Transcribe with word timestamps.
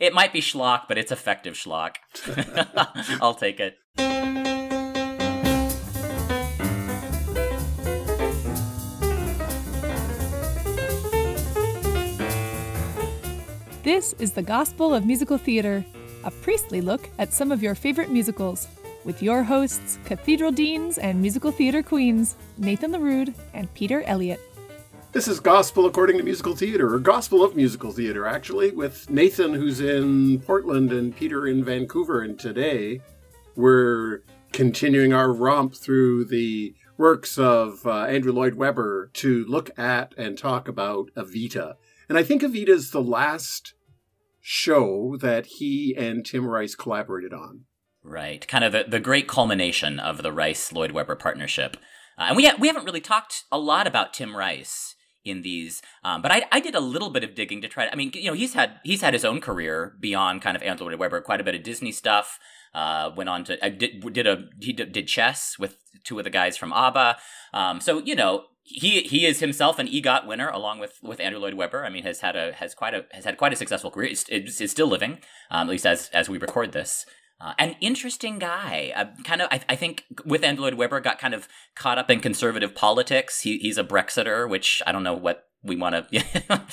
It 0.00 0.12
might 0.12 0.32
be 0.32 0.40
schlock, 0.40 0.82
but 0.88 0.98
it's 0.98 1.12
effective 1.12 1.54
schlock. 1.54 1.96
I'll 3.22 3.34
take 3.34 3.60
it. 3.60 3.78
This 13.84 14.14
is 14.18 14.32
the 14.32 14.42
Gospel 14.42 14.94
of 14.94 15.04
Musical 15.04 15.38
Theater, 15.38 15.84
a 16.24 16.30
priestly 16.30 16.80
look 16.80 17.08
at 17.18 17.32
some 17.32 17.52
of 17.52 17.62
your 17.62 17.74
favorite 17.74 18.10
musicals, 18.10 18.66
with 19.04 19.22
your 19.22 19.42
hosts, 19.44 19.98
Cathedral 20.06 20.50
Deans 20.50 20.98
and 20.98 21.20
Musical 21.20 21.52
Theater 21.52 21.82
Queens, 21.82 22.34
Nathan 22.56 22.92
Lerud 22.92 23.34
and 23.52 23.72
Peter 23.74 24.02
Elliott. 24.04 24.40
This 25.14 25.28
is 25.28 25.38
Gospel 25.38 25.86
According 25.86 26.18
to 26.18 26.24
Musical 26.24 26.56
Theater, 26.56 26.92
or 26.92 26.98
Gospel 26.98 27.44
of 27.44 27.54
Musical 27.54 27.92
Theater, 27.92 28.26
actually, 28.26 28.72
with 28.72 29.08
Nathan, 29.08 29.54
who's 29.54 29.78
in 29.80 30.40
Portland, 30.40 30.90
and 30.90 31.14
Peter 31.14 31.46
in 31.46 31.62
Vancouver. 31.62 32.20
And 32.20 32.36
today 32.36 33.00
we're 33.54 34.22
continuing 34.52 35.12
our 35.12 35.32
romp 35.32 35.76
through 35.76 36.24
the 36.24 36.74
works 36.98 37.38
of 37.38 37.86
uh, 37.86 38.06
Andrew 38.06 38.32
Lloyd 38.32 38.54
Webber 38.54 39.12
to 39.14 39.44
look 39.44 39.70
at 39.78 40.12
and 40.18 40.36
talk 40.36 40.66
about 40.66 41.12
Evita. 41.16 41.74
And 42.08 42.18
I 42.18 42.24
think 42.24 42.42
Evita 42.42 42.70
is 42.70 42.90
the 42.90 43.00
last 43.00 43.74
show 44.40 45.16
that 45.20 45.46
he 45.46 45.94
and 45.96 46.26
Tim 46.26 46.44
Rice 46.44 46.74
collaborated 46.74 47.32
on. 47.32 47.66
Right. 48.02 48.44
Kind 48.48 48.64
of 48.64 48.72
the, 48.72 48.86
the 48.88 48.98
great 48.98 49.28
culmination 49.28 50.00
of 50.00 50.24
the 50.24 50.32
Rice 50.32 50.72
Lloyd 50.72 50.90
Webber 50.90 51.14
partnership. 51.14 51.76
Uh, 52.18 52.26
and 52.30 52.36
we, 52.36 52.46
ha- 52.46 52.56
we 52.58 52.66
haven't 52.66 52.84
really 52.84 53.00
talked 53.00 53.44
a 53.52 53.58
lot 53.60 53.86
about 53.86 54.12
Tim 54.12 54.36
Rice 54.36 54.93
in 55.24 55.42
these, 55.42 55.82
um, 56.02 56.22
but 56.22 56.30
I, 56.30 56.44
I 56.52 56.60
did 56.60 56.74
a 56.74 56.80
little 56.80 57.10
bit 57.10 57.24
of 57.24 57.34
digging 57.34 57.62
to 57.62 57.68
try 57.68 57.86
to. 57.86 57.92
I 57.92 57.96
mean, 57.96 58.10
you 58.14 58.30
know, 58.30 58.34
he's 58.34 58.54
had 58.54 58.80
he's 58.84 59.00
had 59.00 59.14
his 59.14 59.24
own 59.24 59.40
career 59.40 59.96
beyond 60.00 60.42
kind 60.42 60.56
of 60.56 60.62
Andrew 60.62 60.86
Lloyd 60.86 60.98
Webber, 60.98 61.20
quite 61.20 61.40
a 61.40 61.44
bit 61.44 61.54
of 61.54 61.62
Disney 61.62 61.92
stuff. 61.92 62.38
Uh, 62.74 63.10
went 63.16 63.28
on 63.28 63.44
to 63.44 63.64
I 63.64 63.68
did 63.68 64.12
did 64.12 64.26
a 64.26 64.46
he 64.60 64.72
did, 64.72 64.92
did 64.92 65.06
chess 65.06 65.58
with 65.58 65.78
two 66.02 66.18
of 66.18 66.24
the 66.24 66.30
guys 66.30 66.56
from 66.56 66.72
ABBA. 66.72 67.16
Um, 67.52 67.80
so 67.80 67.98
you 68.00 68.14
know, 68.14 68.44
he 68.64 69.02
he 69.02 69.26
is 69.26 69.40
himself 69.40 69.78
an 69.78 69.86
EGOT 69.86 70.26
winner 70.26 70.48
along 70.48 70.80
with 70.80 70.98
with 71.02 71.20
Andrew 71.20 71.40
Lloyd 71.40 71.54
Webber. 71.54 71.84
I 71.84 71.90
mean, 71.90 72.02
has 72.02 72.20
had 72.20 72.36
a 72.36 72.52
has 72.52 72.74
quite 72.74 72.94
a 72.94 73.06
has 73.12 73.24
had 73.24 73.38
quite 73.38 73.52
a 73.52 73.56
successful 73.56 73.90
career. 73.90 74.10
Is 74.10 74.70
still 74.70 74.88
living, 74.88 75.18
um, 75.50 75.68
at 75.68 75.68
least 75.68 75.86
as 75.86 76.10
as 76.12 76.28
we 76.28 76.38
record 76.38 76.72
this. 76.72 77.06
Uh, 77.40 77.52
an 77.58 77.76
interesting 77.80 78.38
guy. 78.38 78.92
Uh, 78.94 79.06
kind 79.24 79.42
of, 79.42 79.48
I, 79.50 79.60
I, 79.68 79.76
think 79.76 80.04
with 80.24 80.44
Andrew 80.44 80.64
Lloyd 80.64 80.74
Webber 80.74 81.00
got 81.00 81.18
kind 81.18 81.34
of 81.34 81.48
caught 81.74 81.98
up 81.98 82.08
in 82.08 82.20
conservative 82.20 82.74
politics. 82.74 83.40
He, 83.40 83.58
he's 83.58 83.76
a 83.76 83.84
Brexiter, 83.84 84.48
which 84.48 84.80
I 84.86 84.92
don't 84.92 85.02
know 85.02 85.14
what 85.14 85.48
we 85.62 85.76
want 85.76 86.10
to. 86.10 86.24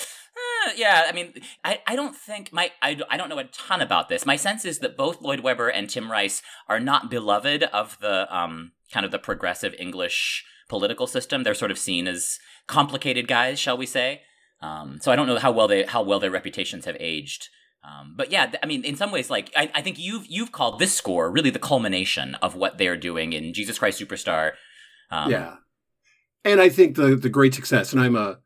Uh, 0.64 0.72
yeah, 0.78 1.06
I 1.08 1.12
mean, 1.12 1.34
I, 1.64 1.82
I 1.88 1.96
don't 1.96 2.16
think 2.16 2.54
my 2.54 2.72
I, 2.82 2.98
I 3.10 3.18
don't 3.18 3.30
know 3.30 3.40
a 3.40 3.46
ton 3.46 3.82
about 3.82 4.10
this. 4.10 4.26
My 4.26 4.36
sense 4.36 4.64
is 4.64 4.80
that 4.80 4.96
both 4.96 5.22
Lloyd 5.22 5.42
Webber 5.42 5.70
and 5.70 5.90
Tim 5.90 6.12
Rice 6.12 6.42
are 6.70 6.80
not 6.80 7.10
beloved 7.10 7.64
of 7.64 7.98
the 8.00 8.34
um 8.36 8.72
kind 8.94 9.06
of 9.06 9.12
the 9.12 9.20
progressive 9.20 9.74
English 9.80 10.46
political 10.70 11.08
system. 11.08 11.44
They're 11.44 11.54
sort 11.54 11.72
of 11.72 11.80
seen 11.80 12.08
as 12.08 12.40
complicated 12.68 13.28
guys, 13.28 13.60
shall 13.60 13.78
we 13.78 13.86
say? 13.86 14.22
Um, 14.62 15.00
so 15.02 15.12
I 15.12 15.16
don't 15.16 15.28
know 15.28 15.40
how 15.40 15.52
well 15.52 15.68
they 15.68 15.84
how 15.84 16.04
well 16.04 16.20
their 16.20 16.32
reputations 16.32 16.86
have 16.86 16.98
aged. 17.00 17.50
Um, 17.84 18.14
but 18.16 18.32
yeah, 18.32 18.52
I 18.62 18.68
mean, 18.68 18.84
in 18.84 18.96
some 18.96 19.12
ways, 19.12 19.30
like 19.30 19.52
I, 19.56 19.72
I 19.74 19.82
think 19.82 19.98
you've 19.98 20.26
you've 20.28 20.52
called 20.52 20.80
this 20.80 20.94
score 20.94 21.32
really 21.32 21.50
the 21.50 21.60
culmination 21.60 22.36
of 22.36 22.56
what 22.56 22.78
they're 22.78 22.98
doing 22.98 23.34
in 23.34 23.54
Jesus 23.54 23.80
Christ 23.80 24.00
Superstar. 24.00 24.52
Um, 25.10 25.32
yeah, 25.32 25.56
and 26.46 26.62
I 26.62 26.70
think 26.70 26.96
the 26.96 27.16
the 27.16 27.30
great 27.30 27.56
success, 27.56 27.92
and 27.92 28.02
I'm 28.02 28.16
a 28.16 28.40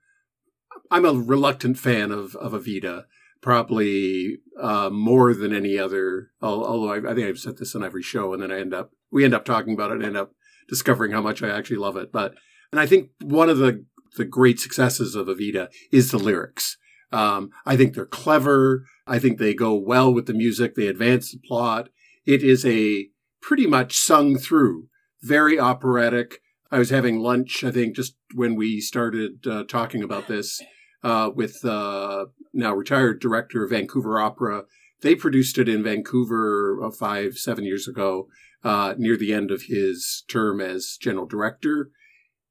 I'm 0.89 1.05
a 1.05 1.13
reluctant 1.13 1.77
fan 1.77 2.11
of 2.11 2.35
of 2.37 2.53
Evita, 2.53 3.03
probably 3.41 4.37
uh, 4.59 4.89
more 4.89 5.33
than 5.33 5.53
any 5.53 5.77
other. 5.77 6.31
Although 6.41 6.91
I, 6.91 7.11
I, 7.11 7.13
think 7.13 7.27
I've 7.27 7.39
said 7.39 7.57
this 7.57 7.75
on 7.75 7.83
every 7.83 8.03
show, 8.03 8.33
and 8.33 8.41
then 8.41 8.51
I 8.51 8.59
end 8.59 8.73
up 8.73 8.91
we 9.11 9.25
end 9.25 9.33
up 9.33 9.45
talking 9.45 9.73
about 9.73 9.91
it 9.91 9.97
and 9.97 10.05
end 10.05 10.17
up 10.17 10.31
discovering 10.69 11.11
how 11.11 11.21
much 11.21 11.43
I 11.43 11.49
actually 11.49 11.77
love 11.77 11.97
it. 11.97 12.11
But 12.11 12.35
and 12.71 12.79
I 12.79 12.85
think 12.85 13.09
one 13.21 13.49
of 13.49 13.57
the 13.57 13.85
the 14.17 14.25
great 14.25 14.59
successes 14.59 15.15
of 15.15 15.27
Evita 15.27 15.67
is 15.91 16.11
the 16.11 16.17
lyrics. 16.17 16.77
Um, 17.11 17.51
I 17.65 17.77
think 17.77 17.93
they're 17.93 18.05
clever. 18.05 18.85
I 19.07 19.19
think 19.19 19.37
they 19.37 19.53
go 19.53 19.73
well 19.75 20.13
with 20.13 20.25
the 20.25 20.33
music. 20.33 20.75
They 20.75 20.87
advance 20.87 21.31
the 21.31 21.39
plot. 21.39 21.89
It 22.25 22.43
is 22.43 22.65
a 22.65 23.07
pretty 23.41 23.67
much 23.67 23.97
sung 23.97 24.37
through, 24.37 24.87
very 25.21 25.59
operatic. 25.59 26.41
I 26.71 26.79
was 26.79 26.89
having 26.89 27.19
lunch, 27.19 27.63
I 27.63 27.71
think, 27.71 27.95
just 27.95 28.15
when 28.33 28.55
we 28.55 28.81
started 28.81 29.45
uh, 29.47 29.63
talking 29.63 30.03
about 30.03 30.27
this 30.27 30.61
uh, 31.03 31.29
with 31.33 31.63
uh, 31.63 32.25
now 32.53 32.73
retired 32.73 33.21
director 33.21 33.63
of 33.63 33.69
Vancouver 33.69 34.19
Opera. 34.19 34.63
They 35.01 35.13
produced 35.13 35.59
it 35.59 35.69
in 35.69 35.83
Vancouver 35.83 36.83
uh, 36.83 36.89
five, 36.89 37.37
seven 37.37 37.63
years 37.63 37.87
ago 37.87 38.27
uh, 38.63 38.95
near 38.97 39.15
the 39.15 39.31
end 39.31 39.51
of 39.51 39.63
his 39.67 40.23
term 40.27 40.59
as 40.59 40.97
general 40.99 41.27
director. 41.27 41.91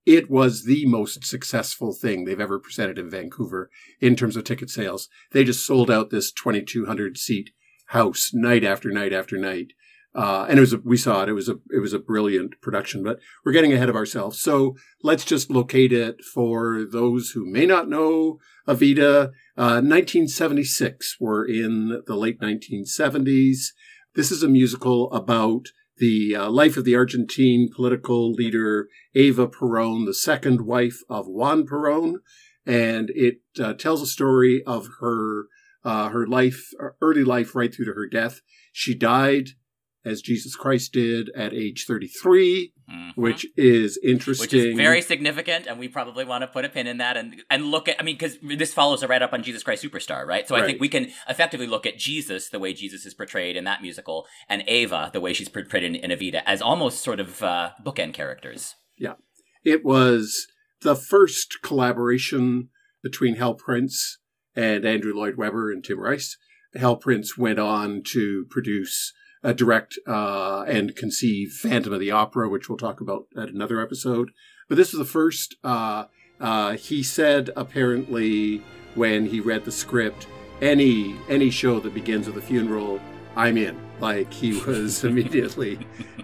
It 0.06 0.30
was 0.30 0.64
the 0.64 0.84
most 0.86 1.24
successful 1.24 1.92
thing 1.92 2.24
they've 2.24 2.40
ever 2.40 2.58
presented 2.58 2.98
in 2.98 3.10
Vancouver 3.10 3.70
in 4.00 4.16
terms 4.16 4.36
of 4.36 4.44
ticket 4.44 4.68
sales. 4.68 5.08
They 5.32 5.44
just 5.44 5.66
sold 5.66 5.90
out 5.90 6.10
this 6.10 6.30
2,200 6.30 7.16
seat 7.16 7.50
house 7.86 8.32
night 8.34 8.64
after 8.64 8.90
night 8.90 9.12
after 9.12 9.38
night. 9.38 9.72
Uh, 10.14 10.46
and 10.48 10.58
it 10.58 10.60
was 10.60 10.72
a, 10.72 10.78
we 10.78 10.96
saw 10.96 11.22
it. 11.22 11.28
It 11.28 11.32
was 11.32 11.48
a 11.48 11.56
it 11.70 11.80
was 11.80 11.92
a 11.92 11.98
brilliant 11.98 12.60
production, 12.60 13.02
but 13.02 13.18
we're 13.44 13.52
getting 13.52 13.72
ahead 13.72 13.88
of 13.88 13.96
ourselves. 13.96 14.40
So 14.40 14.76
let's 15.02 15.24
just 15.24 15.50
locate 15.50 15.92
it 15.92 16.22
for 16.22 16.84
those 16.84 17.30
who 17.30 17.44
may 17.44 17.66
not 17.66 17.88
know 17.88 18.38
Evita. 18.68 19.30
Uh, 19.56 19.82
1976. 19.82 21.16
We're 21.18 21.44
in 21.44 22.02
the 22.06 22.14
late 22.14 22.40
1970s. 22.40 23.72
This 24.14 24.30
is 24.30 24.44
a 24.44 24.48
musical 24.48 25.12
about 25.12 25.66
the 25.98 26.34
uh, 26.36 26.50
life 26.50 26.76
of 26.76 26.84
the 26.84 26.94
Argentine 26.94 27.68
political 27.74 28.32
leader 28.32 28.88
Eva 29.14 29.46
Perón, 29.46 30.06
the 30.06 30.14
second 30.14 30.62
wife 30.62 30.98
of 31.08 31.26
Juan 31.26 31.66
Perón, 31.66 32.16
and 32.66 33.10
it 33.14 33.40
uh, 33.60 33.74
tells 33.74 34.02
a 34.02 34.06
story 34.06 34.62
of 34.66 34.88
her 35.00 35.46
uh, 35.84 36.08
her 36.08 36.26
life, 36.26 36.70
early 37.02 37.24
life, 37.24 37.54
right 37.54 37.74
through 37.74 37.84
to 37.84 37.92
her 37.92 38.08
death. 38.08 38.40
She 38.72 38.94
died 38.94 39.50
as 40.04 40.20
Jesus 40.20 40.54
Christ 40.54 40.92
did 40.92 41.30
at 41.34 41.54
age 41.54 41.86
33, 41.86 42.72
mm-hmm. 42.90 43.20
which 43.20 43.46
is 43.56 43.98
interesting. 44.02 44.44
Which 44.44 44.54
is 44.54 44.76
very 44.76 45.00
significant, 45.00 45.66
and 45.66 45.78
we 45.78 45.88
probably 45.88 46.24
want 46.24 46.42
to 46.42 46.46
put 46.46 46.64
a 46.64 46.68
pin 46.68 46.86
in 46.86 46.98
that 46.98 47.16
and, 47.16 47.42
and 47.50 47.70
look 47.70 47.88
at, 47.88 47.96
I 47.98 48.02
mean, 48.02 48.16
because 48.16 48.36
this 48.42 48.74
follows 48.74 49.02
a 49.02 49.08
right 49.08 49.22
up 49.22 49.32
on 49.32 49.42
Jesus 49.42 49.62
Christ 49.62 49.82
Superstar, 49.82 50.26
right? 50.26 50.46
So 50.46 50.54
I 50.54 50.64
think 50.64 50.80
we 50.80 50.88
can 50.88 51.10
effectively 51.28 51.66
look 51.66 51.86
at 51.86 51.98
Jesus, 51.98 52.50
the 52.50 52.58
way 52.58 52.74
Jesus 52.74 53.06
is 53.06 53.14
portrayed 53.14 53.56
in 53.56 53.64
that 53.64 53.82
musical, 53.82 54.26
and 54.48 54.62
Ava, 54.66 55.10
the 55.12 55.20
way 55.20 55.32
she's 55.32 55.48
portrayed 55.48 55.84
in, 55.84 55.94
in 55.94 56.10
Evita, 56.10 56.42
as 56.46 56.60
almost 56.60 57.02
sort 57.02 57.20
of 57.20 57.42
uh, 57.42 57.70
bookend 57.82 58.12
characters. 58.12 58.74
Yeah. 58.98 59.14
It 59.64 59.84
was 59.84 60.46
the 60.82 60.94
first 60.94 61.62
collaboration 61.62 62.68
between 63.02 63.36
Hal 63.36 63.54
Prince 63.54 64.18
and 64.54 64.84
Andrew 64.84 65.14
Lloyd 65.14 65.36
Webber 65.36 65.72
and 65.72 65.82
Tim 65.82 65.98
Rice. 65.98 66.36
Hal 66.74 66.96
Prince 66.96 67.38
went 67.38 67.58
on 67.58 68.02
to 68.12 68.46
produce 68.50 69.12
uh, 69.44 69.52
direct 69.52 69.98
uh, 70.06 70.64
and 70.66 70.96
conceive 70.96 71.52
Phantom 71.52 71.92
of 71.92 72.00
the 72.00 72.10
Opera, 72.10 72.48
which 72.48 72.68
we'll 72.68 72.78
talk 72.78 73.00
about 73.00 73.26
at 73.36 73.50
another 73.50 73.80
episode. 73.80 74.30
But 74.68 74.76
this 74.76 74.92
was 74.92 74.98
the 74.98 75.04
first. 75.04 75.56
Uh, 75.62 76.06
uh, 76.40 76.72
he 76.72 77.02
said 77.02 77.50
apparently 77.56 78.62
when 78.94 79.26
he 79.26 79.40
read 79.40 79.64
the 79.64 79.72
script, 79.72 80.26
any 80.60 81.16
any 81.28 81.50
show 81.50 81.78
that 81.80 81.94
begins 81.94 82.26
with 82.26 82.36
a 82.38 82.42
funeral, 82.42 83.00
I'm 83.36 83.56
in. 83.56 83.78
Like 84.00 84.32
he 84.32 84.58
was 84.62 85.04
immediately 85.04 85.78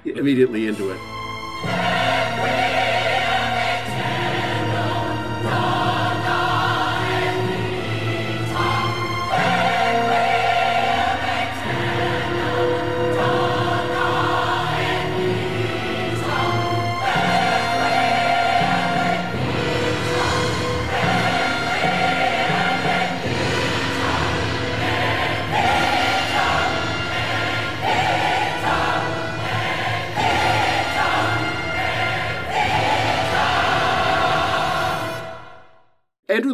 immediately 0.05 0.67
into 0.67 0.91
it. 0.91 2.60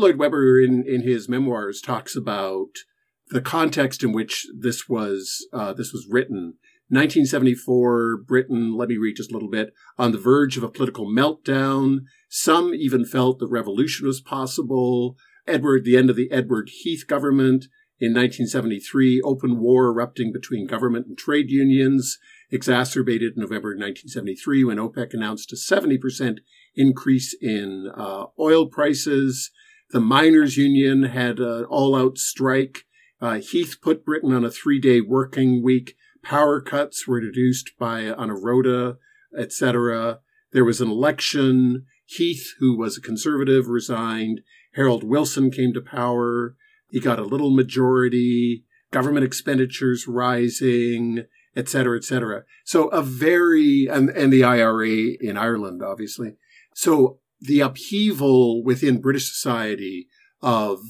Lloyd 0.06 0.18
Webber, 0.18 0.60
in, 0.60 0.84
in 0.86 1.02
his 1.02 1.28
memoirs, 1.28 1.80
talks 1.80 2.14
about 2.14 2.68
the 3.30 3.40
context 3.40 4.04
in 4.04 4.12
which 4.12 4.46
this 4.56 4.88
was 4.88 5.44
uh, 5.52 5.72
this 5.72 5.92
was 5.92 6.06
written. 6.08 6.54
1974, 6.90 8.18
Britain, 8.18 8.76
let 8.76 8.88
me 8.88 8.96
read 8.96 9.16
just 9.16 9.32
a 9.32 9.34
little 9.34 9.50
bit, 9.50 9.72
on 9.98 10.12
the 10.12 10.18
verge 10.18 10.56
of 10.56 10.62
a 10.62 10.68
political 10.68 11.10
meltdown. 11.10 12.02
Some 12.28 12.72
even 12.72 13.04
felt 13.04 13.40
the 13.40 13.48
revolution 13.48 14.06
was 14.06 14.20
possible. 14.20 15.16
Edward, 15.44 15.84
the 15.84 15.96
end 15.96 16.08
of 16.08 16.14
the 16.14 16.30
Edward 16.30 16.70
Heath 16.72 17.04
government, 17.08 17.64
In 17.98 18.12
1973, 18.12 19.22
open 19.22 19.58
war 19.58 19.86
erupting 19.86 20.32
between 20.32 20.68
government 20.68 21.08
and 21.08 21.18
trade 21.18 21.50
unions, 21.50 22.18
exacerbated 22.52 23.32
in 23.34 23.40
November 23.40 23.70
1973 23.70 24.62
when 24.62 24.78
OPEC 24.78 25.14
announced 25.14 25.52
a 25.52 25.56
70% 25.56 26.38
increase 26.76 27.34
in 27.40 27.90
uh, 27.96 28.26
oil 28.38 28.68
prices. 28.68 29.50
The 29.90 30.00
miners' 30.00 30.56
union 30.56 31.04
had 31.04 31.38
an 31.38 31.64
all-out 31.64 32.18
strike. 32.18 32.84
Uh, 33.20 33.34
Heath 33.34 33.76
put 33.80 34.04
Britain 34.04 34.32
on 34.32 34.44
a 34.44 34.50
three-day 34.50 35.00
working 35.00 35.62
week. 35.62 35.96
Power 36.22 36.60
cuts 36.60 37.06
were 37.06 37.16
reduced 37.16 37.72
by 37.78 38.10
on 38.10 38.30
a 38.30 38.34
rota, 38.34 38.98
etc. 39.38 40.20
There 40.52 40.64
was 40.64 40.80
an 40.80 40.90
election. 40.90 41.86
Heath, 42.04 42.54
who 42.58 42.76
was 42.76 42.96
a 42.96 43.00
conservative, 43.00 43.68
resigned. 43.68 44.40
Harold 44.74 45.04
Wilson 45.04 45.50
came 45.50 45.72
to 45.72 45.80
power. 45.80 46.56
He 46.90 47.00
got 47.00 47.18
a 47.18 47.24
little 47.24 47.50
majority. 47.50 48.64
Government 48.90 49.24
expenditures 49.24 50.06
rising, 50.06 51.24
et 51.54 51.68
cetera, 51.68 51.96
et 51.96 52.04
cetera. 52.04 52.44
So 52.64 52.88
a 52.88 53.02
very, 53.02 53.86
and, 53.86 54.10
and 54.10 54.32
the 54.32 54.44
IRA 54.44 55.14
in 55.20 55.36
Ireland, 55.36 55.82
obviously. 55.82 56.36
So 56.74 57.18
the 57.46 57.60
upheaval 57.60 58.62
within 58.62 59.00
British 59.00 59.28
society 59.30 60.08
of 60.42 60.80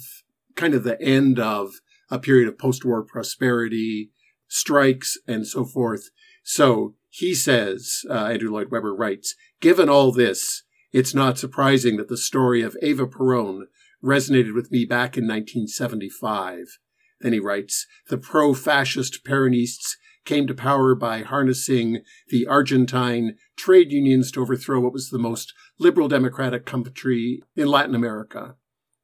kind 0.55 0.75
of 0.75 0.85
the 0.85 1.00
end 1.00 1.38
of 1.38 1.75
a 2.11 2.19
period 2.19 2.49
of 2.49 2.58
post-war 2.58 3.03
prosperity, 3.03 4.11
strikes, 4.49 5.19
and 5.26 5.47
so 5.47 5.64
forth. 5.64 6.11
So 6.43 6.94
he 7.08 7.35
says, 7.35 8.03
uh, 8.08 8.26
Andrew 8.26 8.50
Lloyd 8.50 8.70
Webber 8.70 8.94
writes, 8.94 9.35
given 9.61 9.88
all 9.88 10.12
this, 10.12 10.62
it's 10.93 11.14
not 11.14 11.38
surprising 11.38 11.97
that 11.97 12.08
the 12.08 12.17
story 12.17 12.62
of 12.62 12.76
Eva 12.81 13.06
Peron 13.06 13.67
resonated 14.03 14.55
with 14.55 14.70
me 14.70 14.85
back 14.85 15.17
in 15.17 15.25
1975. 15.25 16.79
Then 17.20 17.32
he 17.32 17.41
writes, 17.41 17.87
the 18.08 18.19
pro-fascist 18.19 19.25
Peronists 19.25 19.97
came 20.26 20.46
to 20.46 20.55
power 20.55 20.94
by 20.94 21.23
harnessing 21.23 22.02
the 22.28 22.46
Argentine 22.46 23.37
trade 23.56 23.90
unions 23.90 24.31
to 24.32 24.43
overthrow 24.43 24.81
what 24.81 24.93
was 24.93 25.08
the 25.08 25.19
most 25.19 25.55
liberal 25.78 26.08
democratic 26.08 26.67
country 26.67 27.43
in 27.55 27.69
Latin 27.69 27.94
America. 27.94 28.56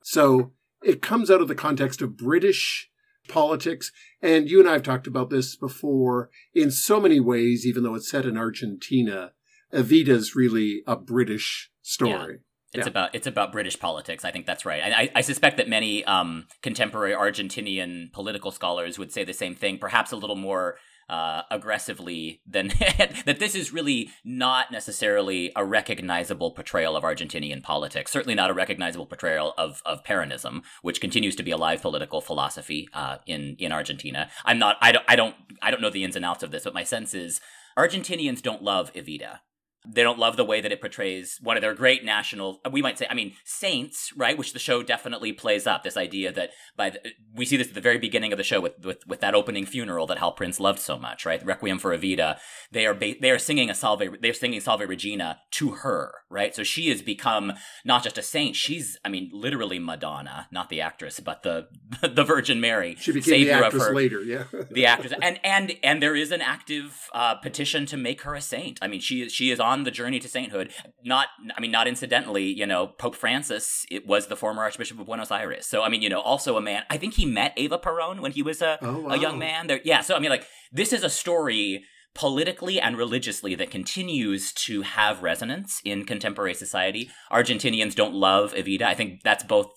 So 0.03 0.53
it 0.83 1.01
comes 1.01 1.31
out 1.31 1.41
of 1.41 1.49
the 1.49 1.55
context 1.55 2.03
of 2.03 2.17
British 2.17 2.91
politics. 3.29 3.93
And 4.21 4.51
you 4.51 4.61
and 4.61 4.69
I 4.69 4.73
have 4.73 4.83
talked 4.83 5.07
about 5.07 5.31
this 5.31 5.57
before 5.57 6.31
in 6.55 6.71
so 6.71 7.01
many 7.01 7.21
ways, 7.21 7.67
even 7.67 7.83
though 7.83 7.95
it's 7.95 8.11
set 8.11 8.27
in 8.27 8.37
Argentina. 8.37 9.33
Evita 9.73 10.09
is 10.09 10.37
really 10.37 10.83
a 10.87 10.97
British 10.97 11.71
story. 11.83 12.13
Yeah. 12.13 12.39
It's 12.75 12.87
yeah. 12.87 12.91
about 12.91 13.15
it's 13.15 13.27
about 13.27 13.53
British 13.53 13.79
politics. 13.79 14.25
I 14.25 14.31
think 14.31 14.47
that's 14.47 14.65
right. 14.65 14.83
I, 14.83 15.11
I 15.15 15.21
suspect 15.21 15.59
that 15.59 15.69
many 15.69 16.05
um, 16.07 16.47
contemporary 16.63 17.13
Argentinian 17.13 18.11
political 18.13 18.51
scholars 18.51 18.99
would 18.99 19.13
say 19.13 19.25
the 19.25 19.35
same 19.35 19.55
thing, 19.55 19.79
perhaps 19.79 20.11
a 20.11 20.17
little 20.17 20.37
more 20.37 20.77
uh, 21.09 21.43
aggressively 21.51 22.41
than 22.47 22.69
that 23.27 23.39
this 23.39 23.55
is 23.55 23.73
really 23.73 24.11
not 24.25 24.71
necessarily 24.71 25.53
a 25.57 25.65
recognizable 25.65 26.51
portrayal 26.53 26.97
of 26.97 27.05
Argentinian 27.05 27.63
politics. 27.63 28.11
Certainly 28.11 28.35
not 28.35 28.51
a 28.51 28.55
recognizable 28.55 29.07
portrayal 29.07 29.55
of 29.59 29.83
of 29.85 30.05
Peronism, 30.05 30.63
which 30.83 31.01
continues 31.01 31.37
to 31.37 31.43
be 31.43 31.51
a 31.51 31.57
live 31.57 31.83
political 31.83 32.21
philosophy 32.21 32.89
uh, 32.93 33.19
in 33.27 33.57
in 33.59 33.73
Argentina. 33.73 34.31
I'm 34.45 34.59
not. 34.59 34.77
I 34.81 34.93
don't. 34.93 35.05
I 35.09 35.17
don't. 35.17 35.35
I 35.61 35.71
don't 35.71 35.81
know 35.81 35.91
the 35.91 36.05
ins 36.05 36.17
and 36.17 36.25
outs 36.25 36.43
of 36.43 36.51
this, 36.51 36.65
but 36.65 36.75
my 36.75 36.85
sense 36.85 37.15
is 37.15 37.41
Argentinians 37.77 38.43
don't 38.43 38.63
love 38.63 38.93
Evita. 38.95 39.41
They 39.87 40.02
don't 40.02 40.19
love 40.19 40.37
the 40.37 40.44
way 40.44 40.61
that 40.61 40.73
it 40.73 40.81
portrays 40.81 41.38
one 41.43 41.56
of 41.56 41.61
their 41.61 41.75
great 41.75 42.05
national, 42.05 42.61
we 42.70 42.82
might 42.82 42.99
say, 42.99 43.06
I 43.11 43.14
mean, 43.14 43.34
saints, 43.44 44.12
right? 44.17 44.38
Which 44.38 44.52
the 44.52 44.58
show 44.58 44.82
definitely 44.82 45.32
plays 45.32 45.67
up. 45.67 45.82
This 45.82 45.96
idea 45.96 46.32
that 46.32 46.50
by 46.76 46.90
the, 46.90 47.00
we 47.34 47.44
see 47.44 47.56
this 47.56 47.69
at 47.69 47.75
the 47.75 47.81
very 47.81 47.99
beginning 47.99 48.32
of 48.32 48.38
the 48.38 48.44
show 48.44 48.61
with, 48.61 48.84
with, 48.84 49.06
with 49.06 49.20
that 49.20 49.34
opening 49.34 49.67
funeral 49.67 50.06
that 50.06 50.19
Hal 50.19 50.32
Prince 50.32 50.61
loved 50.61 50.79
so 50.79 50.99
much, 50.99 51.26
right? 51.26 51.44
Requiem 51.44 51.79
for 51.79 51.96
Evita. 51.96 52.38
They 52.70 52.87
are 52.87 52.94
ba- 52.94 53.14
they 53.20 53.31
are 53.31 53.38
singing 53.38 53.70
a 53.70 53.75
Salve 53.75 54.02
they're 54.20 54.34
singing 54.34 54.61
Salve 54.61 54.88
Regina 54.88 55.40
to 55.52 55.70
her, 55.73 56.12
right? 56.31 56.55
So 56.55 56.62
she 56.62 56.88
has 56.90 57.02
become 57.02 57.52
not 57.84 58.02
just 58.02 58.19
a 58.19 58.23
saint. 58.23 58.56
She's, 58.56 58.99
I 59.05 59.08
mean, 59.08 59.31
literally 59.32 59.79
Madonna, 59.79 60.49
not 60.50 60.69
the 60.69 60.81
actress, 60.81 61.20
but 61.20 61.43
the 61.43 61.69
the 62.02 62.25
Virgin 62.25 62.61
Mary. 62.61 62.96
She 62.99 63.12
became 63.12 63.32
savior 63.32 63.58
the 63.58 63.64
actress 63.64 63.82
of 63.82 63.88
her, 63.88 63.94
later, 63.94 64.20
yeah. 64.23 64.44
the 64.70 64.87
actress, 64.87 65.12
and 65.20 65.40
and 65.43 65.75
and 65.82 66.02
there 66.02 66.17
is 66.17 66.31
an 66.31 66.40
active 66.40 67.08
uh, 67.12 67.34
petition 67.37 67.87
to 67.87 67.96
make 67.96 68.23
her 68.23 68.34
a 68.34 68.40
saint. 68.40 68.79
I 68.82 68.88
mean, 68.88 69.00
she 69.00 69.23
is 69.23 69.32
she 69.32 69.50
is 69.50 69.61
on 69.61 69.72
on 69.73 69.85
the 69.85 69.91
journey 69.91 70.19
to 70.21 70.29
sainthood. 70.29 70.71
Not, 71.05 71.29
I 71.57 71.61
mean, 71.61 71.71
not 71.71 71.89
incidentally, 71.89 72.45
you 72.45 72.67
know, 72.67 72.87
Pope 72.87 73.17
Francis 73.17 73.85
it 73.91 74.07
was 74.07 74.27
the 74.27 74.37
former 74.37 74.63
Archbishop 74.63 75.01
of 75.01 75.07
Buenos 75.07 75.31
Aires. 75.31 75.67
So, 75.67 75.83
I 75.83 75.89
mean, 75.89 76.03
you 76.03 76.09
know, 76.09 76.21
also 76.21 76.57
a 76.57 76.61
man. 76.61 76.83
I 76.91 76.97
think 76.99 77.15
he 77.15 77.27
met 77.27 77.53
Eva 77.57 77.79
Peron 77.79 78.21
when 78.21 78.33
he 78.33 78.43
was 78.43 78.63
a 78.63 78.79
oh, 78.83 79.01
wow. 79.01 79.15
a 79.15 79.19
young 79.19 79.39
man. 79.39 79.67
There, 79.67 79.81
yeah. 79.85 80.01
So, 80.01 80.15
I 80.15 80.19
mean, 80.19 80.31
like, 80.31 80.47
this 80.71 80.93
is 80.93 81.03
a 81.03 81.11
story 81.11 81.85
politically 82.15 82.79
and 82.79 82.97
religiously 82.97 83.55
that 83.55 83.71
continues 83.71 84.53
to 84.53 84.83
have 84.83 85.23
resonance 85.23 85.81
in 85.85 86.05
contemporary 86.05 86.55
society. 86.55 87.11
Argentinians 87.31 87.95
don't 87.95 88.15
love 88.15 88.53
Evita. 88.55 88.83
I 88.83 88.95
think 88.95 89.23
that's 89.23 89.45
both 89.45 89.71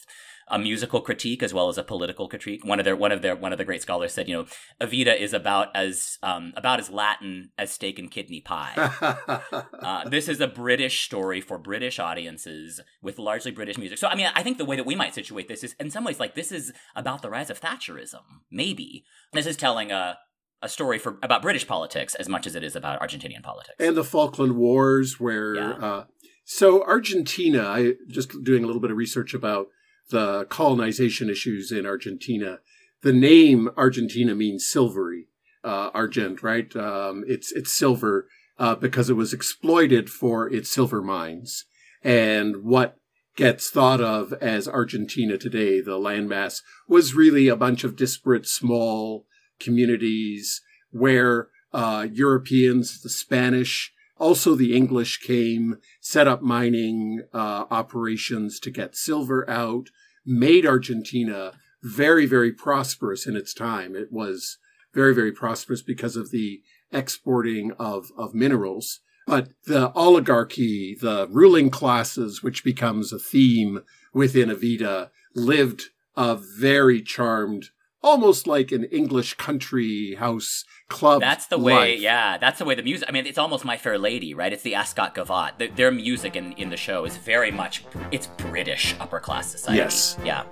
a 0.48 0.60
musical 0.60 1.02
critique 1.02 1.42
as 1.42 1.54
well 1.54 1.70
as 1.70 1.78
a 1.78 1.84
political 1.84 2.28
critique. 2.28 2.64
One 2.64 2.80
of 2.80 2.86
their 2.86 2.96
one 2.96 3.12
of 3.12 3.22
their 3.22 3.36
one 3.36 3.52
of 3.52 3.58
the 3.58 3.66
great 3.66 3.82
scholars 3.82 4.14
said, 4.14 4.28
you 4.28 4.36
know, 4.36 4.46
Evita 4.80 5.20
is 5.20 5.34
about 5.34 5.76
as 5.76 6.18
um, 6.22 6.54
about 6.56 6.80
as 6.80 6.90
Latin 6.90 7.52
as 7.58 7.72
steak 7.72 7.98
and 7.98 8.12
kidney 8.12 8.42
pie. 8.42 8.74
uh, 9.80 10.08
this 10.08 10.28
is 10.30 10.40
a 10.40 10.48
British 10.48 11.06
story 11.06 11.42
for 11.42 11.58
British 11.58 12.00
audiences 12.00 12.80
with 13.02 13.18
largely 13.18 13.52
British 13.52 13.78
music. 13.78 13.98
So 13.98 14.08
I 14.08 14.16
mean, 14.16 14.30
I 14.36 14.44
think 14.44 14.58
the 14.58 14.66
way 14.66 14.76
that 14.76 14.86
we 14.86 14.96
might 14.96 15.16
situate 15.16 15.48
this 15.48 15.64
is 15.64 15.76
in 15.80 15.90
some 15.90 16.04
ways 16.04 16.20
like 16.20 16.36
this 16.36 16.52
is 16.52 16.72
about 16.96 17.22
the 17.22 17.30
rise 17.30 17.50
of 17.50 17.60
Thatcherism. 17.60 18.22
Maybe 18.52 19.06
this 19.34 19.48
is 19.48 19.58
telling 19.58 19.92
a 19.92 20.18
a 20.62 20.70
story 20.70 20.98
for 20.98 21.18
about 21.22 21.42
British 21.42 21.68
politics 21.68 22.16
as 22.16 22.30
much 22.30 22.48
as 22.48 22.56
it 22.56 22.64
is 22.64 22.76
about 22.76 23.00
Argentinian 23.02 23.44
politics 23.44 23.76
and 23.80 23.98
the 23.98 24.04
Falkland 24.04 24.56
Wars, 24.56 25.20
where. 25.20 25.56
Yeah. 25.56 25.72
Uh, 25.72 26.04
so 26.48 26.84
Argentina, 26.84 27.64
I 27.64 27.94
just 28.08 28.44
doing 28.44 28.64
a 28.64 28.68
little 28.68 28.82
bit 28.82 28.92
of 28.92 28.98
research 28.98 29.34
about 29.34 29.68
the 30.10 30.46
colonization 30.46 31.30
issues 31.30 31.72
in 31.72 31.86
Argentina. 31.86 32.60
The 33.02 33.14
name 33.14 33.70
Argentina 33.78 34.36
means 34.36 34.68
silvery, 34.68 35.28
uh, 35.64 35.90
argent, 35.94 36.44
right? 36.44 36.74
Um, 36.76 37.24
it's 37.28 37.52
it's 37.52 37.74
silver 37.74 38.28
uh, 38.58 38.76
because 38.76 39.10
it 39.10 39.16
was 39.16 39.34
exploited 39.34 40.10
for 40.10 40.50
its 40.50 40.70
silver 40.70 41.02
mines. 41.02 41.66
And 42.04 42.64
what 42.64 42.98
gets 43.36 43.70
thought 43.70 44.00
of 44.00 44.32
as 44.34 44.68
Argentina 44.68 45.38
today, 45.38 45.82
the 45.82 46.00
landmass, 46.00 46.62
was 46.88 47.14
really 47.14 47.48
a 47.48 47.56
bunch 47.56 47.84
of 47.84 47.96
disparate 47.96 48.48
small 48.48 49.26
communities 49.60 50.62
where 50.92 51.50
uh, 51.74 52.08
Europeans, 52.12 53.02
the 53.02 53.10
Spanish, 53.10 53.92
also, 54.18 54.56
the 54.56 54.76
English 54.76 55.20
came, 55.20 55.78
set 56.00 56.28
up 56.28 56.42
mining 56.42 57.24
uh, 57.34 57.66
operations 57.70 58.60
to 58.62 58.72
get 58.72 58.96
silver 58.96 59.50
out, 59.50 59.90
made 60.26 60.66
Argentina 60.66 61.52
very, 61.84 62.26
very 62.26 62.52
prosperous 62.52 63.28
in 63.28 63.36
its 63.36 63.54
time. 63.54 63.96
It 63.96 64.12
was 64.12 64.58
very, 64.94 65.14
very 65.14 65.34
prosperous 65.34 65.82
because 65.82 66.16
of 66.16 66.32
the 66.32 66.62
exporting 66.92 67.74
of, 67.78 68.12
of 68.18 68.34
minerals. 68.34 69.02
But 69.28 69.50
the 69.66 69.92
oligarchy, 69.94 70.96
the 71.00 71.28
ruling 71.30 71.70
classes, 71.70 72.42
which 72.42 72.64
becomes 72.64 73.12
a 73.12 73.20
theme 73.20 73.82
within 74.14 74.50
Evita, 74.50 75.10
lived 75.34 75.90
a 76.16 76.36
very 76.36 77.02
charmed 77.02 77.72
almost 78.06 78.46
like 78.46 78.72
an 78.72 78.84
English 78.86 79.34
country 79.34 80.16
house 80.16 80.64
club. 80.88 81.20
That's 81.22 81.48
the 81.48 81.58
way, 81.58 81.74
life. 81.74 82.00
yeah. 82.00 82.38
That's 82.38 82.60
the 82.60 82.66
way 82.66 82.76
the 82.76 82.84
music. 82.84 83.10
I 83.10 83.12
mean, 83.12 83.26
it's 83.26 83.40
almost 83.40 83.66
My 83.66 83.78
Fair 83.78 83.98
Lady, 83.98 84.34
right? 84.34 84.54
It's 84.54 84.62
the 84.64 84.76
Ascot 84.76 85.16
Gavotte. 85.16 85.58
The, 85.58 85.68
their 85.68 85.92
music 85.92 86.36
in, 86.36 86.54
in 86.54 86.70
the 86.70 86.78
show 86.78 87.04
is 87.04 87.18
very 87.18 87.52
much 87.52 87.84
it's 88.12 88.28
British 88.28 88.96
upper 89.00 89.20
class 89.20 89.50
society. 89.50 89.80
Yes, 89.80 90.18
yeah. 90.24 90.44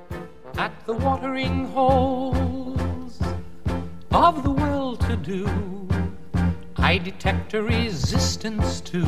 At 0.57 0.73
the 0.85 0.93
watering 0.93 1.67
holes 1.67 3.21
of 4.11 4.43
the 4.43 4.51
well-to-do, 4.51 5.87
I 6.77 6.97
detect 6.97 7.53
a 7.53 7.61
resistance 7.61 8.81
to 8.81 9.03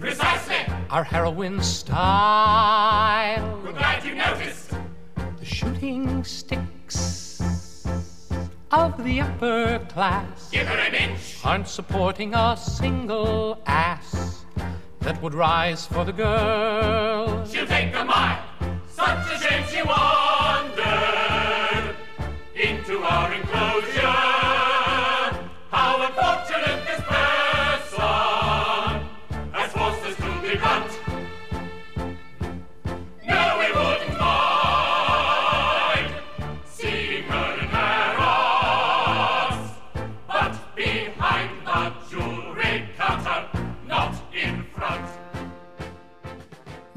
precisely 0.00 0.56
our 0.88 1.04
heroine's 1.04 1.66
style. 1.66 3.60
We're 3.64 3.72
glad 3.72 4.04
you 4.04 4.14
noticed 4.14 4.72
the 5.38 5.44
shooting 5.44 6.24
sticks 6.24 7.31
of 8.72 9.04
the 9.04 9.20
upper 9.20 9.78
class 9.90 10.48
Give 10.50 10.66
her 10.66 10.78
an 10.78 10.94
inch. 10.94 11.38
aren't 11.44 11.68
supporting 11.68 12.34
a 12.34 12.56
single 12.56 13.58
ass 13.66 14.44
that 15.00 15.20
would 15.22 15.34
rise 15.34 15.84
for 15.86 16.04
the 16.04 16.12
girl. 16.12 17.44
She'll 17.46 17.66
take 17.66 17.94
a 17.94 18.04
mile. 18.04 18.42
Such 18.88 19.32
a 19.32 19.38
shame 19.38 19.64
she 19.68 19.82
wandered 19.82 20.86
into 22.54 23.02
our 23.02 23.32
enclosure. 23.34 23.91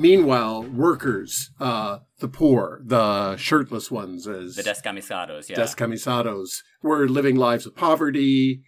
Meanwhile, 0.06 0.66
workers, 0.66 1.50
uh, 1.60 1.98
the 2.20 2.28
poor, 2.28 2.80
the 2.86 3.38
shirtless 3.38 3.90
ones, 3.90 4.28
as 4.28 4.56
The 4.56 4.62
descamisados, 4.62 5.50
yeah. 5.50 5.58
descamisados, 5.58 6.60
were 6.84 7.10
living 7.10 7.38
lives 7.38 7.66
of 7.66 7.76
poverty, 7.76 8.62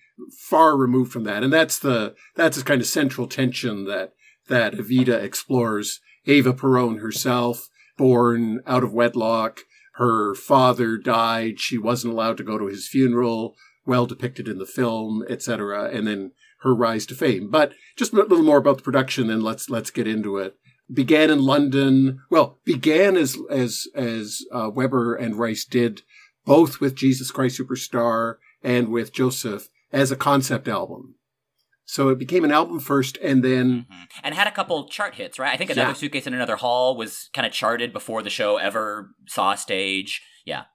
far 0.49 0.75
removed 0.75 1.11
from 1.11 1.25
that, 1.25 1.43
and 1.43 1.53
that's 1.53 1.77
the 1.77 2.15
that's 2.35 2.57
the 2.57 2.63
kind 2.63 2.81
of 2.81 2.87
central 2.87 3.27
tension 3.27 3.85
that 3.85 4.13
that 4.47 4.73
Evita 4.73 5.21
explores. 5.21 5.99
Ava 6.25 6.53
Peron 6.53 6.97
herself, 6.97 7.69
born 7.97 8.61
out 8.65 8.83
of 8.83 8.91
wedlock, 8.91 9.59
her 9.93 10.33
father 10.33 10.97
died. 10.97 11.59
She 11.59 11.77
wasn't 11.77 12.13
allowed 12.13 12.37
to 12.37 12.43
go 12.43 12.57
to 12.57 12.65
his 12.65 12.87
funeral, 12.87 13.55
well 13.85 14.07
depicted 14.07 14.47
in 14.47 14.57
the 14.57 14.65
film, 14.65 15.23
etc. 15.29 15.89
And 15.91 16.07
then 16.07 16.31
her 16.61 16.73
rise 16.73 17.05
to 17.05 17.15
fame. 17.15 17.51
But 17.51 17.73
just 17.95 18.11
a 18.11 18.15
little 18.15 18.43
more 18.43 18.57
about 18.57 18.77
the 18.77 18.83
production, 18.83 19.29
and 19.29 19.43
let's 19.43 19.69
let's 19.69 19.91
get 19.91 20.07
into 20.07 20.37
it. 20.37 20.55
Began 20.91 21.29
in 21.29 21.39
London. 21.39 22.21
Well, 22.29 22.59
began 22.63 23.17
as 23.17 23.37
as 23.49 23.87
as 23.93 24.41
uh, 24.53 24.69
Webber 24.73 25.15
and 25.15 25.35
Rice 25.35 25.65
did, 25.65 26.03
both 26.45 26.79
with 26.79 26.95
Jesus 26.95 27.29
Christ 27.31 27.59
Superstar 27.59 28.35
and 28.63 28.87
with 28.89 29.11
Joseph 29.13 29.67
as 29.91 30.11
a 30.11 30.15
concept 30.15 30.67
album. 30.67 31.15
So 31.89 32.09
it 32.09 32.17
became 32.19 32.43
an 32.43 32.51
album 32.51 32.79
first, 32.79 33.17
and 33.21 33.43
then 33.43 33.85
Mhm. 33.91 34.07
And 34.23 34.35
had 34.35 34.47
a 34.47 34.51
couple 34.51 34.87
chart 34.89 35.15
hits, 35.15 35.39
right? 35.39 35.53
I 35.53 35.57
think 35.57 35.69
Another 35.69 35.89
Yeah. 35.89 35.93
Suitcase 35.93 36.27
in 36.27 36.33
Another 36.33 36.57
Hall 36.57 36.95
was 36.97 37.29
kind 37.33 37.45
of 37.47 37.53
charted 37.53 37.93
before 37.93 38.21
the 38.23 38.29
show 38.29 38.57
ever 38.57 39.11
saw 39.27 39.51
a 39.53 39.57
stage. 39.57 40.21
Yeah. 40.45 40.65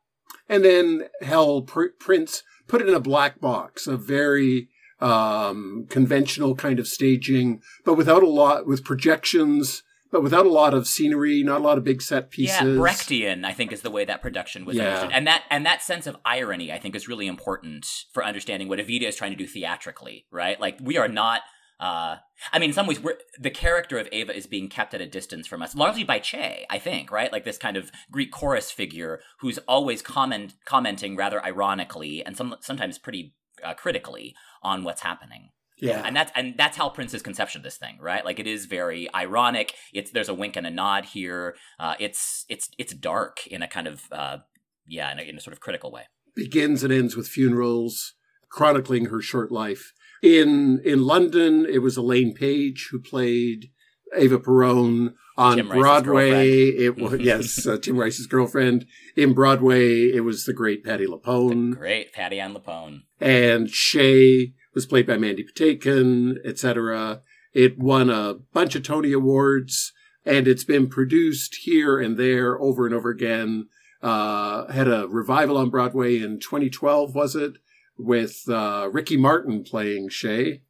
and 0.48 0.64
then 0.64 1.08
Hal 1.22 1.62
pr- 1.62 1.94
prince 2.00 2.42
put 2.66 2.80
it 2.82 2.88
in 2.88 2.94
a 2.94 3.00
black 3.00 3.40
box 3.40 3.86
a 3.86 3.96
very 3.96 4.68
um, 5.00 5.86
conventional 5.88 6.54
kind 6.54 6.78
of 6.78 6.86
staging 6.88 7.60
but 7.84 7.94
without 7.94 8.22
a 8.22 8.28
lot 8.28 8.66
with 8.66 8.84
projections 8.84 9.82
but 10.12 10.22
without 10.22 10.46
a 10.46 10.50
lot 10.50 10.74
of 10.74 10.86
scenery 10.86 11.42
not 11.42 11.60
a 11.60 11.64
lot 11.64 11.78
of 11.78 11.84
big 11.84 12.00
set 12.02 12.30
pieces 12.30 12.56
Yeah, 12.60 12.66
Brechtian, 12.66 13.44
I 13.44 13.52
think, 13.52 13.72
is 13.72 13.82
the 13.82 13.90
way 13.90 14.04
that 14.04 14.22
production 14.22 14.64
was 14.64 14.76
Yeah. 14.76 14.84
understood, 14.84 15.10
and 15.12 15.26
that 15.26 15.42
and 15.50 15.66
that 15.66 15.82
sense 15.82 16.06
of 16.06 16.16
irony, 16.24 16.70
I 16.70 16.78
think, 16.78 16.94
is 16.94 17.08
really 17.08 17.26
important 17.26 17.86
for 18.12 18.24
understanding 18.24 18.68
what 18.68 18.78
Evita 18.78 19.08
is 19.08 19.16
trying 19.16 19.32
to 19.32 19.36
do 19.36 19.46
theatrically, 19.46 20.26
right? 20.30 20.60
Like 20.60 20.78
we 20.80 20.96
are 20.98 21.08
not. 21.08 21.40
Uh, 21.80 22.18
I 22.52 22.60
mean, 22.60 22.70
in 22.70 22.74
some 22.74 22.86
ways, 22.86 23.00
we're, 23.00 23.16
the 23.40 23.50
character 23.50 23.98
of 23.98 24.08
Ava 24.12 24.36
is 24.36 24.46
being 24.46 24.68
kept 24.68 24.94
at 24.94 25.00
a 25.00 25.06
distance 25.06 25.48
from 25.48 25.62
us, 25.62 25.74
largely 25.74 26.04
by 26.04 26.20
Che, 26.20 26.64
I 26.70 26.78
think, 26.78 27.10
right? 27.10 27.32
Like 27.32 27.44
this 27.44 27.58
kind 27.58 27.76
of 27.76 27.90
Greek 28.08 28.30
chorus 28.30 28.70
figure 28.70 29.20
who's 29.40 29.58
always 29.66 30.00
comment 30.00 30.54
commenting 30.64 31.16
rather 31.16 31.44
ironically 31.44 32.24
and 32.24 32.36
some 32.36 32.54
sometimes 32.60 32.98
pretty 32.98 33.34
uh, 33.64 33.74
critically 33.74 34.36
on 34.62 34.84
what's 34.84 35.02
happening 35.02 35.48
yeah 35.82 36.02
and 36.06 36.14
that's 36.16 36.32
and 36.34 36.54
that's 36.56 36.76
Hal 36.76 36.90
Prince's 36.90 37.22
conception 37.22 37.58
of 37.60 37.64
this 37.64 37.76
thing, 37.76 37.98
right? 38.00 38.24
Like 38.24 38.38
it 38.38 38.46
is 38.46 38.66
very 38.66 39.02
ironic. 39.14 39.74
It's 39.92 40.10
there's 40.10 40.28
a 40.28 40.34
wink 40.42 40.56
and 40.56 40.66
a 40.66 40.70
nod 40.70 41.04
here. 41.06 41.56
Uh, 41.78 41.94
it's 41.98 42.44
it's 42.48 42.70
it's 42.78 42.94
dark 42.94 43.46
in 43.46 43.60
a 43.62 43.68
kind 43.68 43.86
of 43.86 44.02
uh, 44.10 44.38
yeah, 44.86 45.12
in 45.12 45.18
a, 45.18 45.22
in 45.22 45.36
a 45.36 45.40
sort 45.40 45.52
of 45.52 45.60
critical 45.60 45.90
way. 45.90 46.04
begins 46.34 46.82
and 46.84 46.92
ends 46.92 47.14
with 47.16 47.28
funerals 47.28 48.14
chronicling 48.48 49.06
her 49.06 49.20
short 49.20 49.50
life 49.50 49.92
in 50.22 50.80
in 50.84 51.02
london 51.02 51.66
it 51.66 51.78
was 51.78 51.96
elaine 51.96 52.32
paige 52.34 52.88
who 52.90 52.98
played 53.00 53.70
ava 54.16 54.38
Peron 54.38 55.14
on 55.36 55.56
Tim 55.56 55.68
broadway 55.68 56.68
it 56.86 56.96
was 56.96 57.20
yes 57.32 57.66
uh, 57.66 57.76
tim 57.82 57.96
rice's 57.98 58.26
girlfriend 58.26 58.86
in 59.16 59.32
broadway 59.34 60.10
it 60.10 60.20
was 60.20 60.44
the 60.44 60.52
great 60.52 60.84
patty 60.84 61.06
lupone 61.06 61.74
Great, 61.76 62.12
Patty 62.12 62.38
Ann 62.40 62.54
LuPone. 62.54 63.02
and 63.20 63.68
Che 63.68 64.52
was 64.74 64.86
played 64.86 65.06
by 65.06 65.16
Mandy 65.18 65.44
Patinkin, 65.44 66.36
etc. 66.44 67.22
It 67.52 67.78
won 67.78 68.08
a 68.10 68.34
bunch 68.52 68.74
of 68.74 68.82
Tony 68.82 69.12
Awards, 69.12 69.92
and 70.24 70.48
it's 70.48 70.64
been 70.64 70.88
produced 70.88 71.56
here 71.62 71.98
and 72.00 72.16
there 72.16 72.60
over 72.60 72.86
and 72.86 72.94
over 72.94 73.10
again. 73.10 73.68
Uh, 74.02 74.66
had 74.72 74.88
a 74.88 75.06
revival 75.08 75.56
on 75.56 75.70
Broadway 75.70 76.16
in 76.18 76.40
2012, 76.40 77.14
was 77.14 77.36
it? 77.36 77.52
With 77.98 78.42
uh, 78.48 78.88
Ricky 78.90 79.16
Martin 79.16 79.62
playing 79.62 80.08
Che, 80.08 80.62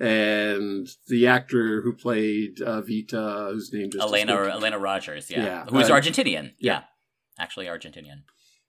and 0.00 0.88
the 1.06 1.26
actor 1.26 1.82
who 1.82 1.92
played 1.92 2.60
uh, 2.62 2.80
Vita, 2.80 3.50
whose 3.52 3.72
name 3.72 3.90
just 3.90 4.02
Elena 4.02 4.32
escaped. 4.40 4.56
Elena 4.56 4.78
Rogers, 4.78 5.30
yeah, 5.30 5.44
Yeah. 5.44 5.64
who's 5.66 5.90
Uh, 5.90 5.94
Argentinian, 5.94 6.52
yeah. 6.58 6.80
yeah. 6.80 6.82
actually 7.38 7.66
Argentinian. 7.66 8.22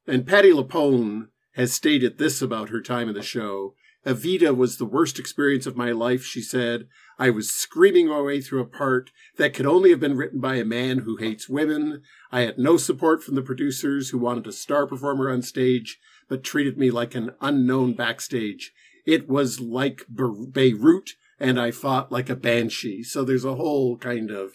And 0.06 0.28
Patty 0.28 0.52
LuPone 0.52 1.30
has 1.54 1.74
stated 1.74 2.18
this 2.18 2.42
about 2.42 2.70
her 2.70 2.82
time 2.82 3.08
in 3.08 3.16
the 3.16 3.22
show. 3.22 3.76
Evita 4.06 4.56
was 4.56 4.78
the 4.78 4.86
worst 4.86 5.20
experience 5.20 5.66
of 5.66 5.78
my 5.78 5.92
life, 5.92 6.24
she 6.24 6.42
said. 6.42 6.88
I 7.20 7.30
was 7.30 7.52
screaming 7.52 8.08
my 8.08 8.20
way 8.20 8.42
through 8.42 8.62
a 8.62 8.66
part 8.66 9.12
that 9.38 9.54
could 9.54 9.68
only 9.68 9.92
have 9.92 10.00
been 10.00 10.18
written 10.18 10.40
by 10.40 10.56
a 10.56 10.66
man 10.66 11.00
who 11.00 11.18
hates 11.18 11.48
women. 11.48 12.02
I 12.32 12.42
had 12.42 12.58
no 12.58 12.78
support 12.78 13.24
from 13.24 13.36
the 13.36 13.44
producers 13.44 14.10
who 14.10 14.18
wanted 14.18 14.48
a 14.48 14.52
star 14.52 14.88
performer 14.88 15.30
on 15.30 15.44
stage, 15.44 16.00
but 16.28 16.44
treated 16.44 16.78
me 16.78 16.90
like 16.90 17.14
an 17.14 17.32
unknown 17.42 17.94
backstage. 17.94 18.74
It 19.06 19.30
was 19.30 19.60
like 19.60 20.06
Be- 20.12 20.48
Beirut, 20.50 21.12
and 21.40 21.60
I 21.60 21.70
fought 21.70 22.12
like 22.12 22.30
a 22.30 22.36
banshee. 22.36 23.04
So 23.04 23.24
there's 23.24 23.46
a 23.46 23.56
whole 23.56 23.98
kind 23.98 24.32
of 24.32 24.54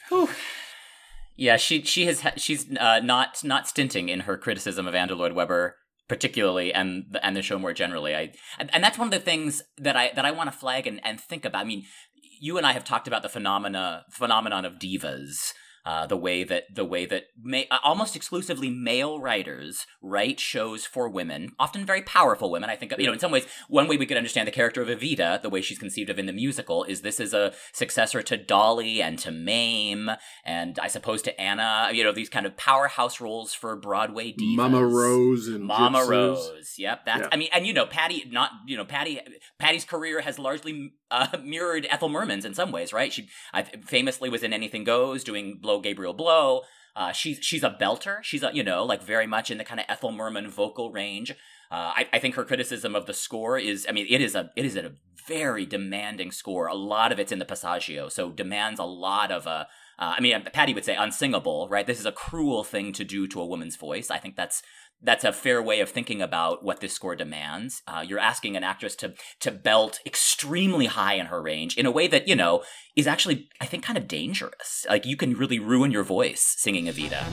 Yeah, 1.37 1.57
she 1.57 1.83
she 1.83 2.07
has 2.07 2.23
she's 2.37 2.67
uh, 2.77 3.01
not 3.01 3.45
not 3.45 3.69
stinting 3.69 4.09
in 4.09 4.21
her 4.21 4.37
criticism 4.39 4.89
of 4.89 4.95
Andrew 4.95 5.17
Lloyd 5.17 5.33
Webber 5.33 5.77
particularly 6.09 6.73
and 6.73 7.05
the, 7.11 7.25
and 7.25 7.37
the 7.37 7.43
show 7.43 7.59
more 7.59 7.73
generally. 7.73 8.15
I 8.15 8.33
and, 8.59 8.71
and 8.75 8.83
that's 8.83 8.99
one 8.99 9.09
of 9.09 9.13
the 9.13 9.21
things 9.21 9.63
that 9.79 9.97
I 9.97 10.11
that 10.15 10.25
I 10.25 10.31
want 10.31 10.51
to 10.51 10.57
flag 10.57 10.87
and, 10.87 11.01
and 11.05 11.21
think 11.21 11.45
about. 11.45 11.63
I 11.63 11.65
mean, 11.65 11.85
you 12.41 12.57
and 12.57 12.67
I 12.67 12.73
have 12.73 12.85
talked 12.85 13.09
about 13.09 13.23
the 13.23 13.29
phenomena 13.29 14.05
phenomenon 14.11 14.65
of 14.65 14.75
divas. 14.75 15.53
Uh, 15.87 16.05
the 16.05 16.17
way 16.17 16.43
that 16.43 16.65
the 16.75 16.85
way 16.85 17.07
that 17.07 17.27
ma- 17.41 17.63
uh, 17.71 17.79
almost 17.85 18.17
exclusively 18.17 18.69
male 18.69 19.21
writers 19.21 19.87
write 20.03 20.41
shows 20.41 20.85
for 20.85 21.09
women, 21.09 21.53
often 21.61 21.87
very 21.87 22.03
powerful 22.03 22.51
women. 22.51 22.69
I 22.69 22.75
think 22.75 22.93
you 22.99 23.07
know 23.07 23.13
in 23.13 23.21
some 23.21 23.31
ways 23.31 23.47
one 23.69 23.87
way 23.87 23.97
we 23.97 24.05
could 24.05 24.17
understand 24.17 24.49
the 24.49 24.53
character 24.53 24.83
of 24.83 24.89
Evita, 24.89 25.41
the 25.41 25.49
way 25.49 25.61
she's 25.61 25.79
conceived 25.79 26.11
of 26.11 26.19
in 26.19 26.27
the 26.27 26.33
musical, 26.33 26.83
is 26.83 27.03
this 27.03 27.21
is 27.21 27.33
a 27.33 27.53
successor 27.73 28.21
to 28.23 28.37
Dolly 28.37 29.01
and 29.01 29.17
to 29.21 29.31
Mame 29.31 30.11
and 30.45 30.77
I 30.81 30.89
suppose 30.89 31.23
to 31.23 31.41
Anna. 31.41 31.91
You 31.93 32.03
know 32.03 32.11
these 32.11 32.31
kind 32.31 32.47
of 32.47 32.57
powerhouse 32.57 33.21
roles 33.21 33.55
for 33.55 33.77
Broadway 33.77 34.33
divas. 34.33 34.57
Mama 34.57 34.85
Rose 34.85 35.47
and 35.47 35.63
Mama 35.63 35.99
Gypsies. 35.99 36.09
Rose. 36.09 36.75
Yep, 36.79 37.07
that's. 37.07 37.21
Yeah. 37.21 37.29
I 37.31 37.37
mean, 37.37 37.49
and 37.53 37.65
you 37.65 37.73
know, 37.73 37.87
Patty. 37.87 38.25
Not 38.29 38.51
you 38.67 38.77
know, 38.77 38.85
Patty. 38.85 39.21
Patty's 39.61 39.85
career 39.85 40.21
has 40.21 40.37
largely 40.37 40.95
uh, 41.11 41.29
mirrored 41.45 41.87
Ethel 41.91 42.09
Merman's 42.09 42.45
in 42.45 42.55
some 42.55 42.73
ways, 42.73 42.93
right? 42.93 43.13
She 43.13 43.29
I, 43.53 43.63
famously 43.63 44.29
was 44.29 44.43
in 44.43 44.53
Anything 44.53 44.83
Goes, 44.83 45.23
doing 45.23 45.59
Blow 45.61 45.76
Gabriel 45.81 46.15
Blow. 46.15 46.63
Uh, 46.95 47.13
she's 47.13 47.39
she's 47.43 47.63
a 47.63 47.77
belter. 47.79 48.23
She's 48.23 48.43
a 48.43 48.51
you 48.55 48.63
know 48.63 48.85
like 48.85 49.03
very 49.03 49.27
much 49.27 49.51
in 49.51 49.59
the 49.59 49.65
kind 49.65 49.81
of 49.81 49.87
Ethel 49.89 50.13
Merman 50.13 50.49
vocal 50.49 50.91
range. 50.91 51.33
Uh, 51.71 51.93
I, 51.97 52.09
I 52.13 52.19
think 52.19 52.37
her 52.37 52.45
criticism 52.45 52.95
of 52.95 53.07
the 53.07 53.13
score 53.13 53.59
is, 53.59 53.87
I 53.89 53.93
mean, 53.93 54.07
it 54.09 54.21
is 54.21 54.35
a 54.35 54.51
it 54.57 54.65
is 54.65 54.77
a 54.77 54.93
very 55.27 55.67
demanding 55.67 56.31
score. 56.31 56.69
A 56.69 56.75
lot 56.75 57.13
of 57.13 57.19
it's 57.19 57.33
in 57.33 57.39
the 57.39 57.45
passaggio, 57.45 58.11
so 58.11 58.31
demands 58.31 58.81
a 58.81 58.85
lot 58.85 59.31
of 59.31 59.47
a. 59.47 59.69
Uh, 59.99 60.15
I 60.19 60.21
mean, 60.21 60.43
Patty 60.53 60.75
would 60.75 60.85
say 60.85 60.95
unsingable, 60.95 61.69
right? 61.71 61.87
This 61.87 61.99
is 61.99 62.07
a 62.07 62.13
cruel 62.13 62.65
thing 62.65 62.93
to 62.93 63.05
do 63.05 63.27
to 63.29 63.41
a 63.41 63.47
woman's 63.47 63.77
voice. 63.77 64.11
I 64.11 64.19
think 64.19 64.37
that's 64.37 64.63
that's 65.03 65.25
a 65.25 65.33
fair 65.33 65.63
way 65.63 65.81
of 65.81 65.91
thinking 65.91 66.23
about 66.23 66.65
what 66.65 66.81
this 66.81 66.93
score 66.93 67.17
demands. 67.17 67.83
Uh, 67.87 68.05
you're 68.07 68.19
asking 68.19 68.57
an 68.57 68.65
actress 68.65 68.97
to 68.97 69.15
to 69.41 69.51
belt 69.51 70.01
extremely 70.07 70.87
high 70.87 71.15
in 71.15 71.27
her 71.27 71.43
range 71.43 71.77
in 71.77 71.87
a 71.87 71.91
way 71.91 72.07
that 72.09 72.27
you 72.29 72.37
know 72.37 72.63
is 72.97 73.07
actually, 73.07 73.49
I 73.61 73.67
think, 73.67 73.85
kind 73.85 73.99
of 73.99 74.09
dangerous. 74.09 74.87
Like 74.89 75.05
you 75.05 75.17
can 75.17 75.35
really 75.35 75.59
ruin 75.59 75.91
your 75.91 76.05
voice 76.05 76.55
singing 76.57 76.87
Evita. 76.87 77.25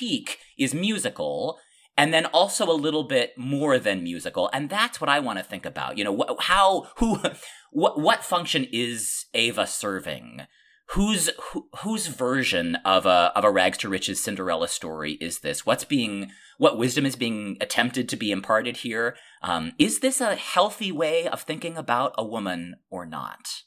Critique 0.00 0.38
is 0.58 0.74
musical 0.74 1.58
and 1.96 2.14
then 2.14 2.26
also 2.26 2.70
a 2.70 2.72
little 2.72 3.04
bit 3.04 3.36
more 3.36 3.78
than 3.78 4.02
musical 4.02 4.48
and 4.52 4.70
that's 4.70 5.00
what 5.00 5.10
i 5.10 5.20
want 5.20 5.38
to 5.38 5.44
think 5.44 5.66
about 5.66 5.98
you 5.98 6.04
know 6.04 6.16
wh- 6.16 6.42
how 6.44 6.88
who 6.96 7.18
what 7.70 8.00
what 8.00 8.24
function 8.24 8.66
is 8.72 9.26
ava 9.34 9.66
serving 9.66 10.42
whose 10.90 11.30
who, 11.52 11.68
whose 11.78 12.06
version 12.06 12.76
of 12.84 13.06
a 13.06 13.32
of 13.36 13.44
a 13.44 13.50
rags 13.50 13.78
to 13.78 13.88
riches 13.88 14.20
Cinderella 14.20 14.66
story 14.66 15.12
is 15.20 15.38
this? 15.38 15.64
What's 15.64 15.84
being 15.84 16.32
what 16.58 16.78
wisdom 16.78 17.06
is 17.06 17.14
being 17.14 17.58
attempted 17.60 18.08
to 18.08 18.16
be 18.16 18.32
imparted 18.32 18.78
here? 18.78 19.16
Um, 19.40 19.70
is 19.78 20.00
this 20.00 20.20
a 20.20 20.34
healthy 20.34 20.90
way 20.90 21.28
of 21.28 21.42
thinking 21.42 21.76
about 21.76 22.12
a 22.18 22.24
woman 22.24 22.74
or 22.90 23.06
not? 23.06 23.62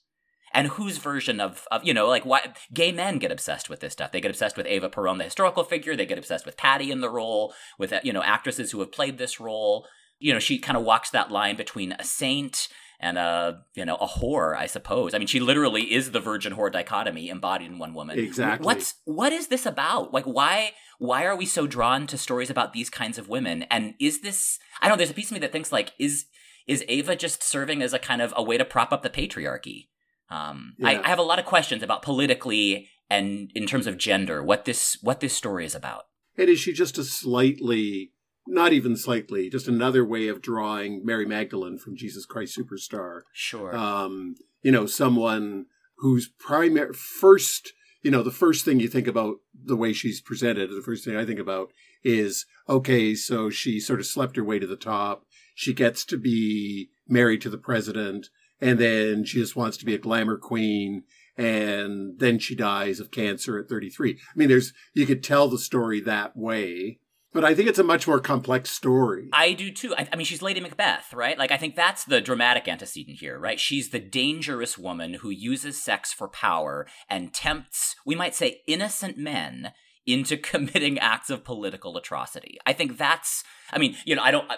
And 0.53 0.67
whose 0.67 0.98
version 0.98 1.39
of, 1.39 1.67
of 1.72 1.83
you 1.83 1.93
know, 1.93 2.07
like 2.07 2.25
why 2.25 2.53
gay 2.74 2.91
men 2.91 3.17
get 3.17 3.31
obsessed 3.31 3.69
with 3.69 3.79
this 3.79 3.93
stuff? 3.93 4.12
They 4.12 4.22
get 4.22 4.31
obsessed 4.31 4.55
with 4.55 4.67
ava 4.67 4.89
Peron, 4.89 5.17
the 5.17 5.24
historical 5.24 5.63
figure. 5.63 5.95
They 5.95 6.05
get 6.05 6.17
obsessed 6.17 6.45
with 6.45 6.57
Patty 6.57 6.91
in 6.91 7.01
the 7.01 7.10
role, 7.10 7.53
with 7.79 7.91
uh, 7.91 8.00
you 8.03 8.13
know 8.13 8.24
actresses 8.24 8.72
who 8.72 8.79
have 8.79 8.91
played 8.91 9.17
this 9.17 9.39
role. 9.39 9.88
You 10.19 10.33
know, 10.33 10.39
she 10.39 10.60
kind 10.60 10.77
of 10.77 10.83
walks 10.83 11.10
that 11.10 11.31
line 11.31 11.55
between 11.55 11.93
a 11.93 12.03
saint 12.03 12.67
and 13.00 13.17
a 13.17 13.63
you 13.75 13.83
know 13.83 13.95
a 13.95 14.07
whore, 14.07 14.55
I 14.55 14.67
suppose. 14.67 15.13
I 15.13 15.17
mean, 15.17 15.27
she 15.27 15.39
literally 15.39 15.93
is 15.93 16.12
the 16.12 16.19
virgin 16.19 16.53
whore 16.53 16.72
dichotomy 16.72 17.29
embodied 17.29 17.72
in 17.72 17.79
one 17.79 17.93
woman. 17.93 18.19
Exactly. 18.19 18.65
What's 18.65 18.95
what 19.05 19.33
is 19.33 19.48
this 19.48 19.65
about? 19.65 20.13
Like, 20.13 20.25
why 20.25 20.72
why 21.00 21.25
are 21.25 21.36
we 21.36 21.45
so 21.45 21.67
drawn 21.67 22.07
to 22.07 22.17
stories 22.17 22.50
about 22.50 22.74
these 22.74 22.89
kinds 22.89 23.17
of 23.17 23.27
women? 23.27 23.63
And 23.63 23.95
is 24.00 24.22
this? 24.22 24.60
I 24.81 24.88
don't. 24.88 24.93
know, 24.93 24.98
There's 24.98 25.12
a 25.12 25.15
piece 25.15 25.31
of 25.31 25.33
me 25.33 25.39
that 25.39 25.51
thinks 25.51 25.72
like, 25.72 25.91
is 26.00 26.25
is 26.65 26.86
Ava 26.88 27.15
just 27.15 27.43
serving 27.43 27.81
as 27.81 27.93
a 27.93 28.00
kind 28.00 28.22
of 28.22 28.33
a 28.38 28.43
way 28.43 28.57
to 28.57 28.65
prop 28.65 28.93
up 28.93 29.01
the 29.01 29.10
patriarchy? 29.10 29.88
Um, 30.29 30.75
Yeah. 30.77 30.89
I, 30.89 31.03
I 31.03 31.07
have 31.09 31.19
a 31.19 31.23
lot 31.23 31.39
of 31.39 31.45
questions 31.45 31.83
about 31.83 32.01
politically 32.01 32.89
and 33.09 33.51
in 33.53 33.67
terms 33.67 33.87
of 33.87 33.97
gender, 33.97 34.43
what 34.43 34.65
this 34.65 34.97
what 35.01 35.19
this 35.19 35.35
story 35.35 35.65
is 35.65 35.75
about. 35.75 36.05
And 36.37 36.49
is 36.49 36.59
she 36.59 36.73
just 36.73 36.97
a 36.97 37.03
slightly, 37.03 38.11
not 38.47 38.73
even 38.73 38.97
slightly, 38.97 39.49
just 39.49 39.67
another 39.67 40.03
way 40.03 40.27
of 40.27 40.41
drawing 40.41 41.05
Mary 41.05 41.25
Magdalene 41.25 41.77
from 41.77 41.95
Jesus 41.95 42.25
Christ 42.25 42.57
Superstar? 42.57 43.21
Sure. 43.31 43.75
Um, 43.75 44.35
you 44.61 44.71
know, 44.71 44.87
someone 44.87 45.67
whose 45.97 46.27
primary, 46.27 46.93
first, 46.93 47.73
you 48.01 48.09
know, 48.09 48.23
the 48.23 48.31
first 48.31 48.65
thing 48.65 48.79
you 48.79 48.87
think 48.87 49.07
about 49.07 49.35
the 49.53 49.75
way 49.75 49.93
she's 49.93 50.21
presented, 50.21 50.71
the 50.71 50.81
first 50.81 51.05
thing 51.05 51.15
I 51.15 51.25
think 51.25 51.39
about 51.39 51.71
is, 52.03 52.45
okay, 52.67 53.13
so 53.13 53.49
she 53.49 53.79
sort 53.79 53.99
of 53.99 54.07
slept 54.07 54.35
her 54.37 54.43
way 54.43 54.57
to 54.57 54.67
the 54.67 54.75
top. 54.75 55.25
She 55.53 55.73
gets 55.73 56.03
to 56.05 56.17
be 56.17 56.89
married 57.07 57.41
to 57.41 57.49
the 57.49 57.59
president, 57.59 58.29
and 58.63 58.79
then 58.79 59.25
she 59.25 59.39
just 59.39 59.58
wants 59.58 59.75
to 59.77 59.86
be 59.86 59.93
a 59.93 60.00
glamour 60.00 60.38
queen. 60.38 61.03
And 61.36 62.20
then 62.20 62.39
she 62.39 62.55
dies 62.55 63.00
of 63.00 63.12
cancer 63.12 63.60
at 63.60 63.67
33. 63.67 64.12
I 64.12 64.38
mean, 64.38 64.48
there's, 64.48 64.72
you 64.93 65.05
could 65.05 65.24
tell 65.24 65.48
the 65.50 65.58
story 65.58 66.00
that 66.01 66.38
way, 66.38 67.00
but 67.34 67.43
I 67.43 67.55
think 67.55 67.67
it's 67.67 67.79
a 67.79 67.84
much 67.84 68.08
more 68.08 68.20
complex 68.20 68.70
story. 68.70 69.29
I 69.34 69.53
do 69.53 69.72
too. 69.72 69.96
I, 69.98 70.08
I 70.13 70.15
mean, 70.15 70.25
she's 70.25 70.43
Lady 70.43 70.60
Macbeth, 70.60 71.12
right? 71.12 71.38
Like, 71.38 71.51
I 71.51 71.58
think 71.58 71.75
that's 71.75 72.05
the 72.05 72.22
dramatic 72.22 72.67
antecedent 72.67 73.17
here, 73.20 73.39
right? 73.39 73.60
She's 73.60 73.89
the 73.89 74.00
dangerous 74.00 74.77
woman 74.77 75.15
who 75.15 75.32
uses 75.32 75.82
sex 75.82 76.13
for 76.13 76.27
power 76.27 76.88
and 77.10 77.34
tempts, 77.34 77.96
we 78.05 78.13
might 78.13 78.36
say, 78.36 78.62
innocent 78.67 79.17
men 79.17 79.72
into 80.05 80.38
committing 80.51 81.00
acts 81.00 81.29
of 81.29 81.43
political 81.43 81.98
atrocity. 81.98 82.57
I 82.65 82.74
think 82.74 82.98
that's. 82.98 83.43
I 83.72 83.79
mean, 83.79 83.95
you 84.05 84.15
know, 84.15 84.22
I 84.22 84.31
don't. 84.31 84.50
Uh, 84.50 84.57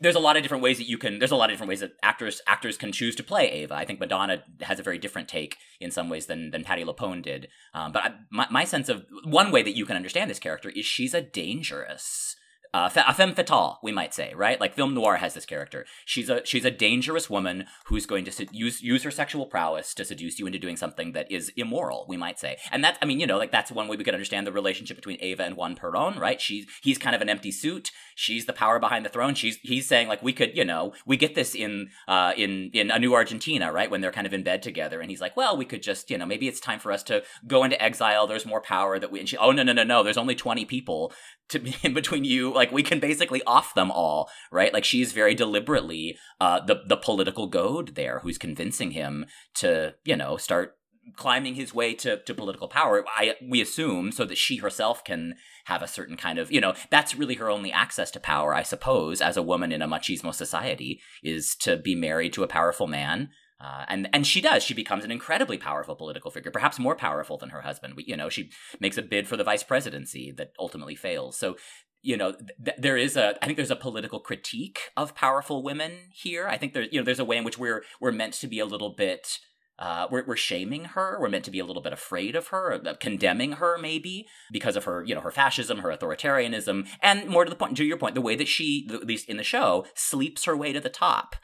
there's 0.00 0.14
a 0.14 0.20
lot 0.20 0.36
of 0.36 0.42
different 0.42 0.62
ways 0.62 0.78
that 0.78 0.88
you 0.88 0.98
can. 0.98 1.18
There's 1.18 1.30
a 1.30 1.36
lot 1.36 1.50
of 1.50 1.54
different 1.54 1.68
ways 1.68 1.80
that 1.80 1.92
actors 2.02 2.40
actors 2.46 2.76
can 2.76 2.92
choose 2.92 3.16
to 3.16 3.22
play 3.22 3.50
Ava. 3.50 3.74
I 3.74 3.84
think 3.84 4.00
Madonna 4.00 4.42
has 4.60 4.78
a 4.78 4.82
very 4.82 4.98
different 4.98 5.28
take 5.28 5.56
in 5.80 5.90
some 5.90 6.08
ways 6.08 6.26
than 6.26 6.50
than 6.50 6.64
Patty 6.64 6.84
LuPone 6.84 7.22
did. 7.22 7.48
Um, 7.72 7.92
but 7.92 8.04
I, 8.04 8.14
my 8.30 8.46
my 8.50 8.64
sense 8.64 8.88
of 8.88 9.04
one 9.24 9.50
way 9.50 9.62
that 9.62 9.76
you 9.76 9.86
can 9.86 9.96
understand 9.96 10.30
this 10.30 10.38
character 10.38 10.70
is 10.70 10.84
she's 10.84 11.14
a 11.14 11.22
dangerous 11.22 12.36
uh, 12.74 12.90
a 13.06 13.14
femme 13.14 13.36
fatale, 13.36 13.78
we 13.84 13.92
might 13.92 14.12
say, 14.12 14.34
right? 14.34 14.60
Like 14.60 14.74
film 14.74 14.94
noir 14.94 15.18
has 15.18 15.32
this 15.32 15.46
character. 15.46 15.86
She's 16.04 16.28
a 16.28 16.44
she's 16.44 16.64
a 16.64 16.72
dangerous 16.72 17.30
woman 17.30 17.66
who's 17.86 18.04
going 18.04 18.24
to 18.24 18.32
sed- 18.32 18.48
use 18.50 18.82
use 18.82 19.04
her 19.04 19.12
sexual 19.12 19.46
prowess 19.46 19.94
to 19.94 20.04
seduce 20.04 20.40
you 20.40 20.46
into 20.48 20.58
doing 20.58 20.76
something 20.76 21.12
that 21.12 21.30
is 21.30 21.52
immoral, 21.56 22.04
we 22.08 22.16
might 22.16 22.40
say. 22.40 22.56
And 22.72 22.82
that's, 22.82 22.98
I 23.00 23.04
mean, 23.04 23.20
you 23.20 23.28
know, 23.28 23.38
like 23.38 23.52
that's 23.52 23.70
one 23.70 23.86
way 23.86 23.96
we 23.96 24.02
could 24.02 24.14
understand 24.14 24.44
the 24.44 24.52
relationship 24.52 24.96
between 24.96 25.18
Ava 25.20 25.44
and 25.44 25.56
Juan 25.56 25.76
Perón, 25.76 26.18
right? 26.18 26.40
She's 26.40 26.66
he's 26.82 26.98
kind 26.98 27.14
of 27.14 27.22
an 27.22 27.28
empty 27.28 27.52
suit. 27.52 27.92
She's 28.16 28.46
the 28.46 28.52
power 28.52 28.80
behind 28.80 29.06
the 29.06 29.10
throne. 29.10 29.36
She's 29.36 29.56
he's 29.62 29.86
saying 29.86 30.08
like 30.08 30.20
we 30.20 30.32
could, 30.32 30.56
you 30.56 30.64
know, 30.64 30.94
we 31.06 31.16
get 31.16 31.36
this 31.36 31.54
in 31.54 31.90
uh 32.08 32.32
in 32.36 32.70
in 32.72 32.90
a 32.90 32.98
new 32.98 33.14
Argentina, 33.14 33.70
right? 33.70 33.88
When 33.88 34.00
they're 34.00 34.10
kind 34.10 34.26
of 34.26 34.34
in 34.34 34.42
bed 34.42 34.64
together, 34.64 35.00
and 35.00 35.10
he's 35.10 35.20
like, 35.20 35.36
well, 35.36 35.56
we 35.56 35.64
could 35.64 35.84
just, 35.84 36.10
you 36.10 36.18
know, 36.18 36.26
maybe 36.26 36.48
it's 36.48 36.58
time 36.58 36.80
for 36.80 36.90
us 36.90 37.04
to 37.04 37.22
go 37.46 37.62
into 37.62 37.80
exile. 37.80 38.26
There's 38.26 38.44
more 38.44 38.60
power 38.60 38.98
that 38.98 39.12
we. 39.12 39.20
And 39.20 39.28
she, 39.28 39.36
oh 39.36 39.52
no 39.52 39.62
no 39.62 39.72
no 39.72 39.84
no, 39.84 40.02
there's 40.02 40.18
only 40.18 40.34
twenty 40.34 40.64
people 40.64 41.12
to 41.50 41.72
in 41.82 41.94
between 41.94 42.24
you 42.24 42.52
like 42.52 42.63
we 42.72 42.82
can 42.82 43.00
basically 43.00 43.42
off 43.46 43.74
them 43.74 43.90
all 43.90 44.28
right 44.52 44.72
like 44.72 44.84
she's 44.84 45.12
very 45.12 45.34
deliberately 45.34 46.16
uh 46.40 46.60
the 46.64 46.82
the 46.86 46.96
political 46.96 47.46
goad 47.46 47.94
there 47.94 48.20
who's 48.20 48.38
convincing 48.38 48.92
him 48.92 49.26
to 49.54 49.94
you 50.04 50.16
know 50.16 50.36
start 50.36 50.76
climbing 51.16 51.54
his 51.54 51.74
way 51.74 51.92
to, 51.92 52.22
to 52.22 52.34
political 52.34 52.66
power 52.66 53.04
i 53.16 53.34
we 53.46 53.60
assume 53.60 54.10
so 54.10 54.24
that 54.24 54.38
she 54.38 54.56
herself 54.56 55.04
can 55.04 55.34
have 55.66 55.82
a 55.82 55.88
certain 55.88 56.16
kind 56.16 56.38
of 56.38 56.50
you 56.50 56.60
know 56.60 56.74
that's 56.90 57.14
really 57.14 57.34
her 57.34 57.50
only 57.50 57.70
access 57.70 58.10
to 58.10 58.18
power 58.18 58.54
i 58.54 58.62
suppose 58.62 59.20
as 59.20 59.36
a 59.36 59.42
woman 59.42 59.70
in 59.70 59.82
a 59.82 59.88
machismo 59.88 60.32
society 60.32 61.00
is 61.22 61.54
to 61.54 61.76
be 61.76 61.94
married 61.94 62.32
to 62.32 62.42
a 62.42 62.48
powerful 62.48 62.86
man 62.86 63.28
uh, 63.60 63.84
and 63.88 64.08
and 64.12 64.26
she 64.26 64.40
does. 64.40 64.62
She 64.62 64.74
becomes 64.74 65.04
an 65.04 65.10
incredibly 65.10 65.56
powerful 65.56 65.94
political 65.94 66.30
figure, 66.30 66.50
perhaps 66.50 66.78
more 66.78 66.94
powerful 66.96 67.38
than 67.38 67.50
her 67.50 67.62
husband. 67.62 67.94
We, 67.96 68.04
you 68.06 68.16
know, 68.16 68.28
she 68.28 68.50
makes 68.80 68.98
a 68.98 69.02
bid 69.02 69.26
for 69.26 69.36
the 69.36 69.44
vice 69.44 69.62
presidency 69.62 70.32
that 70.36 70.52
ultimately 70.58 70.94
fails. 70.94 71.38
So, 71.38 71.56
you 72.04 72.16
know, 72.16 72.32
th- 72.32 72.76
there 72.78 72.96
is 72.96 73.16
a. 73.16 73.42
I 73.42 73.46
think 73.46 73.56
there's 73.56 73.70
a 73.70 73.76
political 73.76 74.20
critique 74.20 74.78
of 74.96 75.14
powerful 75.14 75.62
women 75.62 75.92
here. 76.12 76.46
I 76.46 76.58
think 76.58 76.74
there's 76.74 76.88
you 76.92 77.00
know 77.00 77.04
there's 77.04 77.18
a 77.18 77.24
way 77.24 77.38
in 77.38 77.44
which 77.44 77.58
we're 77.58 77.82
we're 78.00 78.12
meant 78.12 78.34
to 78.34 78.46
be 78.46 78.58
a 78.58 78.66
little 78.66 78.90
bit. 78.90 79.38
Uh, 79.76 80.06
we're, 80.08 80.24
we're 80.24 80.36
shaming 80.36 80.84
her. 80.84 81.18
We're 81.20 81.28
meant 81.28 81.44
to 81.46 81.50
be 81.50 81.58
a 81.58 81.64
little 81.64 81.82
bit 81.82 81.92
afraid 81.92 82.36
of 82.36 82.48
her, 82.48 82.78
condemning 83.00 83.52
her 83.54 83.76
maybe 83.76 84.28
because 84.52 84.76
of 84.76 84.84
her, 84.84 85.02
you 85.02 85.16
know, 85.16 85.20
her 85.20 85.32
fascism, 85.32 85.78
her 85.78 85.90
authoritarianism, 85.90 86.86
and 87.02 87.28
more 87.28 87.44
to 87.44 87.50
the 87.50 87.56
point, 87.56 87.76
to 87.78 87.84
your 87.84 87.96
point, 87.96 88.14
the 88.14 88.20
way 88.20 88.36
that 88.36 88.46
she, 88.46 88.88
at 88.92 89.04
least 89.04 89.28
in 89.28 89.36
the 89.36 89.42
show, 89.42 89.84
sleeps 89.96 90.44
her 90.44 90.56
way 90.56 90.72
to 90.72 90.78
the 90.78 90.88
top. 90.88 91.34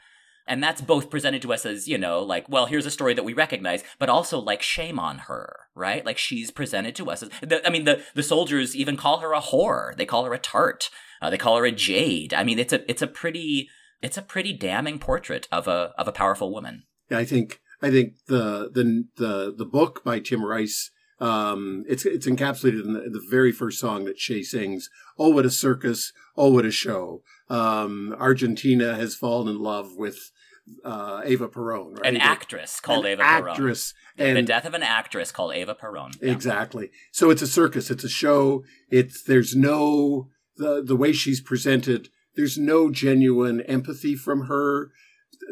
And 0.51 0.61
that's 0.61 0.81
both 0.81 1.09
presented 1.09 1.41
to 1.43 1.53
us 1.53 1.65
as, 1.65 1.87
you 1.87 1.97
know, 1.97 2.19
like, 2.19 2.49
well, 2.49 2.65
here's 2.65 2.85
a 2.85 2.91
story 2.91 3.13
that 3.13 3.23
we 3.23 3.31
recognize, 3.31 3.85
but 3.99 4.09
also 4.09 4.37
like 4.37 4.61
shame 4.61 4.99
on 4.99 5.19
her, 5.29 5.61
right? 5.75 6.05
Like 6.05 6.17
she's 6.17 6.51
presented 6.51 6.93
to 6.95 7.09
us 7.09 7.23
as, 7.23 7.29
the, 7.41 7.65
I 7.65 7.69
mean, 7.69 7.85
the, 7.85 8.03
the 8.15 8.21
soldiers 8.21 8.75
even 8.75 8.97
call 8.97 9.19
her 9.19 9.31
a 9.31 9.39
whore. 9.39 9.95
They 9.95 10.05
call 10.05 10.25
her 10.25 10.33
a 10.33 10.37
tart. 10.37 10.89
Uh, 11.21 11.29
they 11.29 11.37
call 11.37 11.55
her 11.55 11.65
a 11.65 11.71
jade. 11.71 12.33
I 12.33 12.43
mean, 12.43 12.59
it's 12.59 12.73
a, 12.73 12.91
it's 12.91 13.01
a 13.01 13.07
pretty, 13.07 13.69
it's 14.01 14.17
a 14.17 14.21
pretty 14.21 14.51
damning 14.51 14.99
portrait 14.99 15.47
of 15.53 15.69
a, 15.69 15.93
of 15.97 16.09
a 16.09 16.11
powerful 16.11 16.51
woman. 16.51 16.83
Yeah, 17.09 17.19
I 17.19 17.23
think 17.23 17.61
I 17.81 17.89
think 17.89 18.15
the 18.27 18.69
the 18.73 19.05
the 19.15 19.53
the 19.57 19.65
book 19.65 20.03
by 20.03 20.19
Tim 20.19 20.43
Rice. 20.45 20.91
Um, 21.19 21.83
it's 21.87 22.05
it's 22.05 22.27
encapsulated 22.27 22.83
in 22.83 22.93
the, 22.93 23.01
the 23.01 23.25
very 23.29 23.51
first 23.51 23.79
song 23.79 24.05
that 24.05 24.17
Che 24.17 24.43
sings. 24.43 24.89
Oh, 25.17 25.29
what 25.29 25.45
a 25.45 25.49
circus! 25.49 26.11
Oh, 26.35 26.51
what 26.51 26.65
a 26.65 26.71
show! 26.71 27.21
Um, 27.49 28.15
Argentina 28.19 28.95
has 28.95 29.15
fallen 29.15 29.47
in 29.47 29.61
love 29.61 29.91
with 29.97 30.31
uh, 30.83 31.21
Ava 31.23 31.47
Peron, 31.47 31.95
right? 31.95 32.05
An 32.05 32.17
actress 32.17 32.79
called 32.79 33.05
An 33.05 33.13
Ava 33.13 33.23
Peron. 33.23 33.49
actress, 33.49 33.93
the 34.17 34.25
and 34.25 34.47
death 34.47 34.65
of 34.65 34.73
an 34.73 34.83
actress 34.83 35.31
called 35.31 35.53
Ava 35.53 35.75
Peron. 35.75 36.11
Yeah. 36.21 36.31
Exactly. 36.31 36.91
So 37.11 37.29
it's 37.29 37.41
a 37.41 37.47
circus. 37.47 37.89
It's 37.91 38.03
a 38.03 38.09
show. 38.09 38.63
It's 38.89 39.23
there's 39.23 39.55
no 39.55 40.29
the 40.57 40.81
the 40.81 40.95
way 40.95 41.11
she's 41.11 41.41
presented. 41.41 42.09
There's 42.35 42.57
no 42.57 42.89
genuine 42.91 43.61
empathy 43.61 44.15
from 44.15 44.45
her. 44.47 44.91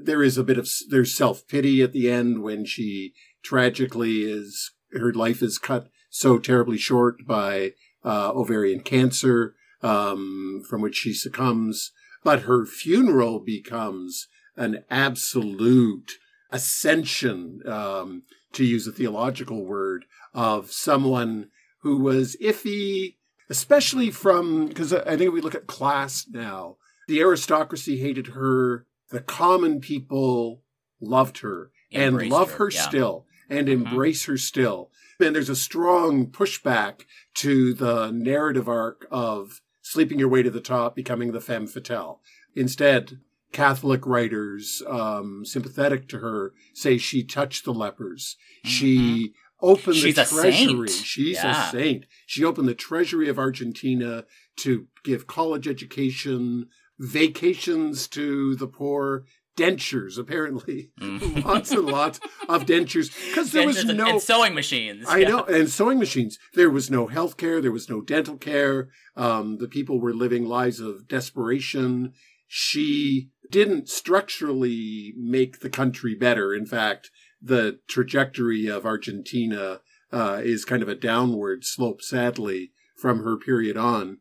There 0.02 0.24
is 0.24 0.38
a 0.38 0.44
bit 0.44 0.58
of 0.58 0.70
there's 0.90 1.14
self 1.16 1.48
pity 1.48 1.82
at 1.82 1.92
the 1.92 2.10
end 2.10 2.42
when 2.42 2.66
she 2.66 3.14
tragically 3.44 4.22
is 4.24 4.72
her 4.94 5.14
life 5.14 5.42
is 5.42 5.58
cut 5.58 5.90
so 6.10 6.40
terribly 6.40 6.78
short 6.78 7.26
by 7.28 7.74
uh, 8.04 8.32
ovarian 8.34 8.80
cancer, 8.80 9.56
um, 9.82 10.64
from 10.68 10.82
which 10.82 10.96
she 10.96 11.14
succumbs. 11.14 11.92
But 12.24 12.42
her 12.42 12.66
funeral 12.66 13.40
becomes 13.40 14.28
an 14.60 14.84
absolute 14.92 16.12
ascension, 16.52 17.62
um, 17.66 18.24
to 18.54 18.64
use 18.64 18.86
a 18.86 18.92
theological 18.92 19.66
word, 19.66 20.06
of 20.34 20.72
someone 20.72 21.50
who 21.82 21.98
was 21.98 22.36
iffy, 22.42 23.16
especially 23.50 24.12
from, 24.12 24.68
because 24.68 24.94
I 24.94 25.16
think 25.18 25.34
we 25.34 25.42
look 25.42 25.56
at 25.56 25.66
class 25.66 26.26
now, 26.30 26.76
the 27.08 27.22
aristocracy 27.22 27.98
hated 27.98 28.28
her, 28.28 28.86
the 29.10 29.22
common 29.22 29.80
people 29.80 30.62
loved 31.02 31.40
her 31.40 31.72
and 31.92 32.30
love 32.30 32.52
her, 32.52 32.66
her, 32.66 32.72
yeah. 32.72 32.82
still 32.82 33.26
and 33.50 33.68
Mhm. 33.68 33.72
embrace 33.72 34.26
her 34.26 34.38
still. 34.38 34.92
And 35.20 35.36
there's 35.36 35.50
a 35.50 35.56
strong 35.56 36.28
pushback 36.28 37.06
to 37.36 37.74
the 37.74 38.12
narrative 38.12 38.70
arc 38.70 39.08
of 39.10 39.62
sleeping 39.82 40.20
your 40.20 40.30
way 40.30 40.44
to 40.44 40.52
the 40.52 40.62
top, 40.62 40.96
becoming 40.96 41.32
the 41.32 41.42
femme 41.42 41.66
fatale. 41.66 42.22
Instead, 42.56 43.20
Catholic 43.52 44.06
writers, 44.06 44.82
um, 44.88 45.44
sympathetic 45.46 46.08
to 46.10 46.20
her, 46.20 46.54
say 46.74 46.98
she 46.98 47.24
touched 47.24 47.66
the 47.66 47.74
lepers. 47.74 48.36
She 48.66 49.34
opened 49.62 49.96
Mm-hmm. 49.98 50.06
She's 50.06 50.16
the 50.16 50.24
treasury. 50.26 50.88
saint. 50.90 51.06
She's 51.06 51.36
Yeah. 51.38 51.68
a 51.68 51.72
saint. 51.72 52.06
She 52.26 52.44
opened 52.46 52.68
the 52.68 52.74
treasury 52.76 53.28
of 53.28 53.38
Argentina 53.40 54.26
to 54.58 54.88
give 55.04 55.28
college 55.28 55.68
education, 55.68 56.68
vacations 57.00 58.08
to 58.10 58.56
the 58.56 58.68
poor, 58.68 59.26
dentures, 59.58 60.18
apparently. 60.18 60.92
lots 61.44 61.72
and 61.72 61.86
lots 61.88 62.20
of 62.48 62.66
dentures. 62.66 63.10
Because 63.28 63.52
there 63.52 63.66
was 63.68 63.78
Dentures 63.84 63.90
and, 63.90 63.98
no. 63.98 64.10
and 64.12 64.22
sewing 64.22 64.54
machines. 64.54 65.06
I 65.08 65.18
Yeah. 65.20 65.28
know, 65.30 65.44
and 65.46 65.70
sewing 65.70 66.00
machines. 66.00 66.40
There 66.54 66.70
was 66.70 66.90
no 66.90 67.08
health 67.08 67.36
care. 67.36 67.60
There 67.60 67.72
was 67.72 67.90
no 67.90 68.00
dental 68.00 68.38
care. 68.38 68.88
Um, 69.18 69.58
the 69.58 69.68
people 69.68 70.00
were 70.00 70.14
living 70.14 70.46
lives 70.46 70.80
of 70.80 71.08
desperation. 71.10 72.14
She 72.48 73.30
didn't 73.50 73.90
structurally 73.90 75.14
make 75.18 75.60
the 75.60 75.70
country 75.70 76.16
better. 76.16 76.54
In 76.54 76.66
fact, 76.66 77.10
the 77.42 77.80
trajectory 77.88 78.68
of 78.68 78.86
Argentina 78.86 79.82
uh, 80.12 80.42
is 80.44 80.66
kind 80.66 80.84
of 80.84 80.90
a 80.90 80.96
downward 80.96 81.64
slope, 81.64 82.02
sadly, 82.02 82.72
from 82.98 83.24
her 83.24 83.38
period 83.38 83.78
on. 83.78 84.20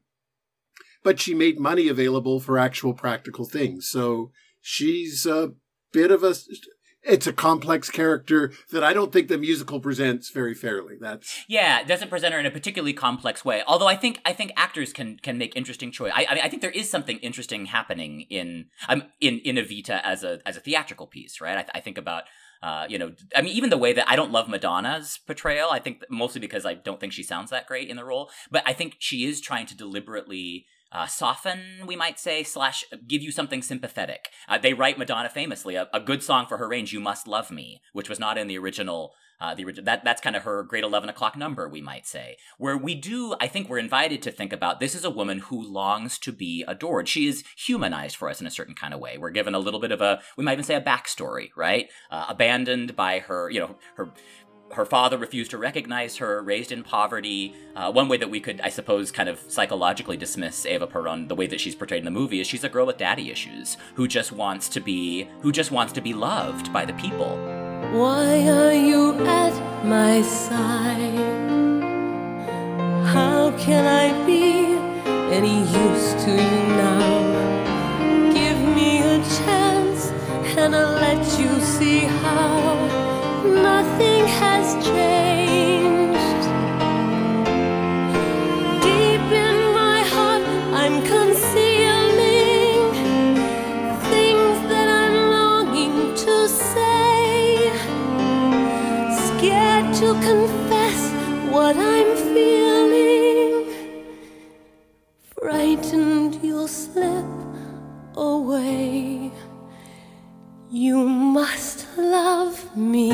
But 1.02 1.20
she 1.20 1.34
made 1.34 1.60
money 1.60 1.88
available 1.88 2.40
for 2.40 2.58
actual 2.58 2.94
practical 2.94 3.44
things. 3.44 3.88
So 3.88 4.30
she's 4.60 5.26
a 5.26 5.52
bit 5.92 6.10
of 6.10 6.22
a. 6.22 6.34
It's 7.02 7.26
a 7.26 7.32
complex 7.32 7.90
character 7.90 8.52
that 8.72 8.82
I 8.82 8.92
don't 8.92 9.12
think 9.12 9.28
the 9.28 9.38
musical 9.38 9.80
presents 9.80 10.30
very 10.30 10.54
fairly. 10.54 10.96
That's 11.00 11.44
Yeah, 11.48 11.82
doesn't 11.84 12.10
present 12.10 12.34
her 12.34 12.40
in 12.40 12.46
a 12.46 12.50
particularly 12.50 12.92
complex 12.92 13.44
way. 13.44 13.62
Although 13.66 13.86
I 13.86 13.96
think 13.96 14.20
I 14.24 14.32
think 14.32 14.52
actors 14.56 14.92
can 14.92 15.18
can 15.18 15.38
make 15.38 15.56
interesting 15.56 15.92
choice. 15.92 16.12
I, 16.14 16.26
I 16.28 16.34
mean, 16.34 16.44
I 16.44 16.48
think 16.48 16.62
there 16.62 16.70
is 16.70 16.90
something 16.90 17.18
interesting 17.18 17.66
happening 17.66 18.22
in 18.22 18.66
um 18.88 19.04
in 19.20 19.38
in 19.40 19.56
Evita 19.56 20.00
as 20.02 20.24
a 20.24 20.40
as 20.44 20.56
a 20.56 20.60
theatrical 20.60 21.06
piece, 21.06 21.40
right? 21.40 21.58
I, 21.58 21.78
I 21.78 21.80
think 21.80 21.98
about. 21.98 22.24
Uh, 22.60 22.86
you 22.88 22.98
know, 22.98 23.12
I 23.36 23.42
mean, 23.42 23.52
even 23.52 23.70
the 23.70 23.78
way 23.78 23.92
that 23.92 24.10
I 24.10 24.16
don't 24.16 24.32
love 24.32 24.48
Madonna's 24.48 25.20
portrayal, 25.24 25.68
I 25.70 25.78
think 25.78 26.02
mostly 26.10 26.40
because 26.40 26.66
I 26.66 26.74
don't 26.74 26.98
think 26.98 27.12
she 27.12 27.22
sounds 27.22 27.50
that 27.50 27.68
great 27.68 27.88
in 27.88 27.96
the 27.96 28.04
role, 28.04 28.30
but 28.50 28.64
I 28.66 28.72
think 28.72 28.96
she 28.98 29.26
is 29.26 29.40
trying 29.40 29.66
to 29.66 29.76
deliberately 29.76 30.66
uh, 30.92 31.06
soften, 31.06 31.86
we 31.86 31.96
might 31.96 32.18
say, 32.18 32.42
slash 32.42 32.84
give 33.06 33.22
you 33.22 33.30
something 33.30 33.62
sympathetic. 33.62 34.30
Uh, 34.48 34.58
they 34.58 34.74
write 34.74 34.98
Madonna 34.98 35.28
famously 35.28 35.74
a, 35.74 35.88
a 35.92 36.00
good 36.00 36.22
song 36.22 36.46
for 36.46 36.58
her 36.58 36.68
range, 36.68 36.92
"You 36.92 37.00
Must 37.00 37.28
Love 37.28 37.50
Me," 37.50 37.82
which 37.92 38.08
was 38.08 38.18
not 38.18 38.38
in 38.38 38.48
the 38.48 38.58
original. 38.58 39.14
Uh, 39.40 39.54
the 39.54 39.64
original 39.64 39.84
that 39.84 40.02
that's 40.02 40.20
kind 40.20 40.34
of 40.34 40.42
her 40.42 40.64
great 40.64 40.82
eleven 40.82 41.08
o'clock 41.08 41.36
number, 41.36 41.68
we 41.68 41.80
might 41.80 42.08
say, 42.08 42.36
where 42.58 42.76
we 42.76 42.96
do. 42.96 43.36
I 43.40 43.46
think 43.46 43.68
we're 43.68 43.78
invited 43.78 44.20
to 44.22 44.32
think 44.32 44.52
about 44.52 44.80
this 44.80 44.96
is 44.96 45.04
a 45.04 45.10
woman 45.10 45.38
who 45.38 45.62
longs 45.62 46.18
to 46.20 46.32
be 46.32 46.64
adored. 46.66 47.08
She 47.08 47.28
is 47.28 47.44
humanized 47.56 48.16
for 48.16 48.28
us 48.28 48.40
in 48.40 48.48
a 48.48 48.50
certain 48.50 48.74
kind 48.74 48.92
of 48.92 48.98
way. 48.98 49.16
We're 49.16 49.30
given 49.30 49.54
a 49.54 49.60
little 49.60 49.78
bit 49.78 49.92
of 49.92 50.00
a, 50.00 50.20
we 50.36 50.42
might 50.42 50.54
even 50.54 50.64
say 50.64 50.74
a 50.74 50.80
backstory, 50.80 51.50
right? 51.56 51.88
Uh, 52.10 52.26
abandoned 52.28 52.96
by 52.96 53.20
her, 53.20 53.48
you 53.48 53.60
know, 53.60 53.76
her 53.94 54.12
her 54.72 54.84
father 54.84 55.16
refused 55.16 55.50
to 55.50 55.58
recognize 55.58 56.16
her, 56.16 56.42
raised 56.42 56.72
in 56.72 56.82
poverty. 56.82 57.54
Uh, 57.74 57.90
one 57.90 58.08
way 58.08 58.16
that 58.16 58.30
we 58.30 58.40
could, 58.40 58.60
I 58.60 58.68
suppose, 58.68 59.10
kind 59.10 59.28
of 59.28 59.40
psychologically 59.48 60.16
dismiss 60.16 60.66
Eva 60.66 60.86
Peron, 60.86 61.28
the 61.28 61.34
way 61.34 61.46
that 61.46 61.60
she's 61.60 61.74
portrayed 61.74 62.00
in 62.00 62.04
the 62.04 62.10
movie, 62.10 62.40
is 62.40 62.46
she's 62.46 62.64
a 62.64 62.68
girl 62.68 62.86
with 62.86 62.98
daddy 62.98 63.30
issues 63.30 63.76
who 63.94 64.06
just 64.06 64.32
wants 64.32 64.68
to 64.70 64.80
be, 64.80 65.28
who 65.40 65.52
just 65.52 65.70
wants 65.70 65.92
to 65.94 66.00
be 66.00 66.12
loved 66.14 66.72
by 66.72 66.84
the 66.84 66.92
people. 66.94 67.36
Why 67.92 68.48
are 68.48 68.72
you 68.72 69.14
at 69.26 69.84
my 69.84 70.22
side? 70.22 71.38
How 73.06 73.56
can 73.58 73.86
I 73.86 74.26
be 74.26 74.66
any 75.34 75.60
use 75.60 76.24
to 76.24 76.30
you 76.30 76.66
now? 76.76 78.32
Give 78.32 78.58
me 78.76 78.98
a 78.98 79.18
chance 79.22 80.10
and 80.58 80.74
I'll 80.74 80.94
let 80.94 81.40
you 81.40 81.60
see 81.60 82.00
how 82.00 82.77
to 96.24 96.48
say. 96.48 97.70
Scared 99.26 99.94
to 99.94 100.08
confess 100.28 101.00
what 101.52 101.76
I'm 101.76 102.10
feeling. 102.34 103.66
Frightened 105.22 106.40
you'll 106.42 106.68
slip 106.68 107.24
away. 108.16 109.30
You 110.78 111.08
must 111.08 111.88
love 111.96 112.76
me. 112.76 113.08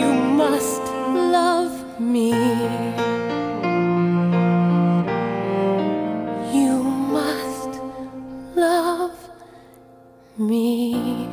You 0.00 0.12
must 0.40 0.80
love 0.80 2.00
me. 2.00 2.30
You 6.54 6.82
must 6.82 7.80
love 8.56 9.30
me. 10.38 11.28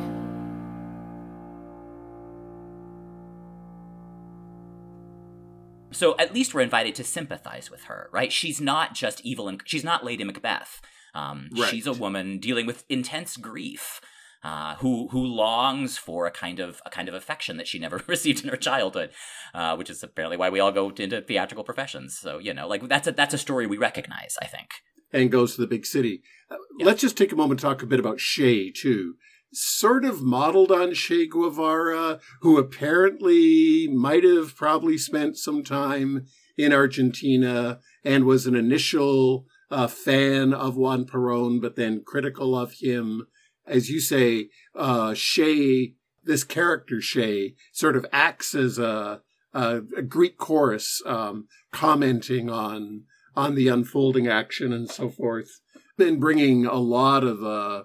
So 5.92 6.14
at 6.18 6.34
least 6.34 6.52
we're 6.52 6.60
invited 6.60 6.94
to 6.96 7.04
sympathize 7.04 7.70
with 7.70 7.84
her, 7.84 8.10
right? 8.12 8.30
She's 8.30 8.60
not 8.60 8.92
just 8.92 9.22
evil 9.22 9.48
and 9.48 9.62
she's 9.64 9.82
not 9.82 10.04
Lady 10.04 10.24
Macbeth. 10.24 10.82
Um, 11.16 11.48
Right. 11.52 11.70
She's 11.70 11.86
a 11.86 11.92
woman 12.04 12.38
dealing 12.38 12.66
with 12.66 12.84
intense 12.88 13.36
grief. 13.36 14.00
Uh, 14.44 14.76
who 14.76 15.08
who 15.08 15.22
longs 15.44 15.98
for 15.98 16.26
a 16.26 16.30
kind 16.30 16.60
of 16.60 16.80
a 16.86 16.90
kind 16.90 17.08
of 17.08 17.14
affection 17.14 17.56
that 17.56 17.66
she 17.66 17.78
never 17.80 18.00
received 18.14 18.44
in 18.44 18.50
her 18.50 18.56
childhood, 18.56 19.10
uh, 19.54 19.74
which 19.78 19.90
is 19.90 20.02
apparently 20.04 20.36
why 20.36 20.48
we 20.50 20.60
all 20.60 20.70
go 20.70 20.90
into 20.90 21.20
theatrical 21.20 21.64
professions. 21.64 22.16
So 22.16 22.38
you 22.38 22.54
know, 22.54 22.68
like 22.68 22.86
that's 22.88 23.08
a 23.08 23.12
that's 23.12 23.34
a 23.34 23.38
story 23.46 23.66
we 23.66 23.78
recognize. 23.90 24.34
I 24.40 24.46
think. 24.54 24.68
and 25.12 25.32
goes 25.32 25.54
to 25.54 25.60
the 25.62 25.66
big 25.76 25.84
city. 25.86 26.22
Uh, 26.50 26.56
Yeah. 26.78 26.86
Let's 26.86 27.00
just 27.00 27.16
take 27.16 27.32
a 27.32 27.36
moment 27.42 27.58
to 27.60 27.66
talk 27.66 27.82
a 27.82 27.86
bit 27.92 27.98
about 28.04 28.18
Che 28.18 28.70
too. 28.70 29.14
Sort 29.52 30.04
of 30.04 30.22
modeled 30.22 30.70
on 30.70 30.92
Che 30.94 31.26
Guevara, 31.26 32.20
who 32.42 32.52
apparently 32.58 33.88
might 33.88 34.24
have 34.24 34.54
probably 34.56 34.98
spent 34.98 35.36
some 35.38 35.62
time 35.64 36.26
in 36.58 36.72
Argentina 36.72 37.80
and 38.04 38.24
was 38.24 38.46
an 38.46 38.54
initial 38.54 39.46
uh, 39.70 39.86
fan 39.86 40.52
of 40.52 40.76
Juan 40.76 41.04
Perón, 41.04 41.60
but 41.60 41.76
then 41.76 42.02
critical 42.04 42.56
of 42.56 42.74
him. 42.74 43.26
As 43.66 43.90
you 43.90 44.00
say, 44.00 44.48
uh, 44.74 45.14
Che, 45.14 45.94
this 46.22 46.44
character 46.44 47.00
Che, 47.00 47.54
sort 47.72 47.96
of 47.96 48.06
acts 48.12 48.54
as 48.54 48.78
a, 48.78 49.22
a, 49.52 49.80
a 49.96 50.02
Greek 50.02 50.38
chorus, 50.38 51.02
um, 51.04 51.48
commenting 51.72 52.48
on 52.50 53.04
on 53.34 53.54
the 53.54 53.68
unfolding 53.68 54.26
action 54.26 54.72
and 54.72 54.90
so 54.90 55.10
forth, 55.10 55.60
and 55.98 56.18
bringing 56.18 56.64
a 56.64 56.76
lot 56.78 57.22
of 57.22 57.42
uh, 57.42 57.82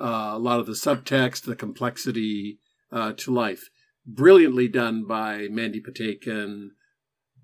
uh, 0.00 0.32
a 0.34 0.38
lot 0.38 0.60
of 0.60 0.66
the 0.66 0.72
subtext, 0.72 1.44
the 1.44 1.56
complexity 1.56 2.58
uh, 2.92 3.12
to 3.14 3.32
life. 3.32 3.68
Brilliantly 4.06 4.68
done 4.68 5.06
by 5.06 5.48
Mandy 5.50 5.80
Patinkin. 5.80 6.70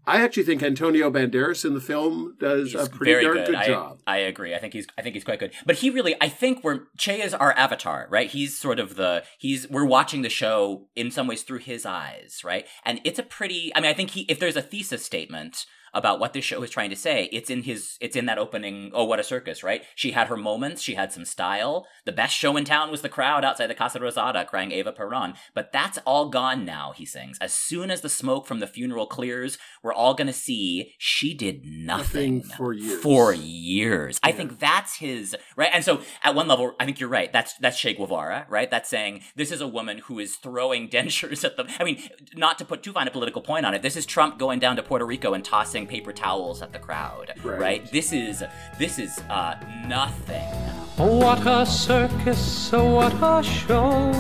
I 0.09 0.23
actually 0.23 0.45
think 0.45 0.63
Antonio 0.63 1.11
Banderas 1.11 1.67
in 1.67 1.75
the 1.75 1.83
film 1.83 2.35
does 2.41 2.75
a 2.75 2.89
pretty 2.89 3.13
very 3.13 3.25
darn 3.25 3.37
good. 3.37 3.47
good, 3.49 3.55
I, 3.57 3.67
job. 3.67 3.99
I 4.07 4.17
agree. 4.19 4.55
I 4.55 4.59
think 4.59 4.73
he's 4.73 4.87
I 4.97 5.03
think 5.03 5.15
he's 5.15 5.25
quite 5.25 5.39
good. 5.39 5.53
But 5.67 5.77
he 5.77 5.91
really 5.91 6.17
I 6.19 6.31
think 6.31 6.65
we're 6.65 6.87
Che 6.97 7.21
is 7.21 7.35
our 7.35 7.53
avatar, 7.53 8.07
right? 8.09 8.31
He's 8.31 8.59
sort 8.59 8.81
of 8.81 8.97
the 8.97 9.23
he's 9.39 9.69
we're 9.69 9.85
watching 9.85 10.23
the 10.23 10.31
show 10.31 10.89
in 10.97 11.11
some 11.11 11.27
ways 11.27 11.43
through 11.43 11.59
his 11.59 11.85
eyes, 11.85 12.41
right? 12.43 12.67
And 12.87 13.03
it's 13.05 13.19
a 13.19 13.23
pretty 13.23 13.71
I 13.77 13.81
mean 13.81 13.91
I 13.91 13.95
think 13.95 14.11
he 14.11 14.23
if 14.23 14.41
there's 14.41 14.57
a 14.57 14.63
thesis 14.63 15.05
statement 15.05 15.67
about 15.95 16.21
what 16.21 16.33
this 16.33 16.45
show 16.45 16.63
is 16.63 16.71
trying 16.71 16.91
to 16.91 16.97
say, 16.97 17.29
it's 17.33 17.51
in 17.51 17.63
his 17.63 17.97
it's 18.01 18.17
in 18.17 18.27
that 18.27 18.39
opening, 18.39 18.91
oh 18.95 19.05
what 19.05 19.21
a 19.21 19.25
circus, 19.25 19.63
right? 19.63 19.83
She 19.95 20.13
had 20.13 20.29
her 20.29 20.37
moments, 20.37 20.83
she 20.83 20.95
had 20.95 21.13
some 21.13 21.25
style. 21.25 21.87
The 22.05 22.13
best 22.13 22.37
show 22.37 22.57
in 22.57 22.65
town 22.65 22.91
was 22.91 23.03
the 23.03 23.09
crowd 23.09 23.45
outside 23.45 23.69
the 23.69 23.75
Casa 23.75 23.99
Rosada 23.99 24.47
crying 24.47 24.73
Eva 24.73 24.93
Peron. 24.93 25.35
But 25.55 25.73
that's 25.73 25.99
all 26.05 26.29
gone 26.29 26.65
now, 26.65 26.93
he 26.95 27.05
sings. 27.05 27.39
As 27.41 27.53
soon 27.53 27.91
as 27.91 28.01
the 28.01 28.09
smoke 28.09 28.47
from 28.47 28.61
the 28.61 28.67
funeral 28.67 29.07
clears, 29.07 29.59
we're 29.83 29.93
all 29.93 30.15
gonna 30.15 30.33
see 30.33 30.95
she 30.99 31.35
did 31.35 31.65
nothing, 31.65 32.39
Nothing 32.39 32.43
for 32.43 32.73
years. 32.73 33.03
For 33.03 33.33
years. 33.35 34.19
I 34.23 34.33
think 34.33 34.59
that's 34.59 34.97
his 34.97 35.37
right. 35.57 35.71
And 35.73 35.85
so 35.85 36.01
at 36.23 36.35
one 36.35 36.49
level, 36.49 36.75
I 36.79 36.85
think 36.85 37.01
you're 37.01 37.09
right. 37.09 37.33
That's 37.33 37.55
that's 37.59 37.79
Che 37.79 37.95
Guevara, 37.95 38.47
right? 38.49 38.71
That's 38.71 38.89
saying 38.89 39.23
this 39.37 39.51
is 39.51 39.61
a 39.61 39.69
woman 39.69 39.99
who 39.99 40.19
is 40.19 40.37
throwing 40.37 40.89
dentures 40.99 41.45
at 41.45 41.57
them. 41.57 41.69
I 41.79 41.85
mean, 41.85 42.03
not 42.35 42.59
to 42.59 42.65
put 42.65 42.83
too 42.83 42.93
fine 42.93 43.09
a 43.09 43.11
political 43.11 43.43
point 43.43 43.67
on 43.67 43.75
it, 43.75 43.83
this 43.83 43.97
is 43.97 44.07
Trump 44.07 44.39
going 44.39 44.59
down 44.59 44.77
to 44.77 44.83
Puerto 44.83 45.07
Rico 45.07 45.35
and 45.35 45.45
tossing 45.45 45.78
paper 45.87 46.13
towels 46.13 46.63
at 46.63 46.73
the 46.73 46.79
crowd. 46.79 47.33
Right. 47.45 47.61
Right? 47.61 47.91
This 47.91 48.13
is 48.13 48.43
this 48.79 48.99
is 48.99 49.19
uh 49.31 49.55
nothing. 49.87 50.49
What 50.97 51.47
a 51.47 51.65
circus, 51.65 52.73
what 52.73 53.15
a 53.23 53.43
show. 53.43 54.13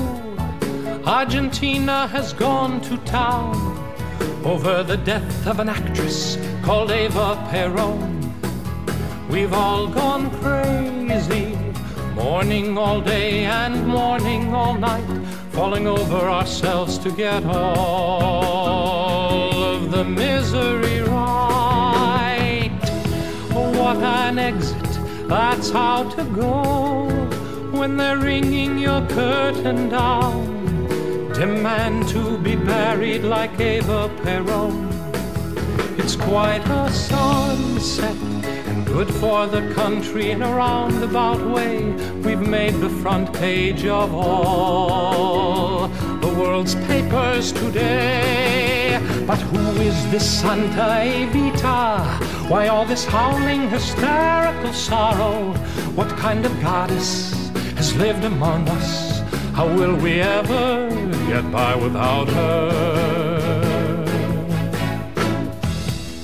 Argentina 1.04 2.06
has 2.08 2.32
gone 2.32 2.80
to 2.82 2.96
town 2.98 3.56
over 4.44 4.82
the 4.82 4.96
death 4.98 5.46
of 5.46 5.58
an 5.58 5.68
actress 5.68 6.38
called 6.62 6.90
Eva 6.90 7.36
Peron. 7.50 8.16
We've 9.28 9.52
all 9.52 9.88
gone 9.88 10.30
crazy, 10.40 11.56
mourning 12.14 12.78
all 12.78 13.00
day 13.00 13.44
and 13.44 13.86
mourning 13.86 14.54
all 14.54 14.74
night, 14.74 15.06
falling 15.50 15.86
over 15.86 16.28
ourselves 16.28 16.98
to 16.98 17.10
get 17.10 17.44
all 17.44 19.52
of 19.52 19.90
the 19.90 20.04
misery 20.04 21.02
right. 21.02 21.47
An 23.96 24.38
exit, 24.38 24.86
that's 25.28 25.70
how 25.70 26.10
to 26.10 26.24
go. 26.24 27.08
when 27.72 27.96
they're 27.96 28.18
ringing 28.18 28.78
your 28.78 29.00
curtain 29.08 29.88
down. 29.88 31.32
Demand 31.32 32.06
to 32.08 32.36
be 32.38 32.54
buried 32.54 33.22
like 33.22 33.58
Eva 33.58 34.10
Peron. 34.22 34.88
It's 35.96 36.16
quite 36.16 36.66
a 36.68 36.92
sunset 36.92 38.16
and 38.66 38.86
good 38.86 39.12
for 39.14 39.46
the 39.46 39.72
country 39.74 40.32
in 40.32 40.42
a 40.42 40.54
roundabout 40.54 41.40
way. 41.54 41.92
We've 42.24 42.46
made 42.46 42.74
the 42.74 42.90
front 42.90 43.32
page 43.32 43.86
of 43.86 44.14
all 44.14 45.88
the 45.88 46.28
world's 46.28 46.74
papers 46.74 47.52
today. 47.52 49.00
But 49.26 49.38
who 49.38 49.80
is 49.80 50.10
this 50.10 50.40
Santa 50.40 50.88
Evita? 51.04 52.37
Why 52.48 52.68
all 52.68 52.86
this 52.86 53.04
howling, 53.04 53.68
hysterical 53.68 54.72
sorrow? 54.72 55.52
What 55.94 56.08
kind 56.16 56.46
of 56.46 56.60
goddess 56.62 57.30
has 57.76 57.94
lived 57.94 58.24
among 58.24 58.66
us? 58.70 59.20
How 59.52 59.68
will 59.68 59.94
we 59.96 60.22
ever 60.22 60.88
get 61.26 61.52
by 61.52 61.74
without 61.76 62.26
her? 62.30 63.98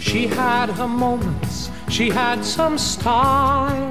She 0.00 0.26
had 0.26 0.70
her 0.70 0.88
moments, 0.88 1.70
she 1.90 2.08
had 2.08 2.42
some 2.42 2.78
style. 2.78 3.90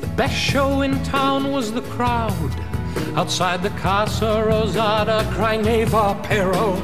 The 0.00 0.10
best 0.16 0.36
show 0.36 0.80
in 0.80 1.02
town 1.02 1.52
was 1.52 1.70
the 1.70 1.82
crowd 1.82 2.50
outside 3.14 3.62
the 3.62 3.74
Casa 3.80 4.42
Rosada 4.48 5.22
crying 5.34 5.66
Eva 5.66 6.18
Peron. 6.22 6.80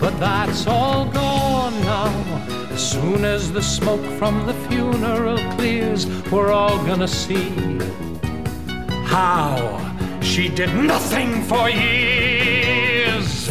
But 0.00 0.18
that's 0.18 0.66
all 0.66 1.04
gone 1.12 1.80
now. 1.82 2.61
As 2.72 2.90
soon 2.90 3.24
as 3.26 3.52
the 3.52 3.62
smoke 3.62 4.04
from 4.18 4.46
the 4.46 4.54
funeral 4.68 5.36
clears, 5.56 6.06
we're 6.30 6.52
all 6.52 6.78
gonna 6.86 7.06
see 7.06 7.50
how 9.04 9.78
she 10.22 10.48
did 10.48 10.74
nothing 10.74 11.42
for 11.42 11.68
years. 11.68 13.50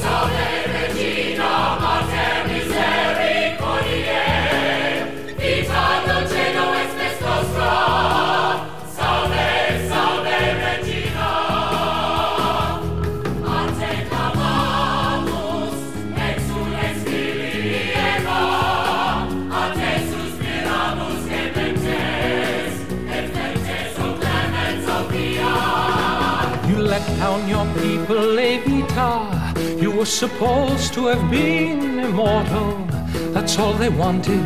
Down 27.22 27.48
your 27.48 27.66
people, 27.76 28.36
Evita. 28.50 29.80
You 29.80 29.92
were 29.92 30.08
supposed 30.08 30.92
to 30.96 31.06
have 31.06 31.30
been 31.30 32.00
immortal. 32.00 32.84
That's 33.32 33.60
all 33.60 33.74
they 33.74 33.90
wanted, 33.90 34.44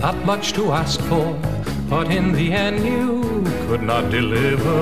not 0.00 0.24
much 0.24 0.52
to 0.52 0.70
ask 0.70 1.00
for. 1.08 1.36
But 1.90 2.12
in 2.12 2.30
the 2.30 2.52
end, 2.52 2.86
you 2.86 3.42
could 3.66 3.82
not 3.82 4.12
deliver. 4.12 4.78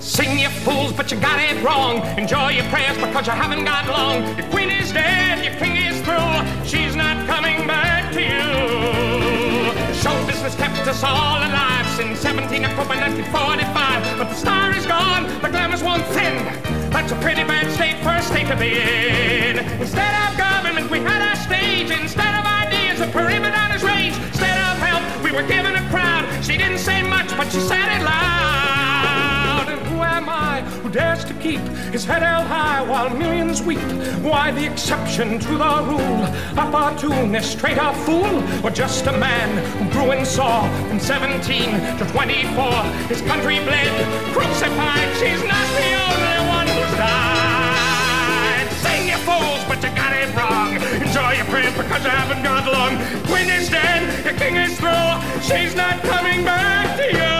Sing, 0.00 0.38
you 0.38 0.48
fools, 0.64 0.94
but 0.94 1.12
you 1.12 1.20
got 1.20 1.38
it 1.38 1.62
wrong. 1.62 2.00
Enjoy 2.16 2.48
your 2.52 2.64
prayers 2.72 2.96
because 2.96 3.26
you 3.26 3.34
haven't 3.34 3.66
got 3.66 3.86
long. 3.86 4.24
Your 4.38 4.48
queen 4.48 4.70
is 4.70 4.92
dead, 4.92 5.44
your 5.44 5.56
king 5.60 5.76
is 5.76 6.00
through. 6.06 6.32
She's 6.64 6.96
not 6.96 7.26
coming 7.26 7.66
back 7.66 8.10
to 8.14 8.22
you. 8.22 8.52
Show 9.92 10.16
business 10.26 10.54
kept 10.54 10.88
us 10.88 11.04
all 11.04 11.36
alive 11.36 11.81
since 11.96 12.20
17 12.20 12.64
October 12.64 12.96
1945. 12.96 14.18
But 14.18 14.28
the 14.28 14.34
star 14.34 14.74
is 14.74 14.86
gone, 14.86 15.28
the 15.42 15.48
glamour's 15.48 15.82
worn 15.82 16.00
thin. 16.16 16.44
That's 16.90 17.12
a 17.12 17.16
pretty 17.16 17.44
bad 17.44 17.70
state 17.70 17.96
for 18.02 18.10
a 18.10 18.22
state 18.22 18.48
to 18.48 18.56
be 18.56 18.80
in. 18.80 19.58
Instead 19.80 20.14
of 20.24 20.38
government, 20.38 20.90
we 20.90 21.00
had 21.00 21.20
our 21.20 21.36
stage. 21.36 21.90
Instead 21.90 22.34
of 22.34 22.44
ideas, 22.46 23.00
a 23.00 23.08
perimeter 23.08 23.56
on 23.56 23.70
his 23.72 23.82
rage. 23.82 24.16
Instead 24.16 24.56
of 24.56 24.78
help, 24.78 25.04
we 25.22 25.32
were 25.32 25.46
given 25.46 25.74
a 25.74 25.84
crowd. 25.90 26.24
She 26.42 26.56
didn't 26.56 26.78
say 26.78 27.02
much, 27.02 27.28
but 27.36 27.52
she 27.52 27.60
said 27.60 28.00
it 28.00 28.04
loud. 28.04 28.81
Dares 30.92 31.24
to 31.24 31.34
keep 31.34 31.60
his 31.90 32.04
head 32.04 32.22
held 32.22 32.46
high 32.46 32.82
while 32.82 33.08
millions 33.16 33.62
weep? 33.62 33.80
Why 34.20 34.50
the 34.50 34.70
exception 34.70 35.38
to 35.40 35.48
the 35.48 35.72
rule? 35.88 36.22
Opportunist, 36.58 37.58
traitor, 37.58 37.92
fool, 38.04 38.34
or 38.64 38.70
just 38.70 39.06
a 39.06 39.12
man 39.12 39.48
who 39.78 39.90
grew 39.90 40.12
and 40.12 40.26
saw 40.26 40.68
from 40.88 41.00
17 41.00 41.98
to 41.98 42.04
24? 42.12 42.82
His 43.08 43.22
country 43.22 43.58
bled, 43.64 43.94
crucified. 44.34 45.08
She's 45.16 45.42
not 45.48 45.66
the 45.80 45.90
only 46.06 46.38
one 46.52 46.66
who's 46.68 46.94
died. 47.00 48.68
Sing, 48.84 49.08
you 49.08 49.16
fools, 49.24 49.64
but 49.66 49.82
you 49.82 49.90
got 49.96 50.12
it 50.12 50.28
wrong. 50.36 50.76
Enjoy 51.00 51.32
your 51.32 51.46
prayers 51.46 51.74
because 51.74 52.04
you 52.04 52.10
haven't 52.10 52.42
got 52.42 52.70
long. 52.70 52.96
Queen 53.24 53.48
is 53.48 53.70
dead, 53.70 54.24
your 54.24 54.34
king 54.34 54.56
is 54.56 54.78
through. 54.78 55.08
She's 55.40 55.74
not 55.74 56.02
coming 56.02 56.44
back 56.44 56.96
to 56.98 57.06
you. 57.16 57.31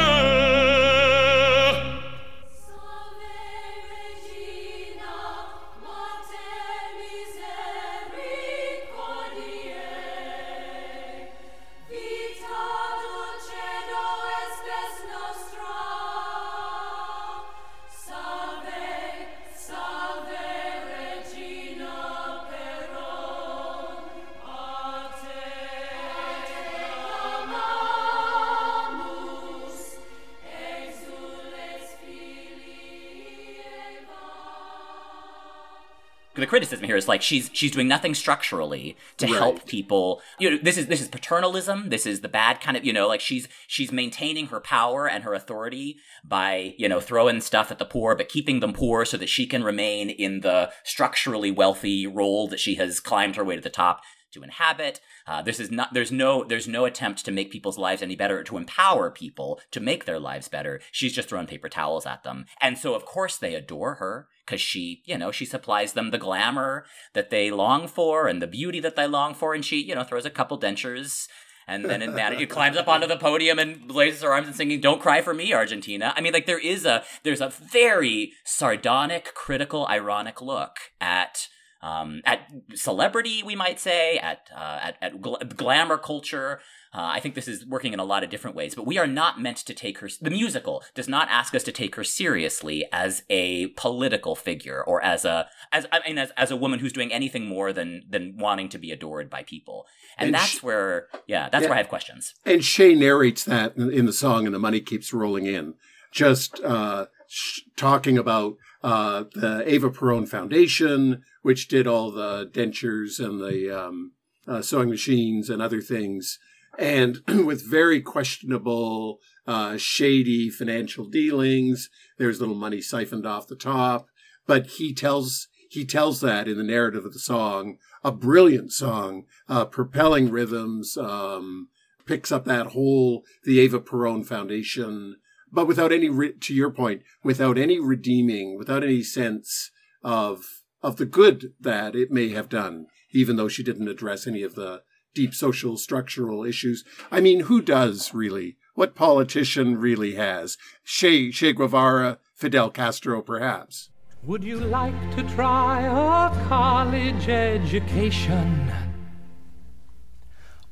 The 36.42 36.46
criticism 36.46 36.85
here 36.85 36.96
is 36.96 37.09
like 37.09 37.22
she's 37.22 37.48
she's 37.52 37.70
doing 37.70 37.88
nothing 37.88 38.14
structurally 38.14 38.96
to 39.16 39.26
Right. 39.26 39.35
help 39.37 39.66
people. 39.66 40.20
You 40.38 40.50
know, 40.50 40.59
this 40.61 40.76
is 40.76 40.88
this 40.88 41.00
is 41.00 41.09
paternalism. 41.09 41.88
This 41.88 42.05
is 42.07 42.20
the 42.20 42.28
bad 42.28 42.61
kind 42.61 42.76
of 42.76 42.85
you 42.85 42.92
know 42.92 43.09
like 43.09 43.20
she's 43.20 43.48
she's 43.66 43.90
maintaining 43.92 44.48
her 44.48 44.61
power 44.61 45.09
and 45.09 45.24
her 45.24 45.33
authority 45.35 45.96
by 46.24 46.74
you 46.76 46.88
know 46.88 47.00
throwing 47.00 47.40
stuff 47.40 47.70
at 47.70 47.78
the 47.78 47.85
poor, 47.87 48.14
but 48.14 48.28
keeping 48.28 48.61
them 48.61 48.72
poor 48.72 49.05
so 49.05 49.16
that 49.16 49.28
she 49.28 49.46
can 49.46 49.62
remain 49.64 50.11
in 50.11 50.40
the 50.40 50.70
structurally 50.85 51.50
wealthy 51.50 52.07
role 52.07 52.48
that 52.48 52.61
she 52.61 52.74
has 52.74 53.00
climbed 53.00 53.37
her 53.37 53.44
way 53.44 53.57
to 53.57 53.62
the 53.62 53.70
top 53.70 54.02
to 54.33 54.42
inhabit. 54.42 55.01
Uh, 55.27 55.42
this 55.42 55.61
is 55.61 55.71
not. 55.71 55.95
There's 55.95 56.12
no. 56.12 56.45
There's 56.45 56.68
no 56.68 56.85
attempt 56.85 57.25
to 57.25 57.31
make 57.31 57.51
people's 57.51 57.79
lives 57.79 58.03
any 58.03 58.16
better 58.16 58.40
or 58.40 58.45
to 58.45 58.57
empower 58.57 59.11
people 59.11 59.61
to 59.71 59.81
make 59.81 60.05
their 60.05 60.18
lives 60.18 60.49
better. 60.49 60.81
She's 60.90 61.12
just 61.12 61.29
throwing 61.29 61.47
paper 61.47 61.68
towels 61.68 62.07
at 62.07 62.23
them, 62.25 62.47
and 62.61 62.79
so 62.79 62.95
of 62.95 63.05
course 63.05 63.37
they 63.37 63.55
adore 63.55 63.95
her 63.95 64.29
because 64.45 64.61
she, 64.61 65.03
you 65.05 65.16
know, 65.16 65.31
she 65.31 65.45
supplies 65.45 65.92
them 65.92 66.11
the 66.11 66.18
glamour 66.18 66.85
that 67.14 67.31
they 67.31 67.51
long 67.51 67.87
for 67.88 68.27
and 68.27 68.42
the 68.42 68.47
beauty 68.47 68.81
that 68.81 68.97
they 68.97 69.07
long 69.07 69.35
for, 69.35 69.55
and 69.55 69.64
she, 69.64 69.83
you 69.83 69.95
know, 69.95 70.05
throws 70.05 70.27
a 70.27 70.31
couple 70.31 70.59
dentures. 70.59 71.29
And 71.66 71.85
then 71.85 72.03
in 72.03 72.14
that, 72.14 72.49
climbs 72.49 72.77
up 72.77 72.88
onto 72.88 73.07
the 73.07 73.16
podium 73.16 73.59
and 73.59 73.95
raises 73.95 74.23
her 74.23 74.33
arms 74.33 74.49
and 74.49 74.57
singing 74.57 74.81
"Don't 74.81 75.01
Cry 75.01 75.23
for 75.23 75.33
Me, 75.33 75.53
Argentina." 75.53 76.12
I 76.16 76.21
mean, 76.21 76.33
like 76.33 76.47
there 76.47 76.59
is 76.59 76.85
a 76.85 77.05
there's 77.23 77.40
a 77.40 77.49
very 77.49 78.33
sardonic, 78.45 79.33
critical, 79.35 79.87
ironic 79.87 80.42
look 80.42 80.77
at 81.01 81.49
um, 81.83 82.21
at 82.25 82.40
celebrity, 82.75 83.42
we 83.42 83.57
might 83.57 83.81
say, 83.81 84.16
at 84.18 84.49
uh, 84.55 84.79
at, 84.83 84.97
at 85.03 85.21
gl- 85.21 85.57
glamour 85.57 85.99
culture. 85.99 86.61
Uh, 86.95 87.09
I 87.16 87.21
think 87.21 87.35
this 87.35 87.49
is 87.49 87.64
working 87.66 87.95
in 87.95 88.01
a 88.01 88.05
lot 88.05 88.23
of 88.23 88.29
different 88.29 88.55
ways, 88.55 88.75
but 88.75 88.87
we 88.87 88.99
are 88.99 89.07
not 89.07 89.40
meant 89.40 89.57
to 89.59 89.73
take 89.75 89.99
her. 89.99 90.11
The 90.21 90.31
musical 90.31 90.83
does 90.95 91.09
not 91.09 91.29
ask 91.31 91.55
us 91.55 91.62
to 91.64 91.73
take 91.73 91.95
her 91.95 92.05
seriously 92.05 92.85
as 92.92 93.23
a 93.31 93.68
political 93.68 94.35
figure 94.37 94.83
or 94.85 95.03
as 95.03 95.25
a 95.25 95.49
as 95.73 95.87
I 95.90 96.01
mean 96.07 96.18
as, 96.18 96.31
as 96.37 96.51
a 96.51 96.57
woman 96.57 96.81
who's 96.81 96.92
doing 96.92 97.11
anything 97.12 97.47
more 97.47 97.73
than 97.73 98.03
than 98.09 98.37
wanting 98.37 98.68
to 98.71 98.79
be 98.79 98.90
adored 98.90 99.31
by 99.31 99.42
people, 99.42 99.87
and, 100.18 100.27
And 100.27 100.35
that's 100.35 100.59
sh- 100.59 100.62
where 100.62 101.09
yeah, 101.27 101.49
that's 101.49 101.62
Yeah. 101.62 101.68
where 101.71 101.77
I 101.79 101.83
have 101.83 101.88
questions. 101.88 102.35
And 102.45 102.62
Che 102.62 102.95
narrates 102.95 103.45
that 103.45 103.77
in, 103.77 103.90
in 103.90 104.05
the 104.07 104.12
song, 104.12 104.45
and 104.47 104.55
the 104.55 104.59
money 104.59 104.81
keeps 104.81 105.12
rolling 105.14 105.47
in. 105.47 105.75
Just 106.12 106.61
uh, 106.62 107.07
sh- 107.27 107.61
talking 107.75 108.18
about 108.18 108.57
uh, 108.83 109.25
the 109.35 109.62
Ava 109.66 109.90
Peron 109.90 110.27
Foundation, 110.27 111.23
which 111.42 111.68
did 111.68 111.87
all 111.87 112.11
the 112.11 112.47
dentures 112.47 113.18
and 113.18 113.40
the 113.40 113.71
um, 113.71 114.12
uh, 114.47 114.62
sewing 114.62 114.90
machines 114.90 115.49
and 115.49 115.62
other 115.62 115.81
things, 115.81 116.38
and 116.79 117.21
with 117.29 117.68
very 117.68 118.01
questionable, 118.01 119.18
uh, 119.47 119.77
shady 119.77 120.51
financial 120.51 121.05
dealings. 121.05 121.90
There's 122.18 122.40
little 122.40 122.55
money 122.55 122.81
siphoned 122.81 123.27
off 123.27 123.47
the 123.47 123.57
top, 123.57 124.07
but 124.47 124.66
he 124.66 124.95
tells 124.95 125.49
he 125.71 125.87
tells 125.87 126.21
that 126.21 126.49
in 126.49 126.59
the 126.59 126.64
narrative 126.64 127.05
of 127.05 127.12
the 127.12 127.18
song. 127.18 127.79
A 128.05 128.12
brilliant 128.12 128.73
song, 128.73 129.25
uh, 129.49 129.64
propelling 129.64 130.31
rhythms. 130.31 130.97
Um, 130.97 131.68
picks 132.05 132.33
up 132.33 132.45
that 132.45 132.68
whole 132.68 133.23
the 133.45 133.61
Ava 133.61 133.81
Peron 133.81 134.25
Foundation, 134.25 135.16
but 135.52 135.66
without 135.66 135.92
any 135.92 136.08
re- 136.08 136.32
to 136.32 136.54
your 136.54 136.70
point, 136.70 137.02
without 137.22 137.58
any 137.58 137.78
redeeming, 137.78 138.56
without 138.56 138.82
any 138.82 139.02
sense 139.02 139.70
of 140.02 140.44
of 140.82 140.96
the 140.96 141.06
good 141.06 141.52
that 141.60 141.94
it 141.94 142.10
may 142.10 142.30
have 142.30 142.48
done, 142.48 142.86
even 143.12 143.36
though 143.36 143.48
she 143.48 143.62
didn't 143.62 143.88
address 143.88 144.26
any 144.26 144.42
of 144.42 144.54
the 144.54 144.82
deep 145.14 145.34
social 145.34 145.76
structural 145.76 146.44
issues. 146.44 146.84
I 147.10 147.20
mean, 147.20 147.40
who 147.40 147.60
does 147.60 148.12
really? 148.14 148.56
What 148.74 148.94
politician 148.94 149.78
really 149.78 150.14
has? 150.14 150.56
Che, 150.84 151.30
che 151.30 151.52
Guevara, 151.52 152.18
Fidel 152.34 152.70
Castro, 152.70 153.20
perhaps. 153.20 153.90
Would 154.24 154.42
you 154.42 154.58
like 154.58 154.94
to 155.16 155.22
try 155.34 155.82
a 155.82 156.48
college 156.48 157.28
education? 157.28 158.72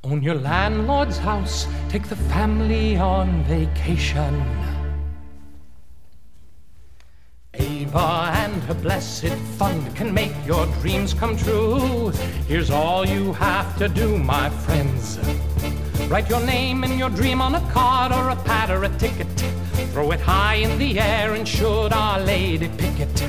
Own 0.03 0.23
your 0.23 0.37
landlord's 0.37 1.19
house, 1.19 1.67
take 1.91 2.09
the 2.09 2.17
family 2.17 2.97
on 2.97 3.45
vacation. 3.45 4.41
Ava 7.91 8.31
and 8.35 8.63
her 8.65 8.75
blessed 8.75 9.35
fund 9.59 9.97
can 9.97 10.15
make 10.15 10.33
your 10.47 10.67
dreams 10.81 11.13
come 11.13 11.37
true. 11.37 12.11
Here's 12.47 12.71
all 12.71 13.05
you 13.05 13.33
have 13.33 13.77
to 13.79 13.89
do, 13.89 14.17
my 14.17 14.49
friends. 14.49 15.19
Write 16.09 16.31
your 16.31 16.41
name 16.47 16.85
and 16.85 16.97
your 16.97 17.11
dream 17.11 17.43
on 17.43 17.57
a 17.57 17.61
card 17.73 18.13
or 18.13 18.31
a 18.31 18.37
pad 18.37 18.71
or 18.71 18.85
a 18.85 18.89
ticket. 18.99 19.27
Throw 19.93 20.13
it 20.13 20.21
high 20.21 20.55
in 20.55 20.79
the 20.79 21.01
air 21.01 21.35
and 21.35 21.47
should 21.47 21.93
Our 21.93 22.21
Lady 22.21 22.69
pick 22.79 23.01
it. 23.01 23.25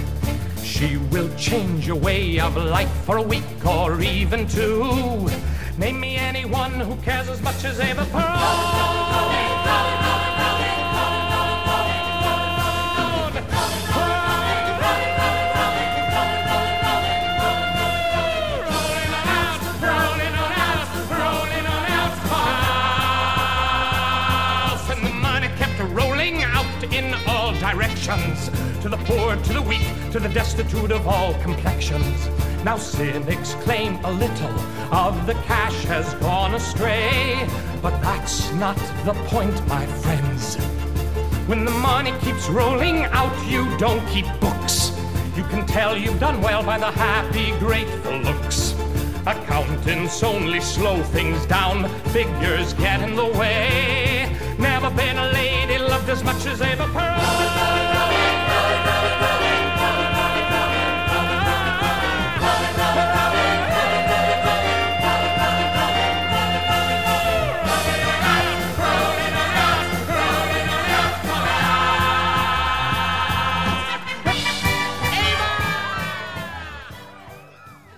She 0.63 0.97
will 0.97 1.30
change 1.36 1.88
your 1.88 1.97
way 1.97 2.39
of 2.39 2.56
life 2.56 2.91
for 3.04 3.17
a 3.17 3.24
week 3.24 3.65
or 3.65 4.00
even 4.02 4.47
two. 4.47 5.28
Name 5.80 6.00
me 6.00 6.17
anyone 6.17 6.80
who 6.80 6.95
cares 6.97 7.30
as 7.30 7.41
much 7.41 7.63
as 7.65 7.80
Ava 7.80 8.06
Peron. 8.06 9.40
Directions. 27.71 28.49
To 28.81 28.89
the 28.89 28.97
poor, 28.97 29.36
to 29.36 29.53
the 29.53 29.62
weak, 29.62 29.88
to 30.12 30.19
the 30.19 30.29
destitute 30.29 30.91
of 30.91 31.07
all 31.07 31.34
complexions. 31.41 32.27
Now 32.65 32.77
cynics 32.77 33.53
claim 33.65 34.03
a 34.03 34.12
little 34.12 34.60
of 34.93 35.25
the 35.25 35.34
cash 35.45 35.84
has 35.86 36.13
gone 36.15 36.53
astray. 36.53 37.47
But 37.81 37.99
that's 38.01 38.51
not 38.53 38.75
the 39.05 39.13
point, 39.27 39.55
my 39.67 39.86
friends. 39.86 40.57
When 41.47 41.65
the 41.65 41.71
money 41.71 42.13
keeps 42.21 42.49
rolling 42.49 43.05
out, 43.05 43.36
you 43.47 43.65
don't 43.77 44.05
keep 44.07 44.27
books. 44.39 44.91
You 45.36 45.43
can 45.43 45.65
tell 45.65 45.97
you've 45.97 46.19
done 46.19 46.41
well 46.41 46.63
by 46.63 46.77
the 46.77 46.91
happy, 46.91 47.51
grateful 47.57 48.17
looks. 48.17 48.73
Accountants 49.25 50.23
only 50.23 50.60
slow 50.60 51.01
things 51.03 51.45
down, 51.45 51.88
figures 52.10 52.73
get 52.73 53.01
in 53.01 53.15
the 53.15 53.25
way. 53.25 54.20
Never 54.62 54.91
been 54.91 55.17
a 55.17 55.32
lady 55.32 55.80
loved 55.80 56.08
as 56.08 56.24
much 56.24 56.45
as 56.45 56.62
Ava 56.62 56.88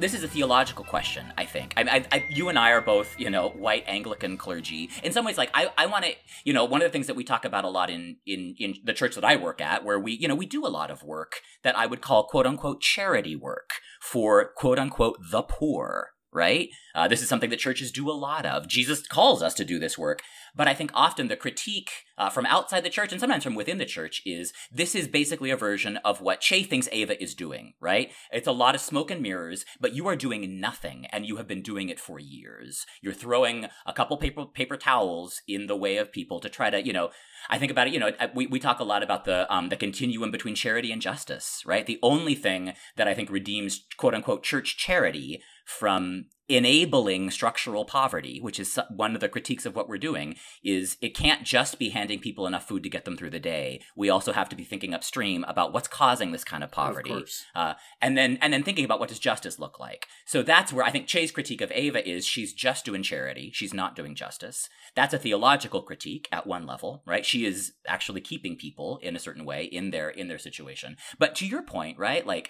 this 0.04 0.14
is 0.14 0.22
a 0.22 0.28
theological 0.28 0.84
question. 0.84 1.32
I 1.38 1.46
think. 1.46 1.74
I, 1.78 1.84
I, 1.84 2.06
I, 2.12 2.26
you 2.30 2.50
and 2.50 2.60
I 2.60 2.72
are 2.72 2.82
both, 2.82 3.18
you 3.18 3.30
know, 3.30 3.50
white 3.52 3.86
Anglican 3.88 4.36
clergy. 4.36 4.90
In 5.02 5.14
some 5.14 5.24
ways, 5.24 5.38
like 5.38 5.50
I, 5.54 5.72
I 5.78 5.86
want 5.86 6.04
to, 6.04 6.12
you 6.44 6.52
know, 6.52 6.66
one 6.66 6.82
of 6.82 6.86
the 6.86 6.92
things 6.92 7.08
that 7.08 7.16
we 7.16 7.24
talk 7.24 7.46
about 7.46 7.64
a 7.64 7.70
lot 7.70 7.90
in 7.90 8.18
in 8.26 8.54
in 8.60 8.76
the 8.84 8.92
church 8.92 9.16
that 9.16 9.24
I 9.24 9.38
work 9.38 9.62
at, 9.62 9.86
where 9.86 9.98
we, 9.98 10.12
you 10.12 10.28
know, 10.28 10.36
we 10.36 10.46
do 10.46 10.68
a 10.68 10.68
lot 10.68 10.92
of 10.92 11.04
work 11.04 11.36
that 11.64 11.78
I 11.78 11.86
would 11.86 12.02
call 12.02 12.28
quote 12.28 12.46
unquote 12.46 12.82
charity 12.82 13.38
work 13.38 13.70
for 14.02 14.52
quote 14.58 14.78
unquote 14.78 15.20
the 15.32 15.42
poor. 15.42 16.10
Right? 16.34 16.70
Uh, 16.96 17.08
this 17.08 17.22
is 17.22 17.30
something 17.30 17.52
that 17.52 17.60
churches 17.60 17.92
do 17.92 18.10
a 18.10 18.12
lot 18.12 18.46
of. 18.46 18.68
Jesus 18.68 19.08
calls 19.08 19.42
us 19.44 19.54
to 19.54 19.64
do 19.64 19.78
this 19.80 19.98
work. 20.00 20.22
But 20.56 20.68
I 20.68 20.74
think 20.74 20.92
often 20.94 21.28
the 21.28 21.36
critique 21.36 21.90
uh, 22.18 22.30
from 22.30 22.46
outside 22.46 22.84
the 22.84 22.90
church 22.90 23.12
and 23.12 23.20
sometimes 23.20 23.44
from 23.44 23.56
within 23.56 23.80
the 23.80 23.86
church 23.86 24.22
is 24.26 24.54
this 24.72 24.94
is 24.94 25.08
basically 25.08 25.50
a 25.50 25.58
version 25.58 25.98
of 25.98 26.22
what 26.22 26.42
Che 26.42 26.64
thinks 26.64 26.88
Ava 26.92 27.22
is 27.22 27.34
doing, 27.34 27.74
right? 27.80 28.12
It's 28.32 28.48
a 28.48 28.52
lot 28.52 28.76
of 28.76 28.82
smoke 28.82 29.10
and 29.10 29.22
mirrors, 29.22 29.66
but 29.80 29.94
you 29.94 30.08
are 30.08 30.16
doing 30.16 30.60
nothing 30.60 31.08
and 31.08 31.26
you 31.26 31.38
have 31.38 31.48
been 31.48 31.64
doing 31.64 31.90
it 31.90 32.00
for 32.00 32.20
years. 32.20 32.86
You're 33.02 33.14
throwing 33.14 33.68
a 33.86 33.94
couple 33.94 34.18
paper, 34.18 34.46
paper 34.46 34.78
towels 34.78 35.42
in 35.48 35.66
the 35.66 35.76
way 35.76 35.98
of 35.98 36.12
people 36.12 36.40
to 36.42 36.50
try 36.50 36.70
to, 36.70 36.86
you 36.86 36.94
know, 36.94 37.10
I 37.50 37.58
think 37.58 37.72
about 37.72 37.88
it, 37.88 37.94
you 37.94 38.00
know, 38.00 38.12
we, 38.36 38.48
we 38.48 38.60
talk 38.60 38.80
a 38.80 38.86
lot 38.86 39.04
about 39.04 39.26
the 39.26 39.52
um, 39.54 39.70
the 39.70 39.76
continuum 39.76 40.32
between 40.32 40.56
charity 40.56 40.92
and 40.92 41.02
justice, 41.02 41.62
right? 41.66 41.86
The 41.86 42.00
only 42.02 42.36
thing 42.36 42.74
that 42.96 43.08
I 43.08 43.14
think 43.14 43.30
redeems 43.30 43.86
quote 43.98 44.14
unquote 44.14 44.44
church 44.44 44.78
charity 44.78 45.42
from 45.66 46.26
enabling 46.56 47.32
structural 47.32 47.86
poverty, 47.86 48.40
which 48.40 48.60
is 48.60 48.80
one 48.90 49.16
of 49.16 49.22
the 49.22 49.30
critiques 49.30 49.66
of 49.66 49.76
what 49.76 49.88
we're 49.88 49.98
doing, 49.98 50.36
is 50.64 50.98
it 51.02 51.16
can't 51.16 51.44
just 51.44 51.80
be 51.80 51.90
handing 51.90 52.20
people 52.20 52.48
enough 52.48 52.68
food 52.68 52.84
to 52.84 52.90
get 52.90 53.06
them 53.06 53.18
through 53.18 53.30
the 53.30 53.40
day. 53.40 53.82
We 53.96 54.10
also 54.10 54.34
have 54.34 54.50
to 54.50 54.56
be 54.56 54.64
thinking 54.64 54.94
upstream 54.94 55.44
about 55.48 55.74
what's 55.74 55.88
causing 55.88 56.32
this 56.32 56.44
kind 56.44 56.64
of 56.64 56.72
poverty, 56.72 57.12
Of 57.12 57.30
uh, 57.56 57.74
and 58.02 58.18
then 58.18 58.38
and 58.42 58.52
then 58.54 58.64
thinking 58.64 58.86
about 58.86 59.00
what 59.00 59.10
does 59.10 59.20
justice 59.20 59.60
look 59.60 59.80
like. 59.80 60.08
So 60.26 60.44
that's 60.44 60.74
where 60.74 60.86
I 60.86 60.92
think 60.92 61.08
Che's 61.08 61.32
critique 61.32 61.62
of 61.62 61.72
Ava 61.72 62.08
is 62.08 62.26
she's 62.26 62.54
just 62.54 62.86
doing 62.86 63.04
charity, 63.04 63.52
she's 63.54 63.74
not 63.74 63.96
doing 63.96 64.16
justice. 64.16 64.70
That's 64.96 65.14
a 65.14 65.20
theological 65.20 65.82
critique 65.82 66.28
at 66.32 66.48
one 66.48 66.66
level, 66.66 67.04
right? 67.06 67.26
She 67.26 67.46
is 67.46 67.74
actually 67.88 68.22
keeping 68.22 68.58
people 68.58 69.00
in 69.02 69.16
a 69.16 69.20
certain 69.20 69.46
way 69.46 69.66
in 69.66 69.92
their 69.92 70.10
in 70.10 70.28
their 70.28 70.40
situation. 70.40 70.98
But 71.18 71.36
to 71.36 71.48
your 71.48 71.64
point, 71.64 71.98
right, 71.98 72.26
like 72.26 72.50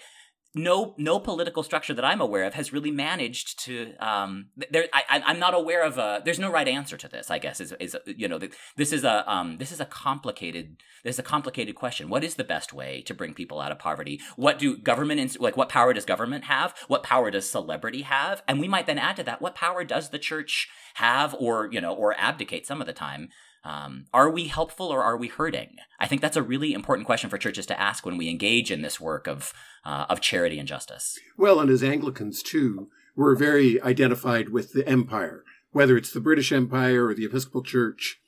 no 0.54 0.94
no 0.98 1.18
political 1.18 1.62
structure 1.62 1.94
that 1.94 2.04
I'm 2.04 2.20
aware 2.20 2.44
of 2.44 2.54
has 2.54 2.72
really 2.72 2.90
managed 2.90 3.58
to 3.64 3.94
um 3.98 4.46
there 4.70 4.86
I 4.92 5.22
I'm 5.26 5.38
not 5.38 5.54
aware 5.54 5.82
of 5.82 5.98
a 5.98 6.22
there's 6.24 6.38
no 6.38 6.50
right 6.50 6.68
answer 6.68 6.96
to 6.96 7.08
this 7.08 7.30
I 7.30 7.38
guess 7.38 7.60
is 7.60 7.72
is 7.80 7.96
you 8.06 8.28
know 8.28 8.38
this 8.76 8.92
is 8.92 9.04
a 9.04 9.30
um 9.30 9.58
this 9.58 9.72
is 9.72 9.80
a 9.80 9.84
complicated 9.84 10.76
this 11.02 11.16
is 11.16 11.18
a 11.18 11.24
complicated 11.24 11.74
question. 11.74 12.08
What 12.08 12.24
is 12.24 12.36
the 12.36 12.44
best 12.44 12.72
way 12.72 13.02
to 13.02 13.14
bring 13.14 13.34
people 13.34 13.60
out 13.60 13.72
of 13.72 13.78
poverty? 13.78 14.20
What 14.36 14.58
do 14.58 14.76
government 14.76 15.40
like 15.40 15.56
what 15.56 15.68
power 15.68 15.92
does 15.92 16.04
government 16.04 16.44
have? 16.44 16.74
What 16.88 17.02
power 17.02 17.30
does 17.30 17.50
celebrity 17.50 18.02
have? 18.02 18.42
And 18.48 18.60
we 18.60 18.68
might 18.68 18.86
then 18.86 18.98
add 18.98 19.16
to 19.16 19.22
that 19.24 19.42
what 19.42 19.54
power 19.54 19.84
does 19.84 20.10
the 20.10 20.18
church 20.18 20.68
have 20.94 21.34
or 21.38 21.68
you 21.72 21.80
know 21.80 21.94
or 21.94 22.14
abdicate 22.18 22.66
some 22.66 22.80
of 22.80 22.86
the 22.86 22.92
time 22.92 23.28
um, 23.64 24.06
are 24.12 24.30
we 24.30 24.48
helpful 24.48 24.88
or 24.88 25.02
are 25.02 25.16
we 25.16 25.28
hurting? 25.28 25.76
I 25.98 26.06
think 26.06 26.20
that's 26.20 26.36
a 26.36 26.42
really 26.42 26.74
important 26.74 27.06
question 27.06 27.30
for 27.30 27.38
churches 27.38 27.66
to 27.66 27.80
ask 27.80 28.04
when 28.04 28.18
we 28.18 28.28
engage 28.28 28.70
in 28.70 28.82
this 28.82 29.00
work 29.00 29.26
of 29.26 29.52
uh, 29.84 30.06
of 30.08 30.20
charity 30.20 30.58
and 30.58 30.68
justice. 30.68 31.18
Well, 31.36 31.60
and 31.60 31.70
as 31.70 31.82
Anglicans 31.82 32.42
too, 32.42 32.88
we're 33.16 33.36
very 33.36 33.80
identified 33.80 34.50
with 34.50 34.72
the 34.72 34.86
empire, 34.88 35.44
whether 35.72 35.96
it's 35.96 36.12
the 36.12 36.20
British 36.20 36.52
Empire 36.52 37.06
or 37.06 37.14
the 37.14 37.24
Episcopal 37.24 37.62
Church, 37.62 38.20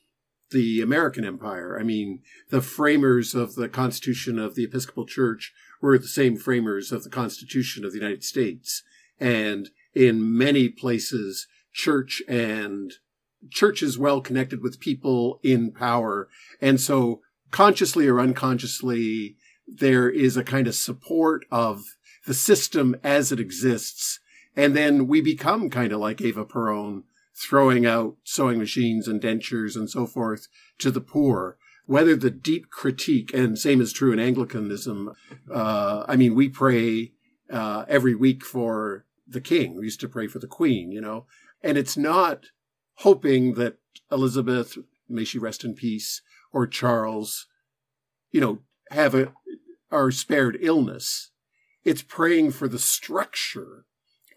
the 0.50 0.80
American 0.80 1.24
Empire. 1.24 1.78
I 1.78 1.82
mean, 1.82 2.22
the 2.50 2.62
framers 2.62 3.34
of 3.34 3.56
the 3.56 3.68
Constitution 3.68 4.38
of 4.38 4.54
the 4.54 4.64
Episcopal 4.64 5.06
Church 5.06 5.52
were 5.80 5.98
the 5.98 6.08
same 6.08 6.36
framers 6.36 6.92
of 6.92 7.04
the 7.04 7.10
Constitution 7.10 7.84
of 7.84 7.92
the 7.92 7.98
United 7.98 8.24
States. 8.24 8.82
And 9.18 9.70
in 9.94 10.36
many 10.36 10.68
places, 10.68 11.46
church 11.72 12.22
and 12.28 12.92
church 13.50 13.82
is 13.82 13.98
well 13.98 14.20
connected 14.20 14.62
with 14.62 14.80
people 14.80 15.40
in 15.42 15.70
power. 15.72 16.28
And 16.60 16.80
so 16.80 17.20
consciously 17.50 18.06
or 18.06 18.20
unconsciously, 18.20 19.36
there 19.66 20.08
is 20.08 20.36
a 20.36 20.44
kind 20.44 20.66
of 20.66 20.74
support 20.74 21.44
of 21.50 21.82
the 22.26 22.34
system 22.34 22.96
as 23.02 23.32
it 23.32 23.40
exists. 23.40 24.20
And 24.54 24.76
then 24.76 25.06
we 25.06 25.20
become 25.20 25.70
kind 25.70 25.92
of 25.92 26.00
like 26.00 26.20
Ava 26.20 26.44
Peron, 26.44 27.04
throwing 27.34 27.84
out 27.84 28.16
sewing 28.24 28.58
machines 28.58 29.06
and 29.06 29.20
dentures 29.20 29.76
and 29.76 29.90
so 29.90 30.06
forth 30.06 30.48
to 30.78 30.90
the 30.90 31.00
poor. 31.00 31.58
Whether 31.84 32.16
the 32.16 32.30
deep 32.30 32.70
critique, 32.70 33.32
and 33.32 33.56
same 33.56 33.80
is 33.80 33.92
true 33.92 34.12
in 34.12 34.18
Anglicanism, 34.18 35.12
uh, 35.52 36.04
I 36.08 36.16
mean, 36.16 36.34
we 36.34 36.48
pray 36.48 37.12
uh, 37.50 37.84
every 37.86 38.14
week 38.14 38.44
for 38.44 39.04
the 39.26 39.40
king. 39.40 39.76
We 39.76 39.84
used 39.84 40.00
to 40.00 40.08
pray 40.08 40.26
for 40.26 40.40
the 40.40 40.48
queen, 40.48 40.90
you 40.90 41.00
know, 41.00 41.26
and 41.62 41.78
it's 41.78 41.96
not 41.96 42.46
hoping 42.98 43.54
that 43.54 43.78
Elizabeth, 44.10 44.78
may 45.08 45.24
she 45.24 45.38
rest 45.38 45.64
in 45.64 45.74
peace, 45.74 46.22
or 46.52 46.66
Charles, 46.66 47.46
you 48.30 48.40
know, 48.40 48.58
have 48.90 49.14
a 49.14 49.32
are 49.90 50.10
spared 50.10 50.58
illness. 50.60 51.30
It's 51.84 52.02
praying 52.02 52.52
for 52.52 52.68
the 52.68 52.78
structure 52.78 53.86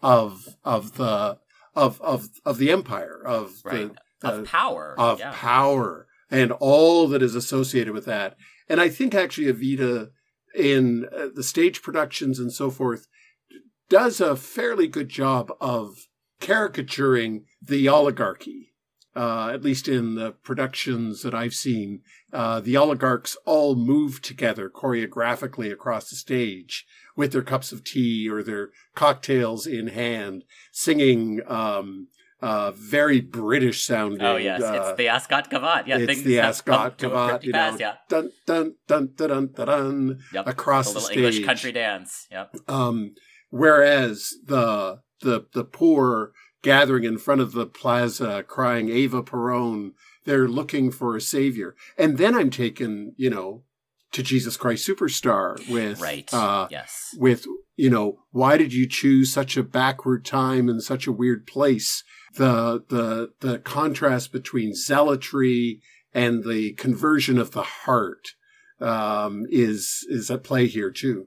of 0.02 0.56
of 0.64 0.96
the 0.96 1.38
of 1.74 2.00
of 2.00 2.28
of 2.44 2.58
the 2.58 2.70
empire 2.70 3.20
of 3.24 3.60
Right. 3.64 3.92
the 4.20 4.28
of 4.28 4.46
power. 4.46 4.94
of 4.98 5.18
yeah. 5.18 5.32
power 5.34 6.06
and 6.30 6.52
all 6.52 7.08
that 7.08 7.22
is 7.22 7.34
associated 7.34 7.92
with 7.92 8.04
that. 8.04 8.36
And 8.68 8.80
I 8.80 8.88
think 8.88 9.14
actually 9.14 9.52
Evita 9.52 10.10
in 10.54 11.06
uh, 11.12 11.28
the 11.34 11.42
stage 11.42 11.82
productions 11.82 12.38
and 12.38 12.52
so 12.52 12.70
forth 12.70 13.06
does 13.88 14.20
a 14.20 14.36
fairly 14.36 14.86
good 14.86 15.08
job 15.08 15.52
of 15.60 16.06
caricaturing 16.40 17.44
the 17.62 17.88
oligarchy. 17.88 18.66
Uh, 19.16 19.50
at 19.52 19.64
least 19.64 19.88
in 19.88 20.14
the 20.14 20.30
productions 20.30 21.22
that 21.22 21.34
I've 21.34 21.52
seen, 21.52 22.00
uh, 22.32 22.60
the 22.60 22.76
oligarchs 22.76 23.36
all 23.44 23.74
move 23.74 24.22
together 24.22 24.70
choreographically 24.70 25.72
across 25.72 26.08
the 26.08 26.14
stage 26.14 26.86
with 27.16 27.32
their 27.32 27.42
cups 27.42 27.72
of 27.72 27.82
tea 27.82 28.28
or 28.30 28.44
their 28.44 28.70
cocktails 28.94 29.66
in 29.66 29.88
hand, 29.88 30.44
singing 30.70 31.40
um, 31.48 32.06
uh, 32.40 32.70
very 32.70 33.20
British 33.20 33.84
sounding. 33.84 34.22
Oh 34.22 34.36
yes, 34.36 34.62
uh, 34.62 34.72
it's 34.80 34.96
the 34.96 35.08
Ascot 35.08 35.50
Gavotte. 35.50 35.86
Yeah, 35.86 35.98
it's 35.98 36.22
the 36.22 36.38
Ascot 36.40 36.96
Gavotte, 36.98 37.42
you 37.42 37.52
know, 37.52 37.76
yeah. 37.78 37.94
dun 38.08 38.30
dun 38.46 38.76
dun 38.86 39.08
dun 39.16 39.28
dun 39.28 39.46
dun, 39.52 39.66
dun 39.66 40.18
Yep. 40.32 40.46
across 40.46 40.86
the 40.86 40.94
the, 40.94 40.98
little 41.00 41.08
stage. 41.08 41.18
English 41.18 41.44
country 41.44 41.72
dance. 41.72 42.26
Yep. 42.30 42.56
Um, 42.68 43.14
whereas 43.50 44.34
the 44.44 45.00
the 45.20 45.46
the 45.52 45.64
poor 45.64 46.32
gathering 46.62 47.04
in 47.04 47.18
front 47.18 47.40
of 47.40 47.52
the 47.52 47.66
plaza, 47.66 48.44
crying 48.46 48.88
"Ava 48.90 49.22
Peron," 49.22 49.92
they're 50.24 50.48
looking 50.48 50.90
for 50.90 51.16
a 51.16 51.20
savior. 51.20 51.74
And 51.96 52.18
then 52.18 52.34
I'm 52.34 52.50
taken, 52.50 53.14
you 53.16 53.30
know, 53.30 53.64
to 54.12 54.22
Jesus 54.22 54.56
Christ 54.56 54.86
Superstar 54.88 55.56
with 55.70 56.00
Right. 56.00 56.32
uh, 56.34 56.68
yes. 56.70 57.10
with 57.18 57.46
you 57.76 57.88
know 57.90 58.18
why 58.30 58.56
did 58.58 58.72
you 58.72 58.86
choose 58.88 59.32
such 59.32 59.56
a 59.56 59.62
backward 59.62 60.24
time 60.24 60.68
and 60.68 60.82
such 60.82 61.06
a 61.06 61.12
weird 61.12 61.46
place 61.46 62.02
the 62.34 62.84
the 62.88 63.30
the 63.40 63.58
contrast 63.60 64.32
between 64.32 64.74
zealotry 64.74 65.80
and 66.12 66.44
the 66.44 66.72
conversion 66.74 67.38
of 67.38 67.52
the 67.52 67.62
heart 67.62 68.34
um 68.80 69.46
is 69.48 70.04
is 70.10 70.30
at 70.30 70.44
play 70.44 70.66
here 70.66 70.90
too 70.90 71.26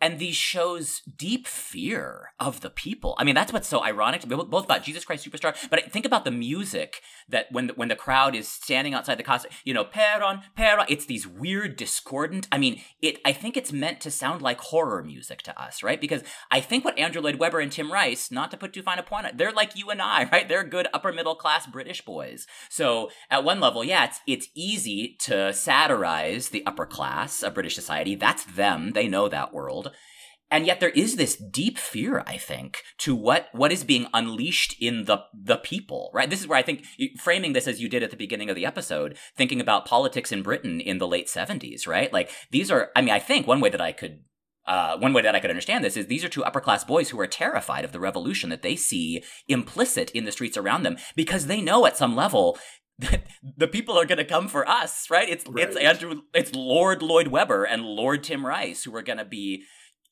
and 0.00 0.18
these 0.18 0.36
shows 0.36 1.02
deep 1.16 1.46
fear 1.46 2.32
of 2.40 2.60
the 2.60 2.70
people. 2.70 3.14
I 3.18 3.24
mean, 3.24 3.34
that's 3.34 3.52
what's 3.52 3.68
so 3.68 3.84
ironic. 3.84 4.26
Both 4.26 4.64
about 4.64 4.82
Jesus 4.82 5.04
Christ 5.04 5.28
Superstar, 5.28 5.54
but 5.70 5.92
think 5.92 6.04
about 6.04 6.24
the 6.24 6.30
music 6.30 7.02
that 7.28 7.46
when 7.52 7.68
the, 7.68 7.74
when 7.74 7.88
the 7.88 7.96
crowd 7.96 8.34
is 8.34 8.48
standing 8.48 8.94
outside 8.94 9.18
the 9.18 9.22
costume, 9.22 9.52
you 9.64 9.74
know, 9.74 9.84
Peron, 9.84 10.42
Peron. 10.56 10.86
It's 10.88 11.06
these 11.06 11.26
weird, 11.26 11.76
discordant. 11.76 12.48
I 12.50 12.58
mean, 12.58 12.82
it. 13.00 13.18
I 13.24 13.32
think 13.32 13.56
it's 13.56 13.72
meant 13.72 14.00
to 14.00 14.10
sound 14.10 14.42
like 14.42 14.60
horror 14.60 15.02
music 15.02 15.42
to 15.42 15.62
us, 15.62 15.82
right? 15.82 16.00
Because 16.00 16.22
I 16.50 16.60
think 16.60 16.84
what 16.84 16.98
Andrew 16.98 17.22
Lloyd 17.22 17.36
Webber 17.36 17.60
and 17.60 17.70
Tim 17.70 17.92
Rice, 17.92 18.30
not 18.30 18.50
to 18.50 18.56
put 18.56 18.72
too 18.72 18.82
fine 18.82 18.98
a 18.98 19.02
point, 19.02 19.20
on 19.20 19.26
it, 19.26 19.38
they're 19.38 19.52
like 19.52 19.76
you 19.76 19.90
and 19.90 20.02
I, 20.02 20.28
right? 20.30 20.48
They're 20.48 20.64
good 20.64 20.88
upper 20.92 21.12
middle 21.12 21.34
class 21.34 21.66
British 21.66 22.04
boys. 22.04 22.46
So 22.68 23.10
at 23.30 23.44
one 23.44 23.60
level, 23.60 23.84
yeah, 23.84 24.06
it's 24.06 24.20
it's 24.26 24.48
easy 24.54 25.16
to 25.20 25.52
satirize 25.52 26.48
the 26.48 26.64
upper 26.66 26.86
class 26.86 27.42
of 27.42 27.54
British 27.54 27.74
society. 27.74 28.14
That's 28.14 28.44
them. 28.44 28.92
They 28.92 29.08
know 29.08 29.28
that 29.28 29.52
world 29.52 29.89
and 30.50 30.66
yet 30.66 30.80
there 30.80 30.90
is 30.90 31.16
this 31.16 31.36
deep 31.36 31.78
fear 31.78 32.22
i 32.26 32.36
think 32.36 32.82
to 32.98 33.14
what 33.14 33.48
what 33.52 33.72
is 33.72 33.84
being 33.84 34.06
unleashed 34.12 34.74
in 34.80 35.04
the 35.04 35.18
the 35.32 35.56
people 35.56 36.10
right? 36.12 36.30
This 36.30 36.40
is 36.40 36.46
where 36.46 36.58
i 36.58 36.62
think 36.62 36.84
framing 37.18 37.52
this 37.52 37.68
as 37.68 37.80
you 37.80 37.88
did 37.88 38.02
at 38.02 38.10
the 38.10 38.16
beginning 38.16 38.50
of 38.50 38.56
the 38.56 38.66
episode 38.66 39.16
thinking 39.36 39.60
about 39.60 39.86
politics 39.86 40.32
in 40.32 40.42
britain 40.42 40.80
in 40.80 40.98
the 40.98 41.08
late 41.08 41.26
70s 41.26 41.86
right? 41.86 42.12
Like 42.12 42.30
these 42.50 42.70
are 42.70 42.90
i 42.96 43.00
mean 43.00 43.14
i 43.14 43.18
think 43.18 43.46
one 43.46 43.60
way 43.60 43.70
that 43.70 43.80
i 43.80 43.92
could 43.92 44.20
uh, 44.66 44.96
one 44.98 45.12
way 45.12 45.22
that 45.22 45.34
I 45.34 45.40
could 45.40 45.50
understand 45.50 45.82
this 45.82 45.96
is 45.96 46.06
these 46.06 46.24
are 46.24 46.28
two 46.28 46.44
upper 46.44 46.60
class 46.60 46.84
boys 46.84 47.10
who 47.10 47.18
are 47.18 47.26
terrified 47.26 47.84
of 47.84 47.90
the 47.90 47.98
revolution 47.98 48.50
that 48.50 48.62
they 48.62 48.76
see 48.76 49.22
implicit 49.48 50.10
in 50.12 50.26
the 50.26 50.32
streets 50.32 50.56
around 50.56 50.84
them 50.84 50.96
because 51.16 51.46
they 51.46 51.60
know 51.60 51.86
at 51.86 51.96
some 51.96 52.14
level 52.14 52.56
that 53.00 53.24
the 53.56 53.66
people 53.66 53.98
are 53.98 54.04
going 54.04 54.18
to 54.18 54.24
come 54.24 54.46
for 54.46 54.68
us, 54.68 55.08
right? 55.10 55.28
It's 55.28 55.44
it's 55.56 55.76
Andrew, 55.76 56.22
it's 56.34 56.54
Lord 56.54 57.02
Lloyd 57.02 57.28
Webber 57.28 57.64
and 57.64 57.82
Lord 57.82 58.22
Tim 58.22 58.46
Rice 58.46 58.84
who 58.84 58.94
are 58.94 59.02
going 59.02 59.18
to 59.18 59.24
be 59.24 59.64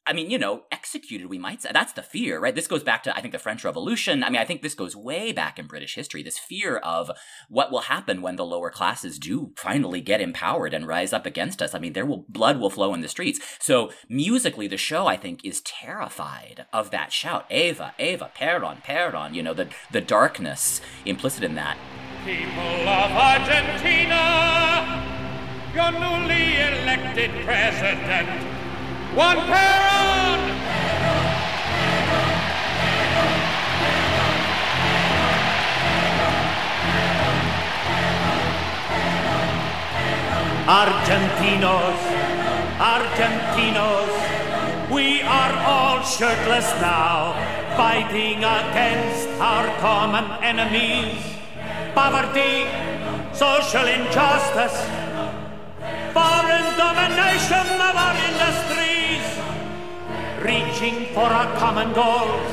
I 0.08 0.14
mean, 0.14 0.30
you 0.30 0.38
know, 0.38 0.62
executed, 0.72 1.26
we 1.26 1.36
might 1.38 1.60
say. 1.60 1.68
That's 1.70 1.92
the 1.92 2.02
fear, 2.02 2.40
right? 2.40 2.54
This 2.54 2.66
goes 2.66 2.82
back 2.82 3.02
to, 3.02 3.14
I 3.14 3.20
think, 3.20 3.32
the 3.32 3.38
French 3.38 3.62
Revolution. 3.62 4.24
I 4.24 4.30
mean, 4.30 4.40
I 4.40 4.46
think 4.46 4.62
this 4.62 4.74
goes 4.74 4.96
way 4.96 5.32
back 5.32 5.58
in 5.58 5.66
British 5.66 5.96
history. 5.96 6.22
This 6.22 6.38
fear 6.38 6.78
of 6.78 7.10
what 7.50 7.70
will 7.70 7.82
happen 7.82 8.22
when 8.22 8.36
the 8.36 8.44
lower 8.46 8.70
classes 8.70 9.18
do 9.18 9.52
finally 9.58 10.00
get 10.00 10.22
empowered 10.22 10.72
and 10.72 10.86
rise 10.86 11.12
up 11.12 11.26
against 11.26 11.60
us. 11.60 11.74
I 11.74 11.78
mean, 11.78 11.92
there 11.92 12.06
will, 12.06 12.24
blood 12.26 12.58
will 12.58 12.70
flow 12.70 12.94
in 12.94 13.02
the 13.02 13.08
streets. 13.08 13.38
So, 13.60 13.92
musically, 14.08 14.66
the 14.66 14.78
show, 14.78 15.06
I 15.06 15.18
think, 15.18 15.44
is 15.44 15.60
terrified 15.60 16.64
of 16.72 16.90
that 16.90 17.12
shout. 17.12 17.44
Ava, 17.50 17.92
Ava, 17.98 18.30
Peron, 18.34 18.78
Peron, 18.78 19.34
you 19.34 19.42
know, 19.42 19.52
the, 19.52 19.68
the 19.92 20.00
darkness 20.00 20.80
implicit 21.04 21.44
in 21.44 21.54
that. 21.56 21.76
People 22.24 22.88
of 22.88 23.12
Argentina, 23.12 24.22
your 25.74 25.92
newly 25.92 26.56
elected 26.62 27.30
president, 27.44 28.57
Juan 29.18 29.38
Perón! 29.50 30.40
Argentinos, 40.68 41.98
Argentinos, 42.78 44.08
we 44.88 45.22
are 45.22 45.54
all 45.66 46.00
shirtless 46.04 46.70
now, 46.80 47.34
fighting 47.76 48.38
against 48.38 49.28
our 49.40 49.66
common 49.80 50.26
enemies. 50.44 51.18
Poverty, 51.92 52.68
social 53.32 53.88
injustice, 53.88 54.78
foreign 56.14 56.68
domination 56.78 57.66
of 57.82 57.94
our 58.04 58.14
industries, 58.30 58.87
reaching 60.42 61.06
for 61.14 61.26
our 61.26 61.50
common 61.58 61.92
goals, 61.92 62.52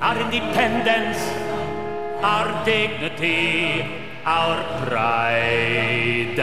our 0.00 0.16
independence, 0.20 1.18
our 2.22 2.64
dignity, 2.64 3.84
our 4.24 4.86
pride. 4.86 6.38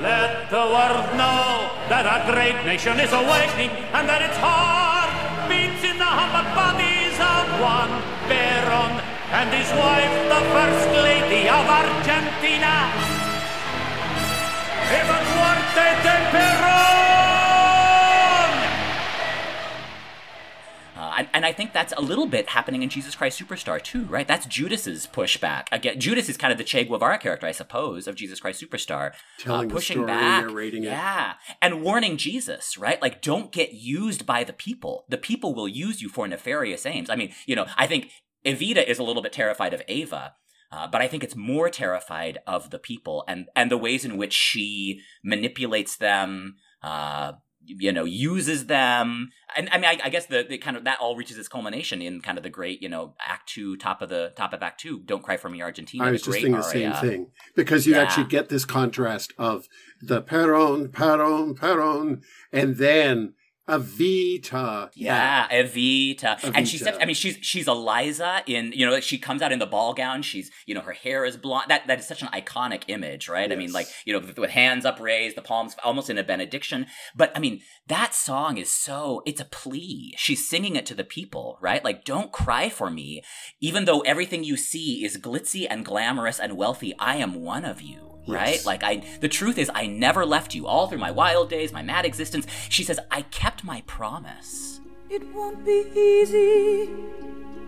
Let 0.00 0.50
the 0.50 0.64
world 0.74 1.08
know 1.18 1.70
that 1.90 2.06
our 2.06 2.22
great 2.32 2.64
nation 2.64 2.98
is 3.00 3.12
awakening 3.12 3.70
and 3.92 4.08
that 4.08 4.22
its 4.22 4.38
heart 4.38 5.10
beats 5.50 5.82
in 5.82 5.98
the 5.98 6.06
humble 6.06 6.46
bodies 6.54 7.18
of 7.18 7.44
Juan 7.58 7.90
Perón 8.30 8.94
and 9.34 9.48
his 9.50 9.68
wife, 9.74 10.14
the 10.30 10.42
First 10.54 10.88
Lady 11.02 11.50
of 11.50 11.64
Argentina. 11.66 12.74
Eva 14.88 15.18
Duarte 15.28 15.86
de 16.06 16.16
Perón! 16.32 17.07
And, 21.18 21.28
and 21.34 21.44
I 21.44 21.52
think 21.52 21.72
that's 21.72 21.92
a 21.96 22.00
little 22.00 22.26
bit 22.26 22.48
happening 22.48 22.82
in 22.82 22.88
Jesus 22.88 23.14
Christ 23.14 23.40
Superstar 23.40 23.82
too, 23.82 24.04
right? 24.04 24.26
That's 24.26 24.46
Judas's 24.46 25.06
pushback. 25.06 25.64
Again, 25.72 25.98
Judas 26.00 26.28
is 26.28 26.36
kind 26.36 26.52
of 26.52 26.58
the 26.58 26.64
Che 26.64 26.84
Guevara 26.84 27.18
character, 27.18 27.46
I 27.46 27.52
suppose, 27.52 28.06
of 28.06 28.14
Jesus 28.14 28.40
Christ 28.40 28.62
Superstar, 28.62 29.12
Telling 29.38 29.70
uh, 29.70 29.74
pushing 29.74 29.96
story, 29.96 30.06
back, 30.06 30.46
narrating 30.46 30.84
it. 30.84 30.86
yeah, 30.86 31.34
and 31.60 31.82
warning 31.82 32.16
Jesus, 32.16 32.78
right? 32.78 33.02
Like, 33.02 33.20
don't 33.20 33.52
get 33.52 33.72
used 33.74 34.24
by 34.24 34.44
the 34.44 34.52
people. 34.52 35.04
The 35.08 35.18
people 35.18 35.54
will 35.54 35.68
use 35.68 36.00
you 36.00 36.08
for 36.08 36.26
nefarious 36.26 36.86
aims. 36.86 37.10
I 37.10 37.16
mean, 37.16 37.32
you 37.46 37.56
know, 37.56 37.66
I 37.76 37.86
think 37.86 38.10
Evita 38.46 38.86
is 38.86 38.98
a 38.98 39.02
little 39.02 39.22
bit 39.22 39.32
terrified 39.32 39.74
of 39.74 39.82
Ava. 39.88 40.34
Uh, 40.70 40.86
but 40.86 41.00
I 41.00 41.08
think 41.08 41.24
it's 41.24 41.34
more 41.34 41.70
terrified 41.70 42.38
of 42.46 42.68
the 42.70 42.78
people 42.78 43.24
and, 43.26 43.46
and 43.56 43.70
the 43.70 43.78
ways 43.78 44.04
in 44.04 44.18
which 44.18 44.34
she 44.34 45.00
manipulates 45.24 45.96
them, 45.96 46.56
uh, 46.82 47.32
you 47.68 47.92
know, 47.92 48.04
uses 48.04 48.66
them. 48.66 49.30
And 49.56 49.68
I 49.70 49.76
mean, 49.78 49.84
I, 49.86 49.98
I 50.04 50.08
guess 50.08 50.26
the, 50.26 50.44
the 50.48 50.58
kind 50.58 50.76
of 50.76 50.84
that 50.84 50.98
all 51.00 51.16
reaches 51.16 51.38
its 51.38 51.48
culmination 51.48 52.00
in 52.02 52.20
kind 52.20 52.38
of 52.38 52.44
the 52.44 52.50
great, 52.50 52.82
you 52.82 52.88
know, 52.88 53.14
Act 53.20 53.48
Two, 53.48 53.76
top 53.76 54.02
of 54.02 54.08
the 54.08 54.32
top 54.36 54.52
of 54.52 54.62
Act 54.62 54.80
Two. 54.80 55.00
Don't 55.00 55.22
cry 55.22 55.36
for 55.36 55.48
me, 55.48 55.62
Argentina. 55.62 56.04
I 56.04 56.10
was 56.10 56.22
just 56.22 56.36
thinking 56.40 56.52
the 56.52 56.62
same 56.62 56.92
thing 56.94 57.30
because 57.54 57.86
you 57.86 57.94
Yeah. 57.94 58.02
actually 58.02 58.24
get 58.28 58.48
this 58.48 58.64
contrast 58.64 59.32
of 59.38 59.68
the 60.00 60.22
Peron, 60.22 60.88
Peron, 60.90 61.54
Peron, 61.54 62.22
and 62.52 62.76
then 62.76 63.34
Evita. 63.68 64.90
Yeah, 64.94 65.46
Evita. 65.48 66.38
And 66.54 66.66
she 66.66 66.78
steps 66.78 66.98
I 67.00 67.04
mean 67.04 67.14
she's 67.14 67.38
she's 67.42 67.68
Eliza 67.68 68.42
in 68.46 68.72
you 68.72 68.86
know, 68.86 68.92
like 68.92 69.02
she 69.02 69.18
comes 69.18 69.42
out 69.42 69.52
in 69.52 69.58
the 69.58 69.66
ball 69.66 69.94
gown, 69.94 70.22
she's 70.22 70.50
you 70.66 70.74
know, 70.74 70.80
her 70.80 70.92
hair 70.92 71.24
is 71.24 71.36
blonde. 71.36 71.66
That 71.68 71.86
that 71.86 71.98
is 71.98 72.06
such 72.06 72.22
an 72.22 72.28
iconic 72.28 72.84
image, 72.88 73.28
right? 73.28 73.52
I 73.52 73.56
mean, 73.56 73.72
like, 73.72 73.88
you 74.04 74.12
know, 74.12 74.20
with, 74.20 74.38
with 74.38 74.50
hands 74.50 74.84
upraised, 74.84 75.36
the 75.36 75.42
palms 75.42 75.76
almost 75.84 76.10
in 76.10 76.18
a 76.18 76.24
benediction. 76.24 76.86
But 77.14 77.32
I 77.36 77.40
mean, 77.40 77.60
that 77.86 78.14
song 78.14 78.56
is 78.56 78.70
so 78.70 79.22
it's 79.26 79.40
a 79.40 79.44
plea. 79.44 80.14
She's 80.16 80.48
singing 80.48 80.76
it 80.76 80.86
to 80.86 80.94
the 80.94 81.04
people, 81.04 81.58
right? 81.60 81.84
Like, 81.84 82.04
don't 82.04 82.32
cry 82.32 82.68
for 82.68 82.90
me. 82.90 83.22
Even 83.60 83.84
though 83.84 84.00
everything 84.00 84.44
you 84.44 84.56
see 84.56 85.04
is 85.04 85.18
glitzy 85.18 85.66
and 85.68 85.84
glamorous 85.84 86.40
and 86.40 86.56
wealthy, 86.56 86.94
I 86.98 87.16
am 87.16 87.42
one 87.42 87.64
of 87.64 87.82
you. 87.82 88.17
Right? 88.28 88.54
Yes. 88.54 88.66
Like 88.66 88.82
I 88.84 89.02
the 89.20 89.28
truth 89.28 89.58
is 89.58 89.70
I 89.74 89.86
never 89.86 90.24
left 90.26 90.54
you 90.54 90.66
all 90.66 90.86
through 90.86 90.98
my 90.98 91.10
wild 91.10 91.48
days, 91.50 91.72
my 91.72 91.82
mad 91.82 92.04
existence. 92.04 92.46
She 92.68 92.84
says, 92.84 93.00
I 93.10 93.22
kept 93.22 93.64
my 93.64 93.82
promise. 93.86 94.80
It 95.10 95.22
won't 95.34 95.64
be 95.64 95.86
easy. 95.94 96.90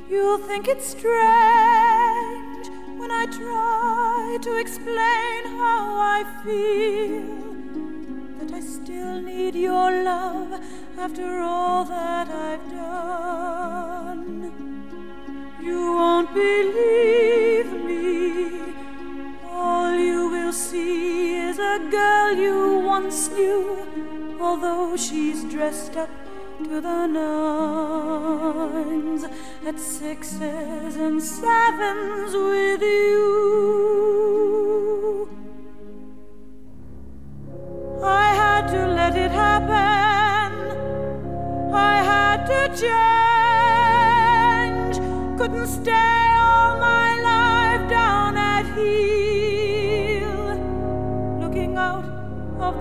You'll 0.09 0.39
think 0.39 0.69
it's 0.69 0.87
strange. 0.89 2.69
when 3.01 3.11
I 3.11 3.25
try 3.27 4.39
to 4.43 4.57
explain 4.57 5.45
how 5.59 5.99
I 6.17 6.25
feel 6.45 7.25
that 8.39 8.53
I 8.53 8.61
still 8.61 9.23
need 9.23 9.55
your 9.55 9.91
love 10.05 10.61
after 10.99 11.41
all 11.41 11.85
that 11.87 12.29
I've 12.29 12.71
done. 12.71 14.53
You 15.63 15.95
won't 15.95 16.35
believe 16.35 17.73
me. 17.87 18.00
See 20.53 21.37
is 21.37 21.61
a 21.61 21.79
girl 21.93 22.33
you 22.33 22.81
once 22.85 23.29
knew, 23.31 23.87
although 24.41 24.97
she's 24.97 25.45
dressed 25.45 25.97
up 25.97 26.11
to 26.59 26.81
the 26.81 27.07
nines 27.07 28.47
at 29.65 29.79
sixes 29.79 30.97
and 30.97 31.23
sevens 31.23 32.35
with 32.35 32.83
you. 32.83 33.61
I 38.03 38.35
had 38.35 38.67
to 38.73 38.89
let 38.89 39.17
it 39.17 39.31
happen. 39.31 40.53
I 41.73 42.03
had 42.03 42.45
to 42.47 42.69
change. 44.91 44.99
Couldn't 45.39 45.69
stay 45.69 46.30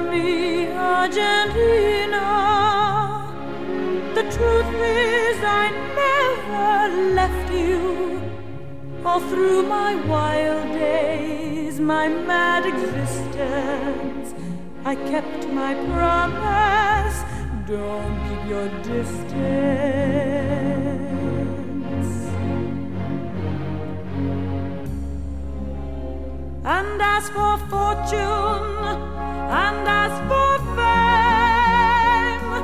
me, 0.00 0.68
Argentina. 0.68 2.24
The 4.14 4.22
truth 4.22 4.74
is, 4.82 5.36
I 5.42 5.70
never 6.02 6.88
left 7.14 7.52
you. 7.52 8.20
All 9.04 9.20
through 9.20 9.62
my 9.62 9.94
wild 10.06 10.72
days, 10.72 11.78
my 11.80 12.08
mad 12.08 12.66
existence, 12.66 14.34
I 14.84 14.94
kept 15.12 15.48
my 15.48 15.74
promise. 15.92 17.18
Don't 17.66 18.16
keep 18.28 18.42
your 18.48 18.68
distance. 18.82 20.36
And 26.68 27.00
as 27.00 27.28
for 27.28 27.58
fortune, 27.70 28.84
and 29.62 29.86
as 29.86 30.10
for 30.28 30.58
fame, 30.74 32.54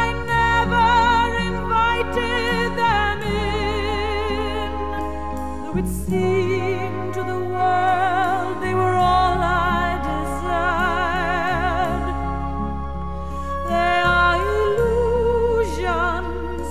I 0.00 0.14
never 0.34 1.36
invited 1.50 2.74
them 2.74 3.22
in. 3.22 4.70
Though 5.62 5.76
it 5.76 5.86
seemed 5.86 7.12
to 7.12 7.22
the 7.22 7.40
world 7.52 8.62
they 8.62 8.72
were 8.72 8.96
all 8.96 9.38
I 9.38 10.00
desired. 10.08 10.54
They 13.68 14.00
are 14.18 14.36
illusions, 15.60 16.66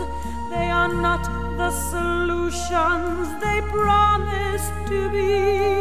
they 0.49 0.67
are 0.71 0.91
not 0.91 1.23
the 1.55 1.69
solutions 1.69 3.27
they 3.43 3.61
promised 3.69 4.73
to 4.87 4.99
be. 5.11 5.72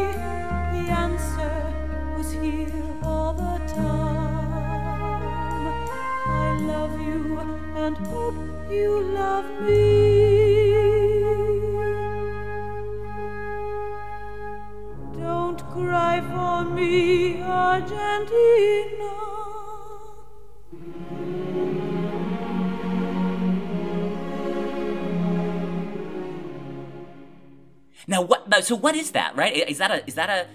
Now 28.06 28.20
what? 28.20 28.64
So 28.64 28.76
what 28.76 28.94
is 28.94 29.12
that? 29.12 29.34
Right? 29.36 29.68
Is 29.68 29.78
that 29.78 29.90
a? 29.90 30.06
Is 30.06 30.14
that 30.16 30.28
a? 30.28 30.46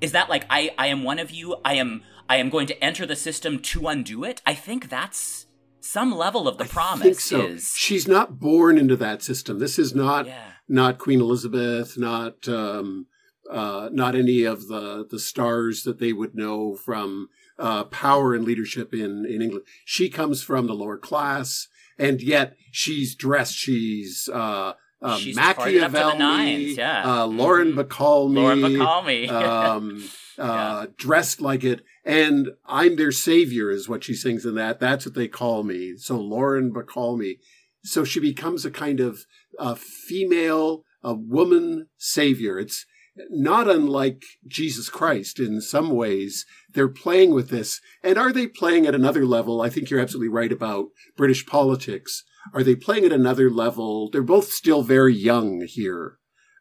Is 0.00 0.12
that 0.12 0.28
like 0.28 0.44
I? 0.50 0.74
I 0.76 0.88
am 0.88 1.02
one 1.02 1.18
of 1.18 1.30
you. 1.30 1.56
I 1.64 1.74
am. 1.74 2.02
I 2.28 2.36
am 2.36 2.50
going 2.50 2.66
to 2.66 2.84
enter 2.84 3.06
the 3.06 3.16
system 3.16 3.60
to 3.60 3.88
undo 3.88 4.24
it. 4.24 4.42
I 4.44 4.54
think 4.54 4.90
that's 4.90 5.45
some 5.86 6.14
level 6.16 6.46
of 6.48 6.58
the 6.58 6.64
I 6.64 6.68
promise. 6.68 7.24
so. 7.24 7.46
Is 7.46 7.72
She's 7.76 8.06
not 8.08 8.38
born 8.40 8.78
into 8.78 8.96
that 8.96 9.22
system. 9.22 9.58
This 9.58 9.78
is 9.78 9.94
not 9.94 10.26
yeah. 10.26 10.52
not 10.68 10.98
Queen 10.98 11.20
Elizabeth, 11.20 11.96
not 11.98 12.48
um, 12.48 13.06
uh, 13.50 13.88
not 13.92 14.14
any 14.14 14.42
of 14.44 14.68
the 14.68 15.06
the 15.08 15.18
stars 15.18 15.82
that 15.84 15.98
they 15.98 16.12
would 16.12 16.34
know 16.34 16.76
from 16.76 17.28
uh, 17.58 17.84
power 17.84 18.34
and 18.34 18.44
leadership 18.44 18.92
in 18.92 19.24
in 19.26 19.40
England. 19.42 19.64
She 19.84 20.08
comes 20.08 20.42
from 20.42 20.66
the 20.66 20.74
lower 20.74 20.98
class, 20.98 21.68
and 21.98 22.20
yet 22.20 22.56
she's 22.72 23.14
dressed. 23.14 23.54
She's 23.54 24.28
uh, 24.32 24.72
uh, 25.02 25.16
She's 25.18 25.36
partying 25.36 25.52
up 25.52 25.56
to 25.56 25.70
the 25.72 25.88
Machiavelli, 25.90 26.18
nines, 26.18 26.76
yeah. 26.78 27.02
uh, 27.22 27.26
Lauren 27.26 27.72
Mhm. 27.74 27.84
Bacall, 27.84 28.34
Lauren 28.34 28.60
Bacall 28.60 29.28
um, 29.30 30.04
uh, 30.38 30.86
dressed 30.96 31.40
like 31.42 31.64
it, 31.64 31.82
and 32.06 32.52
I'm 32.66 32.94
their 32.94 33.10
savior, 33.10 33.68
is 33.68 33.88
what 33.88 34.04
she 34.04 34.14
sings 34.14 34.46
in 34.46 34.54
that. 34.54 34.78
That's 34.78 35.04
what 35.04 35.16
they 35.16 35.26
call 35.26 35.64
me. 35.64 35.96
So 35.96 36.18
Lauren 36.18 36.72
Bacall 36.72 37.18
me. 37.18 37.38
So 37.82 38.04
she 38.04 38.20
becomes 38.20 38.64
a 38.64 38.70
kind 38.70 39.00
of 39.00 39.24
uh, 39.58 39.74
female, 39.74 40.84
a 41.02 41.14
woman 41.14 41.88
savior. 41.96 42.60
It's 42.60 42.86
not 43.28 43.68
unlike 43.68 44.22
Jesus 44.46 44.88
Christ 44.88 45.40
in 45.40 45.60
some 45.60 45.90
ways. 45.90 46.46
They're 46.72 46.88
playing 46.88 47.34
with 47.34 47.48
this. 47.48 47.80
And 48.04 48.16
are 48.18 48.32
they 48.32 48.46
playing 48.46 48.86
at 48.86 48.94
another 48.94 49.26
level? 49.26 49.60
I 49.60 49.68
think 49.68 49.90
you're 49.90 50.00
absolutely 50.00 50.28
right 50.28 50.52
about 50.52 50.86
British 51.16 51.44
politics. 51.44 52.22
Are 52.54 52.62
they 52.62 52.76
playing 52.76 53.04
at 53.04 53.12
another 53.12 53.50
level? 53.50 54.10
They're 54.10 54.22
both 54.22 54.52
still 54.52 54.82
very 54.84 55.14
young 55.14 55.66
here 55.66 56.18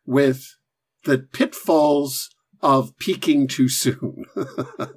with 0.08 0.56
the 1.04 1.20
pitfalls 1.20 2.32
of 2.66 2.98
peaking 2.98 3.48
too 3.48 3.70
soon. 3.70 4.26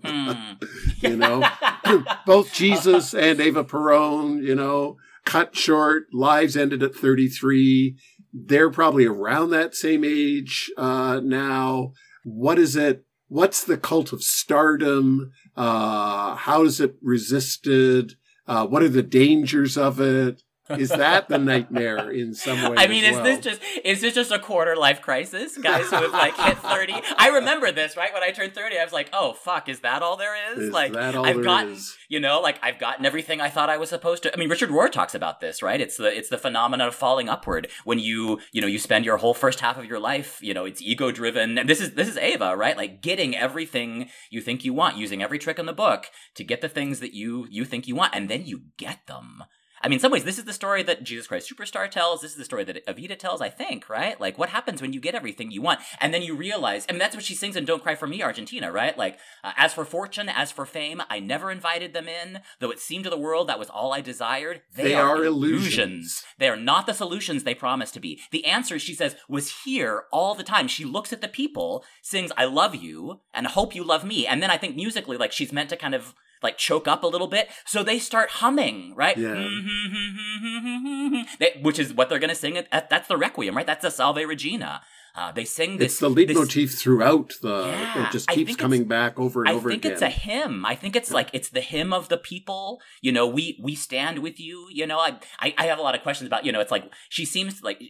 Hmm. 0.04 0.54
you 1.00 1.16
know, 1.16 1.48
both 2.26 2.52
Jesus 2.52 3.14
and 3.14 3.40
Ava 3.40 3.62
Peron, 3.64 4.42
you 4.42 4.54
know, 4.54 4.96
cut 5.24 5.54
short, 5.56 6.06
lives 6.12 6.56
ended 6.56 6.82
at 6.82 6.94
33. 6.94 7.96
They're 8.32 8.70
probably 8.70 9.06
around 9.06 9.50
that 9.50 9.74
same 9.74 10.04
age 10.04 10.70
uh, 10.76 11.20
now. 11.22 11.92
What 12.24 12.58
is 12.58 12.76
it? 12.76 13.04
What's 13.28 13.62
the 13.64 13.76
cult 13.76 14.12
of 14.12 14.22
stardom? 14.22 15.30
Uh, 15.56 16.36
how 16.36 16.64
is 16.64 16.80
it 16.80 16.96
resisted? 17.02 18.14
Uh, 18.46 18.66
what 18.66 18.82
are 18.82 18.88
the 18.88 19.02
dangers 19.02 19.76
of 19.76 20.00
it? 20.00 20.42
Is 20.70 20.90
that 20.90 21.28
the 21.28 21.38
nightmare 21.38 22.10
in 22.10 22.34
some 22.34 22.70
way? 22.70 22.76
I 22.76 22.86
mean, 22.86 23.04
is 23.04 23.14
well? 23.14 23.24
this 23.24 23.40
just 23.40 23.60
is 23.84 24.00
this 24.00 24.14
just 24.14 24.30
a 24.30 24.38
quarter 24.38 24.76
life 24.76 25.00
crisis? 25.00 25.56
Guys 25.56 25.88
who 25.88 25.96
have 25.96 26.12
like 26.12 26.36
hit 26.36 26.58
thirty. 26.58 26.94
I 27.16 27.28
remember 27.28 27.72
this 27.72 27.96
right 27.96 28.12
when 28.12 28.22
I 28.22 28.30
turned 28.32 28.54
thirty. 28.54 28.78
I 28.78 28.84
was 28.84 28.92
like, 28.92 29.08
oh 29.12 29.32
fuck, 29.32 29.68
is 29.68 29.80
that 29.80 30.02
all 30.02 30.16
there 30.16 30.52
is? 30.52 30.64
Is 30.64 30.72
like 30.72 30.92
that 30.92 31.14
all 31.14 31.24
I've 31.24 31.36
there 31.36 31.44
gotten, 31.44 31.72
is? 31.72 31.96
you 32.08 32.20
know, 32.20 32.40
like 32.40 32.58
I've 32.62 32.78
gotten 32.78 33.06
everything 33.06 33.40
I 33.40 33.48
thought 33.48 33.70
I 33.70 33.78
was 33.78 33.88
supposed 33.88 34.22
to. 34.24 34.34
I 34.34 34.36
mean, 34.36 34.50
Richard 34.50 34.70
Rohr 34.70 34.90
talks 34.90 35.14
about 35.14 35.40
this, 35.40 35.62
right? 35.62 35.80
It's 35.80 35.96
the 35.96 36.14
it's 36.16 36.28
the 36.28 36.38
phenomenon 36.38 36.88
of 36.88 36.94
falling 36.94 37.28
upward 37.28 37.68
when 37.84 37.98
you 37.98 38.40
you 38.52 38.60
know 38.60 38.66
you 38.66 38.78
spend 38.78 39.04
your 39.04 39.16
whole 39.16 39.34
first 39.34 39.60
half 39.60 39.78
of 39.78 39.86
your 39.86 39.98
life, 39.98 40.38
you 40.42 40.52
know, 40.52 40.64
it's 40.64 40.82
ego 40.82 41.10
driven. 41.10 41.56
And 41.56 41.68
this 41.68 41.80
is 41.80 41.94
this 41.94 42.08
is 42.08 42.16
Ava, 42.18 42.56
right? 42.56 42.76
Like 42.76 43.00
getting 43.00 43.36
everything 43.36 44.10
you 44.30 44.40
think 44.40 44.64
you 44.64 44.74
want, 44.74 44.96
using 44.96 45.22
every 45.22 45.38
trick 45.38 45.58
in 45.58 45.66
the 45.66 45.72
book 45.72 46.10
to 46.34 46.44
get 46.44 46.60
the 46.60 46.68
things 46.68 47.00
that 47.00 47.14
you 47.14 47.46
you 47.50 47.64
think 47.64 47.88
you 47.88 47.94
want, 47.94 48.14
and 48.14 48.28
then 48.28 48.44
you 48.44 48.62
get 48.76 49.06
them 49.06 49.44
I 49.82 49.88
mean, 49.88 49.94
in 49.94 50.00
some 50.00 50.12
ways, 50.12 50.24
this 50.24 50.38
is 50.38 50.44
the 50.44 50.52
story 50.52 50.82
that 50.82 51.04
Jesus 51.04 51.26
Christ 51.26 51.50
Superstar 51.50 51.90
tells. 51.90 52.20
This 52.20 52.32
is 52.32 52.36
the 52.36 52.44
story 52.44 52.64
that 52.64 52.86
Evita 52.86 53.18
tells, 53.18 53.40
I 53.40 53.48
think, 53.48 53.88
right? 53.88 54.20
Like, 54.20 54.38
what 54.38 54.48
happens 54.48 54.82
when 54.82 54.92
you 54.92 55.00
get 55.00 55.14
everything 55.14 55.50
you 55.50 55.62
want? 55.62 55.80
And 56.00 56.12
then 56.12 56.22
you 56.22 56.34
realize, 56.34 56.84
and 56.86 57.00
that's 57.00 57.14
what 57.14 57.24
she 57.24 57.34
sings 57.34 57.56
in 57.56 57.64
Don't 57.64 57.82
Cry 57.82 57.94
for 57.94 58.06
Me, 58.06 58.22
Argentina, 58.22 58.72
right? 58.72 58.96
Like, 58.96 59.18
uh, 59.44 59.52
as 59.56 59.74
for 59.74 59.84
fortune, 59.84 60.28
as 60.28 60.50
for 60.50 60.66
fame, 60.66 61.02
I 61.08 61.20
never 61.20 61.50
invited 61.50 61.92
them 61.92 62.08
in, 62.08 62.40
though 62.58 62.70
it 62.70 62.80
seemed 62.80 63.04
to 63.04 63.10
the 63.10 63.18
world 63.18 63.48
that 63.48 63.58
was 63.58 63.70
all 63.70 63.92
I 63.92 64.00
desired. 64.00 64.62
They, 64.74 64.84
They 64.84 64.94
are, 64.94 65.16
are 65.16 65.24
illusions. 65.24 65.62
illusions. 65.62 66.24
They 66.38 66.48
are 66.48 66.56
not 66.56 66.86
the 66.86 66.94
solutions 66.94 67.44
they 67.44 67.54
promised 67.54 67.94
to 67.94 68.00
be. 68.00 68.20
The 68.30 68.44
answer, 68.44 68.78
she 68.78 68.94
says, 68.94 69.16
was 69.28 69.62
here 69.64 70.04
all 70.12 70.34
the 70.34 70.42
time. 70.44 70.68
She 70.68 70.84
looks 70.84 71.12
at 71.12 71.20
the 71.20 71.28
people, 71.28 71.84
sings, 72.02 72.32
I 72.36 72.44
love 72.46 72.74
you, 72.74 73.20
and 73.32 73.46
hope 73.46 73.74
you 73.74 73.84
love 73.84 74.04
me. 74.04 74.26
And 74.26 74.42
then 74.42 74.50
I 74.50 74.58
think 74.58 74.76
musically, 74.76 75.16
like, 75.16 75.32
she's 75.32 75.52
meant 75.52 75.70
to 75.70 75.76
kind 75.76 75.94
of 75.94 76.14
like 76.42 76.58
choke 76.58 76.86
up 76.88 77.02
a 77.02 77.06
little 77.06 77.26
bit. 77.26 77.48
So 77.64 77.82
they 77.82 77.98
start 77.98 78.30
humming, 78.30 78.94
right? 78.96 79.16
Yeah. 79.16 79.34
Mm-hmm. 79.34 81.22
They- 81.38 81.60
which 81.62 81.78
is 81.78 81.92
what 81.94 82.08
they're 82.08 82.18
going 82.18 82.28
to 82.30 82.34
sing. 82.34 82.56
At, 82.56 82.88
that's 82.90 83.08
the 83.08 83.16
Requiem, 83.16 83.56
right? 83.56 83.66
That's 83.66 83.82
the 83.82 83.90
Salve 83.90 84.16
Regina. 84.16 84.82
Uh, 85.14 85.32
they 85.32 85.44
sing 85.44 85.78
this. 85.78 85.92
It's 85.92 86.00
the 86.00 86.08
leitmotif 86.10 86.74
throughout 86.74 87.32
the. 87.42 87.66
Yeah, 87.66 88.06
it 88.06 88.12
just 88.12 88.28
keeps 88.28 88.56
coming 88.56 88.84
back 88.86 89.18
over 89.18 89.42
and 89.42 89.50
I 89.50 89.52
over 89.54 89.68
again. 89.70 89.78
I 89.78 89.82
think 89.82 89.92
it's 89.92 90.02
a 90.02 90.08
hymn. 90.10 90.64
I 90.64 90.74
think 90.74 90.94
it's 90.96 91.10
like 91.10 91.30
it's 91.32 91.50
the 91.50 91.60
hymn 91.60 91.92
of 91.92 92.08
the 92.08 92.18
people. 92.18 92.80
You 93.00 93.12
know, 93.12 93.26
we 93.26 93.58
we 93.62 93.74
stand 93.74 94.20
with 94.20 94.38
you. 94.38 94.68
You 94.70 94.86
know, 94.86 94.98
I 94.98 95.18
I, 95.40 95.54
I 95.58 95.66
have 95.66 95.78
a 95.78 95.82
lot 95.82 95.94
of 95.94 96.02
questions 96.02 96.26
about. 96.26 96.44
You 96.44 96.52
know, 96.52 96.60
it's 96.60 96.70
like 96.70 96.84
she 97.08 97.24
seems 97.24 97.62
like 97.62 97.80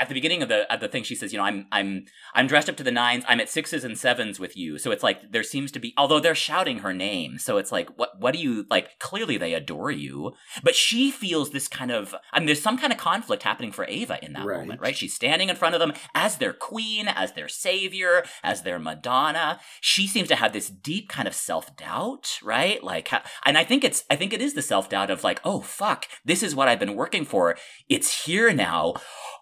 at 0.00 0.08
the 0.08 0.14
beginning 0.14 0.42
of 0.42 0.48
the 0.48 0.72
of 0.72 0.80
the 0.80 0.88
thing 0.88 1.02
she 1.02 1.14
says, 1.14 1.32
you 1.32 1.38
know, 1.38 1.44
I'm 1.44 1.66
I'm 1.72 2.04
I'm 2.34 2.46
dressed 2.46 2.68
up 2.68 2.76
to 2.76 2.84
the 2.84 2.92
nines. 2.92 3.24
I'm 3.28 3.40
at 3.40 3.48
sixes 3.48 3.84
and 3.84 3.98
sevens 3.98 4.38
with 4.38 4.56
you. 4.56 4.78
So 4.78 4.90
it's 4.90 5.02
like 5.02 5.32
there 5.32 5.42
seems 5.42 5.72
to 5.72 5.78
be, 5.80 5.94
although 5.96 6.20
they're 6.20 6.34
shouting 6.34 6.78
her 6.78 6.92
name. 6.92 7.38
So 7.38 7.56
it's 7.58 7.72
like 7.72 7.88
what 7.98 8.20
what 8.20 8.34
do 8.34 8.40
you 8.40 8.66
like? 8.70 8.98
Clearly 8.98 9.36
they 9.36 9.54
adore 9.54 9.90
you, 9.90 10.32
but 10.62 10.74
she 10.74 11.10
feels 11.10 11.50
this 11.50 11.68
kind 11.68 11.90
of. 11.90 12.14
I 12.32 12.38
mean, 12.38 12.46
there's 12.46 12.62
some 12.62 12.78
kind 12.78 12.92
of 12.92 12.98
conflict 12.98 13.42
happening 13.42 13.72
for 13.72 13.84
Ava 13.88 14.18
in 14.24 14.32
that 14.34 14.44
Right. 14.46 14.60
moment, 14.60 14.80
right? 14.80 14.96
She's 14.96 15.14
standing 15.14 15.48
in 15.48 15.56
front 15.56 15.74
of 15.74 15.80
them 15.80 15.92
as 16.14 16.36
their 16.36 16.52
queen, 16.58 17.08
as 17.08 17.32
their 17.32 17.48
savior, 17.48 18.24
as 18.42 18.62
their 18.62 18.78
Madonna. 18.78 19.60
She 19.80 20.06
seems 20.06 20.28
to 20.28 20.36
have 20.36 20.52
this 20.52 20.68
deep 20.68 21.08
kind 21.08 21.28
of 21.28 21.34
self 21.34 21.76
doubt, 21.76 22.38
right? 22.42 22.82
Like, 22.82 23.10
and 23.44 23.56
I 23.58 23.64
think 23.64 23.84
it's, 23.84 24.04
I 24.10 24.16
think 24.16 24.32
it 24.32 24.42
is 24.42 24.54
the 24.54 24.62
self 24.62 24.88
doubt 24.88 25.10
of 25.10 25.24
like, 25.24 25.40
oh 25.44 25.60
fuck, 25.60 26.06
this 26.24 26.42
is 26.42 26.54
what 26.54 26.68
I've 26.68 26.78
been 26.78 26.96
working 26.96 27.24
for. 27.24 27.56
It's 27.88 28.24
here 28.24 28.52
now. 28.52 28.94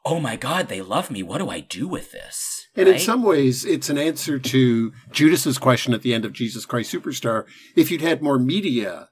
Oh 0.04 0.20
my 0.20 0.36
god, 0.36 0.68
they 0.68 0.80
love 0.80 1.10
me. 1.10 1.22
What 1.22 1.38
do 1.38 1.50
I 1.50 1.60
do 1.60 1.88
with 1.88 2.12
this? 2.12 2.66
And 2.76 2.88
in 2.88 2.98
some 2.98 3.22
ways, 3.22 3.64
it's 3.64 3.88
an 3.88 3.96
answer 3.96 4.38
to 4.38 4.92
Judas's 5.10 5.58
question 5.58 5.94
at 5.94 6.02
the 6.02 6.12
end 6.12 6.24
of 6.24 6.32
Jesus 6.32 6.66
Christ 6.66 6.92
Superstar. 6.92 7.44
If 7.74 7.90
you'd 7.90 8.02
had 8.02 8.22
more 8.22 8.38
media, 8.38 9.08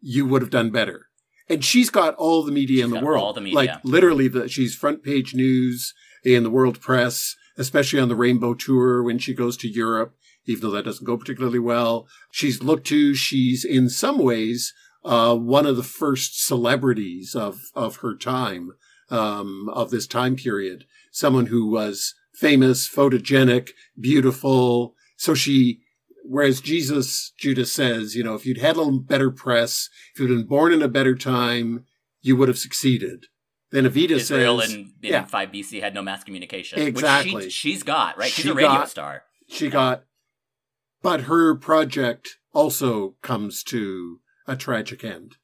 you 0.00 0.24
would 0.24 0.40
have 0.40 0.50
done 0.50 0.70
better. 0.70 1.06
And 1.48 1.64
she's 1.64 1.90
got 1.90 2.14
all 2.14 2.44
the 2.44 2.52
media 2.52 2.84
in 2.84 2.90
the 2.90 3.00
world. 3.00 3.22
all 3.22 3.32
the 3.32 3.40
media. 3.40 3.56
Like 3.56 3.70
literally, 3.84 4.28
the 4.28 4.48
she's 4.48 4.74
front 4.74 5.02
page 5.02 5.34
news 5.34 5.94
in 6.24 6.42
the 6.42 6.50
world 6.50 6.80
press, 6.80 7.34
especially 7.58 8.00
on 8.00 8.08
the 8.08 8.16
Rainbow 8.16 8.54
Tour 8.54 9.02
when 9.02 9.18
she 9.18 9.34
goes 9.34 9.56
to 9.58 9.68
Europe. 9.68 10.14
Even 10.46 10.62
though 10.62 10.70
that 10.70 10.84
doesn't 10.86 11.04
go 11.04 11.18
particularly 11.18 11.58
well, 11.58 12.06
she's 12.30 12.62
looked 12.62 12.86
to. 12.86 13.14
She's 13.14 13.64
in 13.64 13.90
some 13.90 14.18
ways 14.18 14.72
uh, 15.04 15.34
one 15.36 15.66
of 15.66 15.76
the 15.76 15.82
first 15.82 16.44
celebrities 16.46 17.34
of 17.34 17.60
of 17.74 17.96
her 17.96 18.16
time, 18.16 18.70
um, 19.10 19.68
of 19.72 19.90
this 19.90 20.06
time 20.06 20.36
period. 20.36 20.84
Someone 21.12 21.46
who 21.46 21.70
was 21.70 22.14
famous, 22.32 22.88
photogenic, 22.88 23.70
beautiful. 24.00 24.94
So 25.16 25.34
she, 25.34 25.80
whereas 26.22 26.60
Jesus, 26.60 27.32
Judas 27.36 27.72
says, 27.72 28.14
you 28.14 28.22
know, 28.22 28.34
if 28.34 28.46
you'd 28.46 28.58
had 28.58 28.76
a 28.76 28.90
better 28.92 29.30
press, 29.30 29.88
if 30.14 30.20
you'd 30.20 30.28
been 30.28 30.46
born 30.46 30.72
in 30.72 30.80
a 30.80 30.88
better 30.88 31.16
time, 31.16 31.84
you 32.22 32.36
would 32.36 32.48
have 32.48 32.58
succeeded. 32.58 33.26
Then 33.70 33.84
Evita 33.84 34.12
Israel 34.12 34.60
says, 34.60 34.72
in, 34.72 34.80
in 35.02 35.10
yeah. 35.12 35.24
5 35.24 35.48
BC 35.52 35.80
had 35.82 35.94
no 35.94 36.02
mass 36.02 36.24
communication. 36.24 36.80
Exactly. 36.80 37.34
Which 37.34 37.44
she, 37.52 37.72
she's 37.72 37.82
got, 37.82 38.16
right? 38.16 38.30
She's 38.30 38.44
She 38.44 38.50
a 38.50 38.54
radio 38.54 38.68
got- 38.70 38.88
star. 38.90 39.22
she 39.48 39.68
got, 39.68 40.04
but 41.02 41.22
her 41.22 41.54
project 41.54 42.38
also 42.52 43.16
comes 43.22 43.62
to 43.64 44.20
a 44.46 44.56
tragic 44.56 45.04
end. 45.04 45.36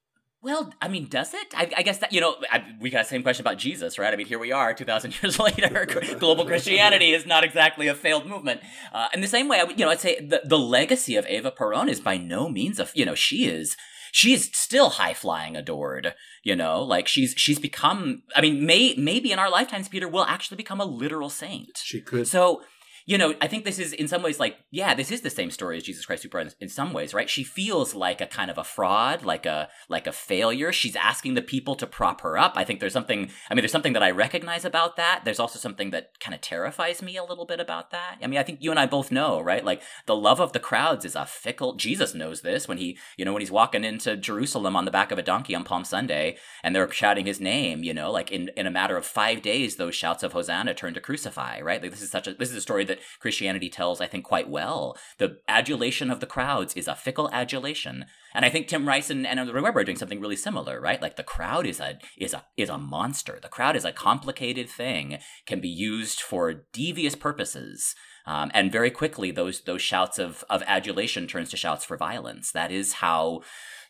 Well, 0.43 0.75
I 0.83 0.89
mean, 0.89 1.07
does 1.09 1.33
it? 1.33 1.55
I, 1.57 1.71
I 1.75 1.83
guess 1.83 1.99
that 1.99 2.13
you 2.13 2.21
know, 2.21 2.37
I, 2.53 2.63
we 2.79 2.91
got 2.91 3.05
the 3.05 3.09
same 3.09 3.23
question 3.23 3.43
about 3.45 3.57
Jesus, 3.57 3.99
right? 3.99 4.13
I 4.13 4.17
mean, 4.17 4.27
here 4.27 4.39
we 4.39 4.53
are, 4.53 4.75
two 4.75 4.85
thousand 4.85 5.15
years 5.23 5.39
later. 5.39 5.87
Global 6.19 6.45
Christianity 6.45 7.13
is 7.15 7.25
not 7.25 7.45
exactly 7.45 7.89
a 7.89 7.95
failed 7.95 8.27
movement. 8.27 8.61
Uh, 8.93 9.09
in 9.15 9.23
the 9.23 9.27
same 9.27 9.49
way, 9.49 9.59
I 9.61 9.65
would, 9.65 9.79
you 9.79 9.87
know, 9.87 9.91
I'd 9.91 10.01
say 10.01 10.21
the 10.21 10.43
the 10.45 10.59
legacy 10.59 11.17
of 11.17 11.27
Eva 11.29 11.51
Peron 11.51 11.89
is 11.89 11.99
by 12.01 12.19
no 12.19 12.51
means 12.51 12.79
a, 12.79 12.87
you 12.93 13.07
know, 13.07 13.15
she 13.15 13.47
is 13.47 13.75
she's 14.15 14.57
still 14.57 14.91
high 14.91 15.13
flying 15.13 15.57
adored. 15.57 16.15
You 16.45 16.55
know, 16.55 16.83
like 16.83 17.09
she's 17.09 17.35
she's 17.37 17.59
become. 17.59 18.23
I 18.37 18.41
mean, 18.41 18.65
may 18.65 18.95
maybe 18.97 19.33
in 19.33 19.39
our 19.39 19.51
lifetimes, 19.51 19.89
Peter 19.89 20.09
will 20.09 20.25
actually 20.25 20.57
become 20.57 20.81
a 20.81 20.85
literal 20.85 21.29
saint. 21.29 21.81
She 21.83 22.01
could. 22.01 22.29
So, 22.29 22.63
you 23.07 23.19
know, 23.19 23.35
I 23.41 23.49
think 23.49 23.65
this 23.65 23.79
is 23.79 23.93
in 23.93 24.09
some 24.09 24.23
ways 24.23 24.41
like, 24.41 24.57
yeah, 24.71 24.95
this 24.95 25.13
is 25.13 25.21
the 25.21 25.29
same 25.29 25.51
story 25.51 25.77
as 25.77 25.83
Jesus 25.83 26.07
Christ 26.07 26.23
Super 26.23 26.41
in, 26.41 26.51
in 26.59 26.71
some 26.71 26.95
ways, 26.95 27.13
right? 27.13 27.29
She 27.29 27.45
feels 27.45 27.95
like 27.95 28.23
a 28.23 28.27
kind 28.27 28.51
of 28.51 28.57
a 28.57 28.65
fraud, 28.65 29.25
like 29.25 29.45
a 29.45 29.69
like 29.91 30.07
a 30.07 30.13
failure. 30.13 30.73
She's 30.73 30.97
asking 30.97 31.35
the 31.35 31.43
people 31.43 31.75
to 31.77 31.87
prop 31.87 32.23
her 32.23 32.39
up. 32.39 32.55
I 32.57 32.65
think 32.65 32.81
there's 32.81 32.95
something. 32.95 33.31
I 33.51 33.55
mean, 33.55 33.61
there's 33.61 33.73
something 33.73 33.93
that 33.93 34.03
I 34.03 34.11
recognize 34.11 34.65
about 34.65 34.97
that. 34.97 35.23
There's 35.25 35.39
also 35.39 35.59
something 35.59 35.91
that 35.91 36.19
kind 36.19 36.35
of 36.35 36.41
terrifies 36.41 37.03
me 37.03 37.19
a 37.19 37.25
little 37.25 37.45
bit 37.45 37.61
about 37.61 37.91
that. 37.91 38.17
I 38.23 38.27
mean, 38.27 38.39
I 38.39 38.43
think 38.43 38.63
you 38.63 38.71
and 38.71 38.81
I 38.81 38.87
both 38.87 39.13
know, 39.13 39.39
right? 39.39 39.65
Like 39.65 39.83
the 40.07 40.17
love 40.17 40.41
of 40.41 40.53
the 40.53 40.61
crowds 40.61 41.05
is 41.05 41.15
a 41.15 41.27
fickle. 41.27 41.75
Jesus 41.75 42.15
knows 42.15 42.41
this 42.41 42.67
when 42.67 42.79
he, 42.79 42.97
you 43.19 43.27
know, 43.27 43.35
when 43.35 43.43
he's 43.43 43.51
walking 43.51 43.85
into 43.85 44.17
Jerusalem 44.17 44.77
on 44.77 44.87
the 44.87 44.91
back 44.91 45.13
of 45.13 45.19
a 45.19 45.23
donkey 45.23 45.55
on 45.55 45.65
Palm 45.65 45.85
Sunday, 45.85 46.39
and 46.63 46.75
they're 46.75 46.91
shouting 46.91 47.27
his 47.27 47.39
name. 47.39 47.83
You 47.83 47.93
know, 47.93 48.11
like 48.11 48.33
in 48.33 48.49
in 48.57 48.67
a 48.67 48.71
matter 48.71 48.97
of 48.97 49.05
five 49.05 49.43
days, 49.43 49.77
those 49.77 49.95
shouts 49.95 50.23
of 50.23 50.33
Hosanna 50.33 50.73
turn 50.73 50.95
to 50.95 51.01
crucify. 51.01 51.61
Right? 51.61 51.83
Like 51.83 51.91
this 51.91 52.01
is 52.01 52.11
such 52.11 52.27
a 52.27 52.33
this 52.33 52.49
is 52.49 52.57
a 52.57 52.63
story 52.63 52.87
that 52.87 52.94
Christianity 53.21 53.69
tells, 53.69 54.01
I 54.01 54.07
think, 54.07 54.25
quite 54.25 54.49
well. 54.49 54.97
The 55.19 55.39
adulation 55.49 56.11
of 56.11 56.21
the 56.21 56.27
crowds 56.27 56.75
is 56.75 56.89
a 56.89 56.95
fickle 56.95 57.31
adulation, 57.33 58.07
and 58.35 58.45
I 58.45 58.51
think 58.51 58.69
Tim 58.69 58.87
Rice 58.87 59.11
and, 59.11 59.27
and 59.27 59.53
Webber 59.53 59.81
are 59.81 59.85
doing 59.85 59.97
something 59.97 60.21
really 60.21 60.37
similar. 60.37 60.81
Right? 60.81 61.01
Like 61.01 61.17
the 61.17 61.23
crowd 61.23 61.67
is 61.67 61.81
a 61.81 61.99
is 62.19 62.35
a 62.35 62.45
is 62.57 62.69
a 62.69 62.79
monster. 62.79 63.39
The 63.41 63.49
crowd 63.49 63.77
is 63.77 63.85
a 63.85 63.93
complicated 63.93 64.69
thing, 64.69 65.19
can 65.47 65.61
be 65.61 65.69
used 65.69 66.21
for 66.21 66.65
devious 66.73 67.15
purposes. 67.15 67.95
Um, 68.27 68.51
and 68.55 68.73
very 68.73 68.91
quickly, 68.91 69.31
those 69.31 69.63
those 69.63 69.83
shouts 69.83 70.19
of 70.19 70.45
of 70.49 70.63
adulation 70.67 71.27
turns 71.27 71.51
to 71.51 71.57
shouts 71.57 71.85
for 71.85 71.97
violence. 71.97 72.53
That 72.53 72.73
is 72.73 72.95
how 72.95 73.43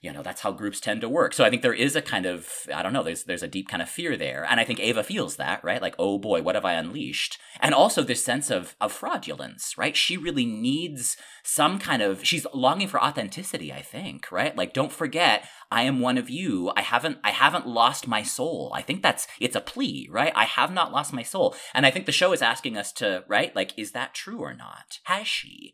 you 0.04 0.12
know 0.12 0.22
that's 0.22 0.42
how 0.42 0.52
groups 0.52 0.80
tend 0.80 1.00
to 1.00 1.08
work. 1.08 1.32
So 1.32 1.44
i 1.44 1.50
think 1.50 1.62
there 1.62 1.72
is 1.72 1.96
a 1.96 2.02
kind 2.02 2.26
of 2.26 2.48
i 2.72 2.82
don't 2.82 2.92
know 2.92 3.02
there's 3.02 3.24
there's 3.24 3.42
a 3.42 3.48
deep 3.48 3.68
kind 3.68 3.82
of 3.82 3.88
fear 3.88 4.16
there. 4.16 4.46
And 4.48 4.60
i 4.60 4.64
think 4.64 4.78
ava 4.80 5.02
feels 5.02 5.36
that 5.36 5.64
right? 5.64 5.80
Like 5.80 5.94
oh 5.98 6.18
boy 6.18 6.42
what 6.42 6.54
have 6.54 6.64
i 6.66 6.74
unleashed? 6.74 7.38
And 7.60 7.74
also 7.74 8.02
this 8.02 8.22
sense 8.22 8.50
of 8.50 8.76
of 8.80 8.92
fraudulence 8.92 9.78
right? 9.78 9.96
She 9.96 10.16
really 10.16 10.44
needs 10.44 11.16
some 11.42 11.78
kind 11.78 12.02
of 12.02 12.24
she's 12.24 12.46
longing 12.52 12.88
for 12.88 13.02
authenticity 13.02 13.72
i 13.72 13.80
think 13.80 14.30
right? 14.30 14.54
Like 14.54 14.74
don't 14.74 14.92
forget 14.92 15.48
i 15.72 15.82
am 15.82 16.00
one 16.00 16.18
of 16.18 16.28
you. 16.28 16.70
I 16.76 16.82
haven't 16.82 17.18
i 17.24 17.30
haven't 17.30 17.66
lost 17.66 18.06
my 18.06 18.22
soul. 18.22 18.72
I 18.74 18.82
think 18.82 19.02
that's 19.02 19.26
it's 19.40 19.56
a 19.56 19.60
plea 19.62 20.06
right? 20.10 20.32
I 20.36 20.44
have 20.44 20.72
not 20.72 20.92
lost 20.92 21.14
my 21.14 21.22
soul. 21.22 21.56
And 21.72 21.86
i 21.86 21.90
think 21.90 22.04
the 22.04 22.12
show 22.20 22.32
is 22.34 22.42
asking 22.42 22.76
us 22.76 22.92
to 23.00 23.24
right? 23.26 23.56
Like 23.56 23.72
is 23.78 23.92
that 23.92 24.12
true 24.12 24.40
or 24.40 24.52
not? 24.52 24.98
Has 25.04 25.26
she? 25.26 25.72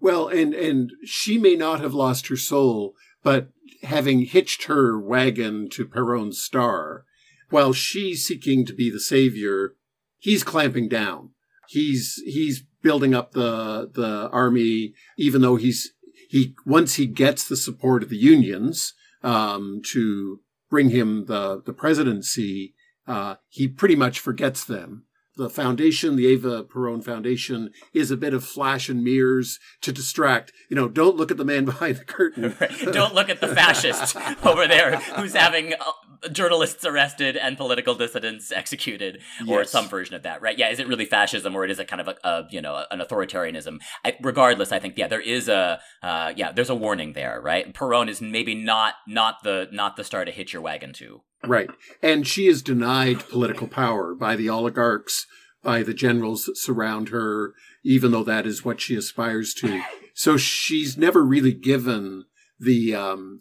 Well, 0.00 0.28
and 0.28 0.54
and 0.54 0.92
she 1.04 1.36
may 1.36 1.56
not 1.56 1.80
have 1.80 1.92
lost 1.92 2.28
her 2.28 2.36
soul, 2.36 2.94
but 3.22 3.48
having 3.82 4.22
hitched 4.22 4.64
her 4.64 4.98
wagon 4.98 5.68
to 5.70 5.86
Peron's 5.86 6.40
star, 6.40 7.04
while 7.50 7.72
she's 7.72 8.26
seeking 8.26 8.64
to 8.66 8.72
be 8.72 8.90
the 8.90 9.00
savior, 9.00 9.74
he's 10.18 10.44
clamping 10.44 10.88
down. 10.88 11.30
He's 11.68 12.20
he's 12.24 12.64
building 12.82 13.14
up 13.14 13.32
the 13.32 13.90
the 13.92 14.28
army, 14.30 14.94
even 15.16 15.42
though 15.42 15.56
he's 15.56 15.92
he 16.28 16.54
once 16.64 16.94
he 16.94 17.06
gets 17.06 17.46
the 17.46 17.56
support 17.56 18.02
of 18.02 18.08
the 18.08 18.16
unions 18.16 18.94
um, 19.22 19.80
to 19.86 20.40
bring 20.68 20.90
him 20.90 21.26
the 21.26 21.62
the 21.64 21.72
presidency, 21.72 22.74
uh, 23.06 23.36
he 23.48 23.68
pretty 23.68 23.96
much 23.96 24.20
forgets 24.20 24.64
them. 24.64 25.04
The 25.40 25.48
foundation, 25.48 26.16
the 26.16 26.26
Ava 26.26 26.64
Peron 26.64 27.00
Foundation, 27.00 27.70
is 27.94 28.10
a 28.10 28.16
bit 28.18 28.34
of 28.34 28.44
flash 28.44 28.90
and 28.90 29.02
mirrors 29.02 29.58
to 29.80 29.90
distract. 29.90 30.52
You 30.68 30.76
know, 30.76 30.86
don't 30.86 31.16
look 31.16 31.30
at 31.30 31.38
the 31.38 31.46
man 31.46 31.64
behind 31.72 31.96
the 31.96 32.04
curtain. 32.04 32.54
Don't 32.92 33.14
look 33.14 33.30
at 33.30 33.40
the 33.40 33.48
fascist 33.48 34.16
over 34.44 34.68
there 34.68 34.96
who's 34.96 35.32
having 35.32 35.72
uh, 35.72 35.92
journalists 36.32 36.84
arrested 36.84 37.36
and 37.36 37.56
political 37.56 37.94
dissidents 37.94 38.52
executed, 38.52 39.20
or 39.48 39.64
some 39.64 39.88
version 39.88 40.14
of 40.14 40.22
that, 40.22 40.42
right? 40.42 40.58
Yeah, 40.58 40.70
is 40.70 40.78
it 40.78 40.88
really 40.88 41.04
fascism 41.04 41.54
or 41.54 41.64
it 41.64 41.70
is 41.70 41.78
it 41.78 41.88
kind 41.88 42.00
of 42.00 42.08
a, 42.08 42.16
a 42.24 42.46
you 42.50 42.60
know 42.60 42.84
an 42.90 43.00
authoritarianism? 43.00 43.78
I, 44.04 44.16
regardless, 44.22 44.72
I 44.72 44.78
think 44.78 44.96
yeah, 44.96 45.08
there 45.08 45.20
is 45.20 45.48
a 45.48 45.80
uh, 46.02 46.32
yeah, 46.36 46.52
there's 46.52 46.70
a 46.70 46.74
warning 46.74 47.12
there, 47.12 47.40
right? 47.40 47.72
Perón 47.72 48.08
is 48.08 48.20
maybe 48.20 48.54
not 48.54 48.94
not 49.06 49.42
the 49.42 49.68
not 49.72 49.96
the 49.96 50.04
star 50.04 50.24
to 50.24 50.30
hitch 50.30 50.52
your 50.52 50.62
wagon 50.62 50.92
to. 50.94 51.22
Right. 51.46 51.70
And 52.02 52.26
she 52.26 52.46
is 52.46 52.62
denied 52.62 53.28
political 53.28 53.66
power 53.66 54.14
by 54.14 54.36
the 54.36 54.48
oligarchs, 54.48 55.26
by 55.62 55.82
the 55.82 55.94
generals 55.94 56.44
that 56.44 56.58
surround 56.58 57.08
her, 57.08 57.54
even 57.84 58.10
though 58.10 58.24
that 58.24 58.46
is 58.46 58.64
what 58.64 58.80
she 58.80 58.94
aspires 58.94 59.54
to. 59.54 59.82
So 60.14 60.36
she's 60.36 60.98
never 60.98 61.24
really 61.24 61.54
given 61.54 62.24
the, 62.58 62.94
um, 62.94 63.40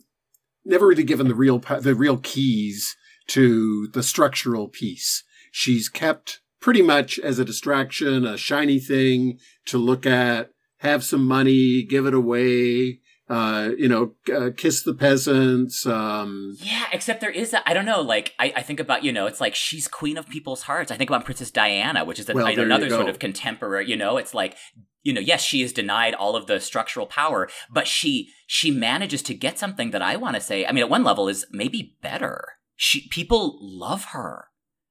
never 0.65 0.87
really 0.87 1.03
given 1.03 1.27
the 1.27 1.35
real 1.35 1.59
the 1.59 1.95
real 1.95 2.17
keys 2.17 2.95
to 3.27 3.87
the 3.93 4.03
structural 4.03 4.67
piece. 4.67 5.23
She's 5.51 5.89
kept 5.89 6.41
pretty 6.59 6.81
much 6.81 7.19
as 7.19 7.39
a 7.39 7.45
distraction, 7.45 8.25
a 8.25 8.37
shiny 8.37 8.79
thing 8.79 9.39
to 9.65 9.77
look 9.77 10.05
at, 10.05 10.51
have 10.77 11.03
some 11.03 11.25
money, 11.25 11.83
give 11.83 12.05
it 12.05 12.13
away, 12.13 12.99
uh, 13.29 13.69
you 13.77 13.87
know, 13.87 14.13
uh, 14.35 14.49
kiss 14.55 14.81
the 14.81 14.93
peasants. 14.93 15.85
Um, 15.85 16.57
Yeah, 16.59 16.85
except 16.91 17.21
there 17.21 17.29
is, 17.29 17.53
a, 17.53 17.67
I 17.69 17.73
don't 17.73 17.85
know, 17.85 18.01
like, 18.01 18.33
I, 18.39 18.53
I 18.55 18.61
think 18.63 18.79
about, 18.79 19.03
you 19.03 19.11
know, 19.11 19.27
it's 19.27 19.39
like 19.39 19.53
she's 19.53 19.87
queen 19.87 20.17
of 20.17 20.27
people's 20.27 20.63
hearts. 20.63 20.91
I 20.91 20.97
think 20.97 21.09
about 21.09 21.25
Princess 21.25 21.51
Diana, 21.51 22.03
which 22.05 22.19
is 22.19 22.29
a, 22.29 22.33
Well, 22.33 22.47
another 22.47 22.89
sort 22.89 23.09
of 23.09 23.19
contemporary, 23.19 23.87
you 23.87 23.95
know, 23.95 24.17
it's 24.17 24.33
like, 24.33 24.55
you 25.03 25.13
know, 25.13 25.21
yes, 25.21 25.41
she 25.41 25.61
is 25.61 25.71
denied 25.71 26.15
all 26.15 26.35
of 26.35 26.47
the 26.47 26.59
structural 26.59 27.05
power, 27.05 27.47
but 27.71 27.87
she, 27.87 28.29
she 28.47 28.71
manages 28.71 29.21
to 29.23 29.33
get 29.33 29.59
something 29.59 29.91
that 29.91 30.01
I 30.01 30.15
want 30.15 30.35
to 30.35 30.41
say, 30.41 30.65
I 30.65 30.71
mean, 30.71 30.83
at 30.83 30.89
one 30.89 31.03
level 31.03 31.29
is 31.29 31.45
maybe 31.51 31.95
better. 32.01 32.53
She, 32.75 33.07
people 33.09 33.59
love 33.61 34.05
her. 34.05 34.45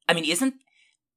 I 0.09 0.15
mean, 0.15 0.25
isn't, 0.25 0.55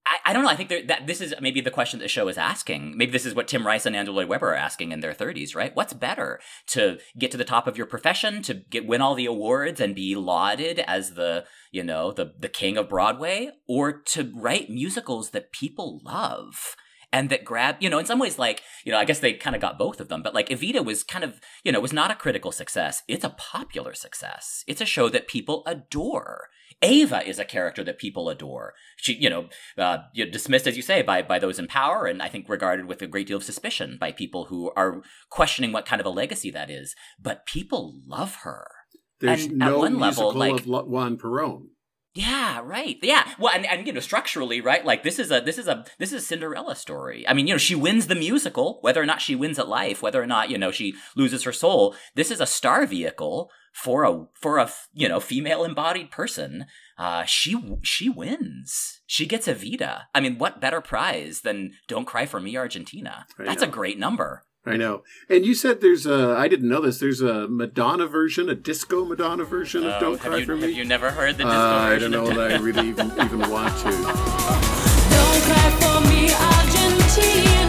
I, 0.06 0.18
I 0.26 0.34
don't 0.34 0.44
know. 0.44 0.50
I 0.50 0.56
think 0.56 0.70
that 0.88 1.06
this 1.06 1.22
is 1.22 1.34
maybe 1.42 1.62
the 1.62 1.72
question 1.72 2.00
the 2.00 2.08
show 2.08 2.28
is 2.28 2.38
asking. 2.38 2.98
Maybe 2.98 3.12
this 3.12 3.26
is 3.26 3.36
what 3.36 3.48
Tim 3.48 3.66
Rice 3.66 3.86
and 3.86 3.96
Andrew 3.96 4.14
Lloyd 4.14 4.28
Webber 4.28 4.50
are 4.50 4.56
asking 4.56 4.92
in 4.92 5.00
their 5.00 5.14
30s, 5.14 5.56
right? 5.56 5.76
What's 5.76 5.94
better 5.94 6.40
to 6.68 6.98
get 7.18 7.32
to 7.32 7.38
the 7.38 7.46
top 7.46 7.68
of 7.68 7.78
your 7.78 7.86
profession, 7.86 8.42
to 8.44 8.56
get 8.56 8.88
win 8.88 9.02
all 9.02 9.16
the 9.16 9.26
awards 9.26 9.80
and 9.80 9.94
be 9.94 10.16
lauded 10.16 10.80
as 10.80 11.14
the 11.14 11.46
you 11.72 11.84
know 11.84 12.12
the 12.12 12.34
the 12.38 12.50
king 12.50 12.78
of 12.78 12.90
Broadway, 12.90 13.52
or 13.68 13.92
to 13.92 14.32
write 14.36 14.70
musicals 14.70 15.30
that 15.32 15.52
people 15.52 16.02
love? 16.04 16.76
And 17.14 17.30
that 17.30 17.44
grab, 17.44 17.76
you 17.80 17.90
know, 17.90 18.00
in 18.00 18.06
some 18.06 18.20
ways, 18.20 18.40
like, 18.40 18.62
you 18.86 18.92
know, 18.92 18.98
I 18.98 19.06
guess 19.06 19.20
they 19.20 19.34
kind 19.34 19.56
of 19.56 19.62
got 19.62 19.78
both 19.78 20.00
of 20.00 20.08
them, 20.08 20.24
but 20.24 20.34
like 20.34 20.50
Evita 20.50 20.84
was 20.84 21.04
kind 21.04 21.24
of, 21.24 21.42
you 21.64 21.72
know, 21.72 21.80
was 21.80 21.92
not 21.92 22.12
a 22.12 22.16
critical 22.16 22.52
success. 22.52 23.04
It's 23.08 23.26
a 23.26 23.30
popular 23.38 23.94
success. 23.94 24.64
It's 24.66 24.82
a 24.82 24.86
show 24.86 25.10
that 25.10 25.28
people 25.28 25.64
adore. 25.66 26.48
Ava 26.82 27.28
is 27.28 27.38
a 27.38 27.46
character 27.46 27.84
that 27.84 28.00
people 28.00 28.30
adore. 28.30 28.74
She, 28.96 29.14
you 29.14 29.30
know, 29.30 29.50
uh, 29.78 29.98
dismissed 30.32 30.68
as 30.68 30.76
you 30.76 30.82
say 30.82 31.02
by 31.02 31.22
by 31.22 31.38
those 31.38 31.60
in 31.60 31.68
power, 31.68 32.06
and 32.06 32.22
I 32.22 32.28
think 32.28 32.50
regarded 32.50 32.86
with 32.88 33.02
a 33.02 33.08
great 33.08 33.28
deal 33.28 33.38
of 33.38 33.44
suspicion 33.44 33.98
by 34.00 34.12
people 34.12 34.46
who 34.46 34.72
are 34.76 35.04
questioning 35.30 35.72
what 35.72 35.86
kind 35.86 36.00
of 36.00 36.08
a 36.08 36.10
legacy 36.10 36.50
that 36.52 36.72
is. 36.72 36.96
But 37.22 37.46
people 37.46 38.00
love 38.08 38.36
her. 38.44 38.68
there's 39.20 39.46
And 39.46 39.62
at 39.62 39.70
no 39.70 39.78
one 39.80 40.00
musical 40.00 40.34
level, 40.34 40.40
like- 40.40 40.62
of 40.66 40.88
Juan 40.88 41.18
Perón. 41.18 41.68
Yeah, 42.14 42.60
right. 42.64 42.98
Yeah. 43.02 43.26
Well, 43.40 43.54
and, 43.56 43.66
and 43.66 43.88
you 43.88 43.94
know, 43.94 44.02
structurally, 44.02 44.60
right? 44.60 44.84
Like 44.84 45.04
this 45.04 45.18
is 45.18 45.32
a 45.32 45.40
this 45.40 45.58
is 45.58 45.68
a 45.68 45.86
this 45.98 46.12
is 46.12 46.24
a 46.24 46.26
Cinderella 46.26 46.76
story. 46.76 47.26
I 47.28 47.34
mean, 47.34 47.48
you 47.48 47.54
know, 47.54 47.58
she 47.58 47.76
wins 47.76 48.08
the 48.08 48.16
musical, 48.16 48.80
whether 48.82 49.02
or 49.02 49.06
not 49.06 49.22
she 49.22 49.36
wins 49.36 49.58
at 49.58 49.70
life, 49.70 50.02
whether 50.02 50.22
or 50.22 50.28
not 50.28 50.50
you 50.50 50.58
know 50.58 50.72
she 50.72 50.94
loses 51.16 51.44
her 51.44 51.54
soul. 51.54 51.96
This 52.16 52.30
is 52.30 52.42
a 52.42 52.46
star 52.46 52.86
vehicle 52.86 53.50
for 53.72 54.04
a 54.04 54.26
for 54.34 54.58
a 54.58 54.70
you 54.94 55.08
know 55.08 55.22
female 55.22 55.64
embodied 55.64 56.12
person. 56.12 56.66
Uh, 56.98 57.24
she 57.24 57.78
she 57.82 58.10
wins. 58.10 59.02
She 59.06 59.26
gets 59.26 59.48
Evita. 59.48 60.04
I 60.14 60.20
mean, 60.20 60.38
what 60.38 60.60
better 60.60 60.82
prize 60.82 61.42
than 61.42 61.72
"Don't 61.88 62.06
Cry 62.06 62.26
for 62.26 62.42
Me, 62.42 62.58
Argentina"? 62.58 63.26
That's 63.38 63.64
a 63.64 63.68
great 63.68 63.98
number. 63.98 64.44
I 64.66 64.78
know. 64.78 65.04
And 65.28 65.44
you 65.46 65.56
said 65.56 65.82
there's 65.82 66.06
a, 66.06 66.36
I 66.38 66.48
didn't 66.48 66.70
know 66.70 66.82
this, 66.82 67.00
there's 67.00 67.22
a 67.22 67.48
Madonna 67.48 68.06
version, 68.06 68.48
a 68.48 68.54
disco 68.56 69.04
Madonna 69.06 69.44
version 69.44 69.84
of 69.86 69.94
Oh, 69.96 70.00
Don't 70.00 70.20
Cry 70.20 70.38
you, 70.38 70.46
for 70.46 70.56
have 70.56 70.70
Me. 70.70 70.72
you 70.76 70.86
never 70.86 71.10
heard 71.10 71.38
the 71.38 71.46
Uh, 71.46 71.50
disco 71.50 71.60
I 71.60 71.90
version 71.90 72.12
don't 72.12 72.26
know 72.28 72.34
that 72.36 72.52
I 72.52 72.58
really 72.64 72.90
even, 72.90 73.08
even 73.14 73.40
want 73.50 73.76
to. 73.80 73.86
Don't 73.90 75.42
cry 75.48 75.72
for 75.82 76.08
me, 76.08 76.32
Argentina. 76.32 77.61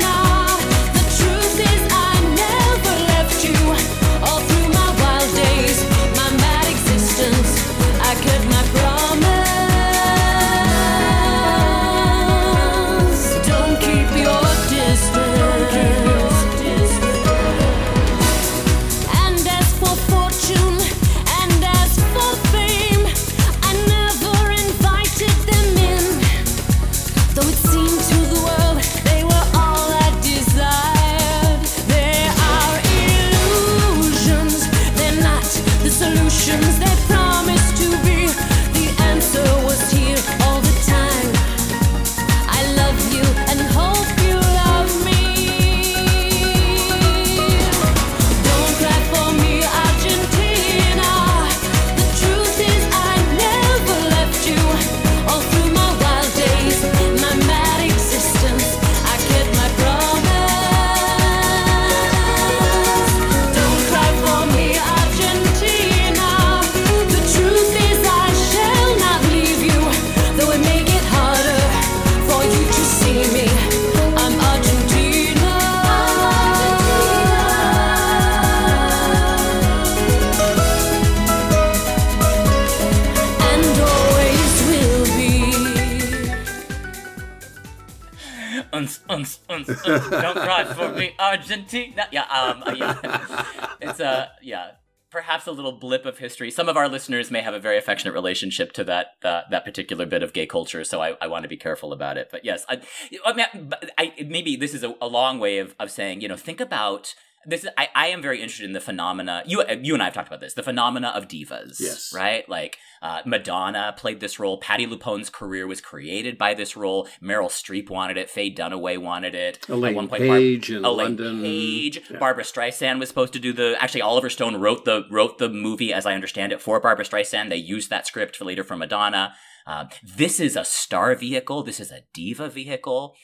Don't 89.66 90.36
cry 90.36 90.64
for 90.64 90.90
me, 90.92 91.14
Argentina. 91.18 92.06
Yeah, 92.10 92.22
um, 92.24 92.62
uh, 92.66 92.72
yeah. 92.76 93.66
it's 93.80 94.00
a 94.00 94.30
yeah, 94.42 94.72
perhaps 95.10 95.46
a 95.46 95.52
little 95.52 95.72
blip 95.72 96.06
of 96.06 96.18
history. 96.18 96.50
Some 96.50 96.68
of 96.68 96.76
our 96.76 96.88
listeners 96.88 97.30
may 97.30 97.40
have 97.40 97.54
a 97.54 97.60
very 97.60 97.76
affectionate 97.78 98.14
relationship 98.14 98.72
to 98.72 98.84
that 98.84 99.08
uh, 99.22 99.42
that 99.50 99.64
particular 99.64 100.06
bit 100.06 100.22
of 100.22 100.32
gay 100.32 100.46
culture, 100.46 100.84
so 100.84 101.00
I, 101.02 101.16
I 101.20 101.26
want 101.26 101.42
to 101.44 101.48
be 101.48 101.56
careful 101.56 101.92
about 101.92 102.16
it. 102.16 102.28
But 102.30 102.44
yes, 102.44 102.64
I, 102.68 102.80
I, 103.24 103.32
mean, 103.32 103.72
I 103.98 104.12
maybe 104.26 104.56
this 104.56 104.74
is 104.74 104.82
a, 104.82 104.94
a 105.00 105.06
long 105.06 105.38
way 105.38 105.58
of, 105.58 105.74
of 105.78 105.90
saying 105.90 106.20
you 106.20 106.28
know 106.28 106.36
think 106.36 106.60
about. 106.60 107.14
This 107.44 107.64
is, 107.64 107.70
I, 107.76 107.88
I 107.96 108.06
am 108.06 108.22
very 108.22 108.40
interested 108.40 108.66
in 108.66 108.72
the 108.72 108.80
phenomena. 108.80 109.42
You 109.44 109.64
you 109.82 109.94
and 109.94 110.02
I 110.02 110.06
have 110.06 110.14
talked 110.14 110.28
about 110.28 110.40
this. 110.40 110.54
The 110.54 110.62
phenomena 110.62 111.08
of 111.08 111.26
divas, 111.26 111.80
Yes. 111.80 112.12
right? 112.14 112.48
Like 112.48 112.78
uh, 113.02 113.20
Madonna 113.26 113.92
played 113.98 114.20
this 114.20 114.38
role. 114.38 114.58
Patty 114.58 114.86
LuPone's 114.86 115.28
career 115.28 115.66
was 115.66 115.80
created 115.80 116.38
by 116.38 116.54
this 116.54 116.76
role. 116.76 117.08
Meryl 117.20 117.48
Streep 117.48 117.90
wanted 117.90 118.16
it. 118.16 118.30
Faye 118.30 118.54
Dunaway 118.54 118.96
wanted 118.96 119.34
it. 119.34 119.58
At 119.64 119.70
Elaine 119.70 119.96
one 119.96 120.08
point, 120.08 120.22
Paige 120.22 120.70
in 120.70 120.84
Elaine 120.84 121.16
London. 121.16 121.42
Paige. 121.42 122.00
Yeah. 122.08 122.18
Barbra 122.18 122.44
Streisand 122.44 123.00
was 123.00 123.08
supposed 123.08 123.32
to 123.32 123.40
do 123.40 123.52
the. 123.52 123.76
Actually, 123.80 124.02
Oliver 124.02 124.30
Stone 124.30 124.56
wrote 124.56 124.84
the 124.84 125.04
wrote 125.10 125.38
the 125.38 125.48
movie, 125.48 125.92
as 125.92 126.06
I 126.06 126.14
understand 126.14 126.52
it, 126.52 126.62
for 126.62 126.78
Barbra 126.78 127.04
Streisand. 127.04 127.50
They 127.50 127.56
used 127.56 127.90
that 127.90 128.06
script 128.06 128.36
for 128.36 128.44
later 128.44 128.62
for 128.62 128.76
Madonna. 128.76 129.34
Uh, 129.66 129.86
this 130.04 130.38
is 130.38 130.54
a 130.54 130.64
star 130.64 131.16
vehicle. 131.16 131.64
This 131.64 131.80
is 131.80 131.90
a 131.90 132.02
diva 132.14 132.48
vehicle. 132.48 133.16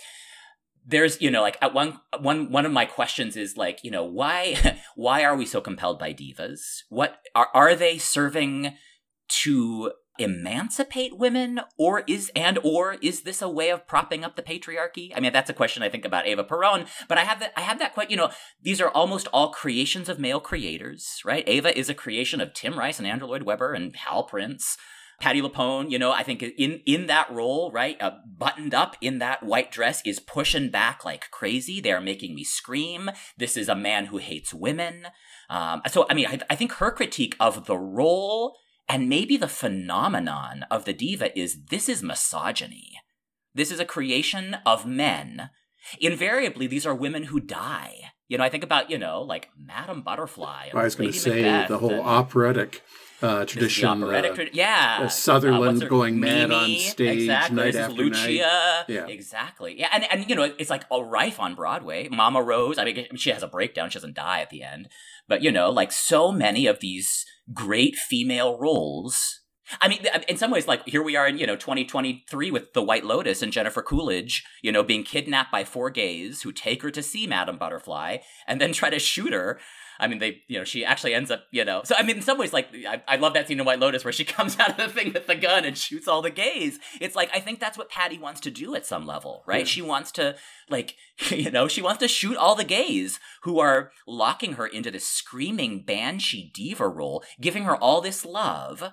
There's, 0.85 1.20
you 1.20 1.31
know, 1.31 1.43
like 1.43 1.59
at 1.62 1.72
one 1.72 2.01
one 2.18 2.51
one 2.51 2.66
of 2.66 2.72
my 2.72 2.85
questions 2.85 3.37
is 3.37 3.57
like, 3.57 3.85
you 3.85 3.93
know, 3.93 4.05
why 4.05 4.81
why 4.97 5.22
are 5.22 5.37
we 5.37 5.47
so 5.47 5.61
compelled 5.61 6.01
by 6.01 6.12
divas? 6.12 6.83
What 6.89 7.20
are 7.37 7.49
are 7.55 7.76
they 7.76 7.99
serving 7.99 8.76
to 9.29 9.93
emancipate 10.18 11.16
women 11.16 11.61
or 11.79 12.03
is 12.09 12.31
and 12.35 12.59
or 12.64 12.95
is 13.01 13.22
this 13.22 13.41
a 13.41 13.49
way 13.49 13.70
of 13.70 13.87
propping 13.87 14.24
up 14.24 14.35
the 14.35 14.43
patriarchy 14.43 15.12
i 15.14 15.20
mean 15.20 15.33
that's 15.33 15.49
a 15.49 15.55
question 15.55 15.81
i 15.81 15.89
think 15.89 16.05
about 16.05 16.26
ava 16.26 16.43
peron 16.43 16.87
but 17.07 17.16
i 17.16 17.22
have 17.22 17.39
that 17.39 17.53
i 17.57 17.61
have 17.61 17.79
that 17.79 17.95
quite 17.95 18.11
you 18.11 18.16
know 18.16 18.29
these 18.61 18.81
are 18.81 18.91
almost 18.91 19.29
all 19.29 19.51
creations 19.51 20.09
of 20.09 20.18
male 20.18 20.41
creators 20.41 21.20
right 21.24 21.45
ava 21.47 21.76
is 21.79 21.89
a 21.89 21.95
creation 21.95 22.41
of 22.41 22.53
tim 22.53 22.76
rice 22.76 22.99
and 22.99 23.07
andrew 23.07 23.29
lloyd 23.29 23.43
webber 23.43 23.72
and 23.72 23.95
hal 23.95 24.24
prince 24.24 24.76
Patty 25.20 25.43
LuPone, 25.43 25.91
you 25.91 25.99
know, 25.99 26.12
I 26.12 26.22
think 26.22 26.43
in 26.45 26.81
in 26.87 27.07
that 27.09 27.29
role, 27.33 27.72
right, 27.72 28.01
uh, 28.01 28.12
buttoned 28.24 28.72
up 28.72 28.97
in 29.01 29.18
that 29.18 29.43
white 29.43 29.72
dress, 29.72 30.01
is 30.07 30.20
pushing 30.20 30.70
back 30.70 31.05
like 31.05 31.29
crazy. 31.33 31.81
They 31.81 31.91
are 31.91 32.01
making 32.01 32.37
me 32.37 32.45
scream. 32.45 33.11
This 33.37 33.57
is 33.57 33.68
a 33.68 33.74
man 33.74 34.07
who 34.07 34.18
hates 34.18 34.55
women. 34.55 35.09
Um, 35.51 35.83
so, 35.89 36.07
I 36.09 36.14
mean, 36.14 36.26
I, 36.29 36.39
I 36.49 36.55
think 36.55 36.70
her 36.74 36.93
critique 36.93 37.35
of 37.41 37.66
the 37.66 37.76
role 37.76 38.59
and 38.89 39.09
maybe 39.09 39.36
the 39.36 39.49
phenomenon 39.49 40.64
of 40.70 40.84
the 40.84 40.93
diva 40.93 41.36
is 41.39 41.64
this 41.70 41.89
is 41.89 42.03
misogyny. 42.03 42.93
This 43.55 43.70
is 43.70 43.80
a 43.80 43.84
creation 43.84 44.57
of 44.64 44.86
men. 44.86 45.51
Invariably, 46.01 46.66
these 46.66 46.86
are 46.86 46.95
women 46.95 47.24
who 47.24 47.41
die. 47.41 48.12
You 48.28 48.39
know, 48.39 48.45
I 48.45 48.51
think 48.51 48.64
about, 48.64 48.91
you 48.91 48.99
know, 48.99 49.22
like 49.22 49.49
Madame 49.57 50.03
Butterfly. 50.03 50.68
I 50.74 50.84
was 50.84 50.95
going 50.95 51.12
to 51.12 51.18
say 51.18 51.43
Macbeth 51.43 51.68
the 51.68 51.78
whole 51.78 51.91
and- 51.93 52.01
operatic 52.01 52.82
uh, 53.23 53.41
This 53.41 53.49
is 53.51 53.55
the 53.55 53.61
tradition. 53.61 53.89
operatic 54.03 54.33
uh, 54.33 54.35
trad- 54.37 54.51
yeah. 54.53 54.99
uh, 55.01 55.05
Uh, 55.05 55.09
Sutherland 55.09 55.61
what's 55.61 55.83
her- 55.83 55.89
going 55.89 56.21
mad 56.21 56.51
on 56.53 56.71
stage 56.77 57.19
exactly. 57.23 57.57
night 57.57 57.64
this 57.66 57.75
is 57.77 57.81
after 57.83 57.95
Lucia. 58.03 58.43
night. 58.43 58.85
Yeah. 58.89 59.07
Exactly. 59.07 59.79
Yeah, 59.79 59.89
and 59.93 60.05
and 60.12 60.29
you 60.29 60.37
know 60.37 60.45
it's 60.59 60.71
like 60.71 60.85
a 60.91 61.03
rife 61.03 61.39
on 61.41 61.55
Broadway. 61.55 62.09
Mama 62.09 62.43
Rose. 62.43 62.79
I 62.79 62.85
mean, 62.85 63.07
she 63.16 63.31
has 63.31 63.43
a 63.43 63.49
breakdown. 63.49 63.91
She 63.91 63.99
doesn't 63.99 64.14
die 64.14 64.41
at 64.41 64.51
the 64.51 64.62
end, 64.62 64.89
but 65.27 65.43
you 65.43 65.51
know, 65.53 65.71
like 65.71 65.93
so 65.93 66.31
many 66.33 66.66
of 66.66 66.81
these 66.81 67.25
great 67.53 67.97
female 67.97 68.59
roles. 68.59 69.41
I 69.81 69.89
mean, 69.89 70.07
in 70.29 70.37
some 70.37 70.51
ways, 70.51 70.66
like 70.66 70.87
here 70.89 71.03
we 71.03 71.16
are 71.16 71.27
in 71.27 71.39
you 71.39 71.47
know 71.47 71.57
2023 71.57 72.51
with 72.51 72.73
the 72.73 72.83
White 72.83 73.05
Lotus 73.05 73.43
and 73.43 73.53
Jennifer 73.53 73.83
Coolidge, 73.83 74.45
you 74.62 74.73
know, 74.73 74.83
being 74.83 75.05
kidnapped 75.05 75.53
by 75.53 75.64
four 75.64 75.91
gays 75.91 76.43
who 76.43 76.53
take 76.53 76.83
her 76.83 76.91
to 76.91 77.03
see 77.03 77.27
Madame 77.27 77.59
Butterfly 77.59 78.19
and 78.47 78.61
then 78.61 78.73
try 78.73 78.91
to 78.91 78.99
shoot 78.99 79.33
her. 79.33 79.59
I 80.01 80.07
mean, 80.07 80.21
they, 80.21 80.43
you 80.47 80.59
know, 80.59 80.64
she 80.64 80.85
actually 80.85 81.12
ends 81.12 81.31
up, 81.31 81.45
you 81.51 81.64
know. 81.64 81.83
So, 81.85 81.95
I 81.99 82.03
mean, 82.05 82.16
in 82.16 82.23
some 82.23 82.39
ways, 82.39 82.53
like, 82.53 82.69
I, 82.87 83.03
I 83.09 83.16
love 83.16 83.35
that 83.35 83.49
scene 83.49 83.59
in 83.59 83.66
White 83.66 83.81
Lotus 83.81 84.05
where 84.05 84.12
she 84.12 84.25
comes 84.25 84.59
out 84.61 84.71
of 84.71 84.77
the 84.77 84.89
thing 84.89 85.12
with 85.12 85.27
the 85.27 85.35
gun 85.35 85.64
and 85.64 85.77
shoots 85.77 86.07
all 86.07 86.23
the 86.23 86.31
gays. 86.31 86.79
It's 87.01 87.16
like, 87.16 87.31
I 87.35 87.41
think 87.41 87.59
that's 87.59 87.77
what 87.77 87.91
Patty 87.91 88.19
wants 88.19 88.41
to 88.43 88.51
do 88.51 88.75
at 88.77 88.87
some 88.87 89.07
level, 89.07 89.43
right? 89.47 89.66
She 89.66 89.83
wants 89.83 90.12
to, 90.12 90.37
like, 90.71 90.95
you 91.31 91.51
know, 91.51 91.66
she 91.66 91.83
wants 91.83 91.99
to 92.01 92.09
shoot 92.09 92.37
all 92.37 92.55
the 92.55 92.64
gays 92.64 93.19
who 93.43 93.59
are 93.59 93.91
locking 94.07 94.53
her 94.53 94.66
into 94.66 94.91
this 94.91 95.07
screaming 95.07 95.83
banshee 95.83 96.51
diva 96.55 96.89
role, 96.89 97.25
giving 97.41 97.64
her 97.64 97.77
all 97.77 98.01
this 98.01 98.25
love 98.25 98.93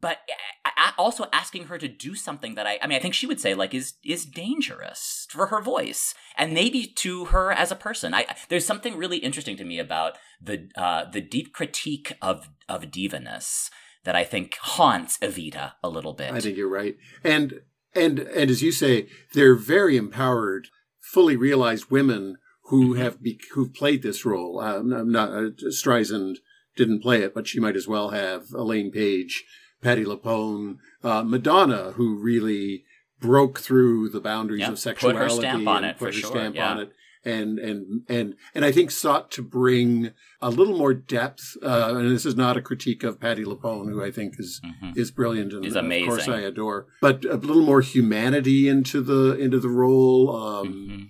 but 0.00 0.18
a- 0.66 0.92
also 0.98 1.26
asking 1.32 1.64
her 1.64 1.78
to 1.78 1.88
do 1.88 2.14
something 2.14 2.54
that 2.54 2.66
I, 2.66 2.78
I 2.82 2.86
mean, 2.86 2.96
I 2.96 3.00
think 3.00 3.14
she 3.14 3.26
would 3.26 3.40
say 3.40 3.54
like 3.54 3.74
is 3.74 3.94
is 4.04 4.24
dangerous 4.24 5.26
for 5.30 5.46
her 5.46 5.60
voice 5.60 6.14
and 6.36 6.52
maybe 6.52 6.86
to 6.96 7.26
her 7.26 7.52
as 7.52 7.70
a 7.70 7.76
person. 7.76 8.14
I 8.14 8.26
there's 8.48 8.66
something 8.66 8.96
really 8.96 9.18
interesting 9.18 9.56
to 9.58 9.64
me 9.64 9.78
about 9.78 10.18
the 10.40 10.68
uh, 10.76 11.04
the 11.10 11.20
deep 11.20 11.52
critique 11.52 12.12
of 12.22 12.48
of 12.68 12.82
divaness 12.90 13.70
that 14.04 14.16
I 14.16 14.24
think 14.24 14.56
haunts 14.60 15.18
Evita 15.18 15.72
a 15.82 15.88
little 15.88 16.12
bit. 16.14 16.32
I 16.32 16.40
think 16.40 16.56
you're 16.56 16.68
right. 16.68 16.96
And 17.24 17.60
and 17.94 18.18
and 18.20 18.50
as 18.50 18.62
you 18.62 18.72
say, 18.72 19.08
they're 19.34 19.54
very 19.56 19.96
empowered, 19.96 20.68
fully 21.00 21.36
realized 21.36 21.90
women 21.90 22.36
who 22.70 22.94
Mm-hmm. 22.94 23.02
have 23.02 23.22
be, 23.22 23.38
who've 23.52 23.72
played 23.72 24.02
this 24.02 24.24
role. 24.24 24.60
Um, 24.60 24.92
I'm 24.92 25.12
not 25.12 25.30
uh, 25.30 25.50
Streisand 25.70 26.38
didn't 26.76 27.00
play 27.00 27.22
it, 27.22 27.32
but 27.32 27.46
she 27.46 27.60
might 27.60 27.76
as 27.76 27.86
well 27.86 28.10
have. 28.10 28.52
Elaine 28.52 28.90
Paige, 28.90 29.44
Patty 29.86 30.04
LuPone, 30.04 30.78
uh, 31.04 31.22
Madonna, 31.22 31.92
who 31.92 32.16
really 32.16 32.84
broke 33.20 33.60
through 33.60 34.08
the 34.10 34.20
boundaries 34.20 34.60
Yeah, 34.60 34.72
of 34.72 34.78
sexuality, 34.78 35.18
put 35.18 35.24
her 35.24 35.30
stamp 35.30 35.66
on 35.68 35.84
it, 35.84 35.96
for 35.98 36.06
put 36.06 36.14
her 36.14 36.20
sure, 36.20 36.30
stamp 36.30 36.54
yeah. 36.56 36.70
on 36.70 36.80
it. 36.80 36.92
And 37.24 37.58
and 37.58 38.02
and 38.08 38.34
and 38.54 38.64
I 38.64 38.70
think 38.72 38.90
sought 38.92 39.30
to 39.32 39.42
bring 39.42 40.10
a 40.40 40.50
little 40.50 40.76
more 40.78 40.94
depth. 40.94 41.56
Uh, 41.62 41.94
and 41.96 42.10
this 42.10 42.24
is 42.26 42.36
not 42.36 42.56
a 42.56 42.62
critique 42.62 43.02
of 43.02 43.20
Patty 43.20 43.44
LuPone, 43.44 43.88
who 43.90 44.02
I 44.02 44.10
think 44.12 44.34
is 44.38 44.60
Mhm. 44.64 44.96
is 44.96 45.10
brilliant 45.10 45.52
and 45.52 45.64
Is 45.64 45.74
of 45.76 45.84
course. 45.88 46.28
I 46.28 46.40
adore. 46.40 46.86
But 47.00 47.24
a 47.24 47.36
little 47.36 47.62
more 47.64 47.80
humanity 47.80 48.68
into 48.68 49.00
the 49.00 49.36
into 49.38 49.58
the 49.58 49.68
role. 49.84 50.34
Um, 50.36 50.68
Mhm. 50.68 51.08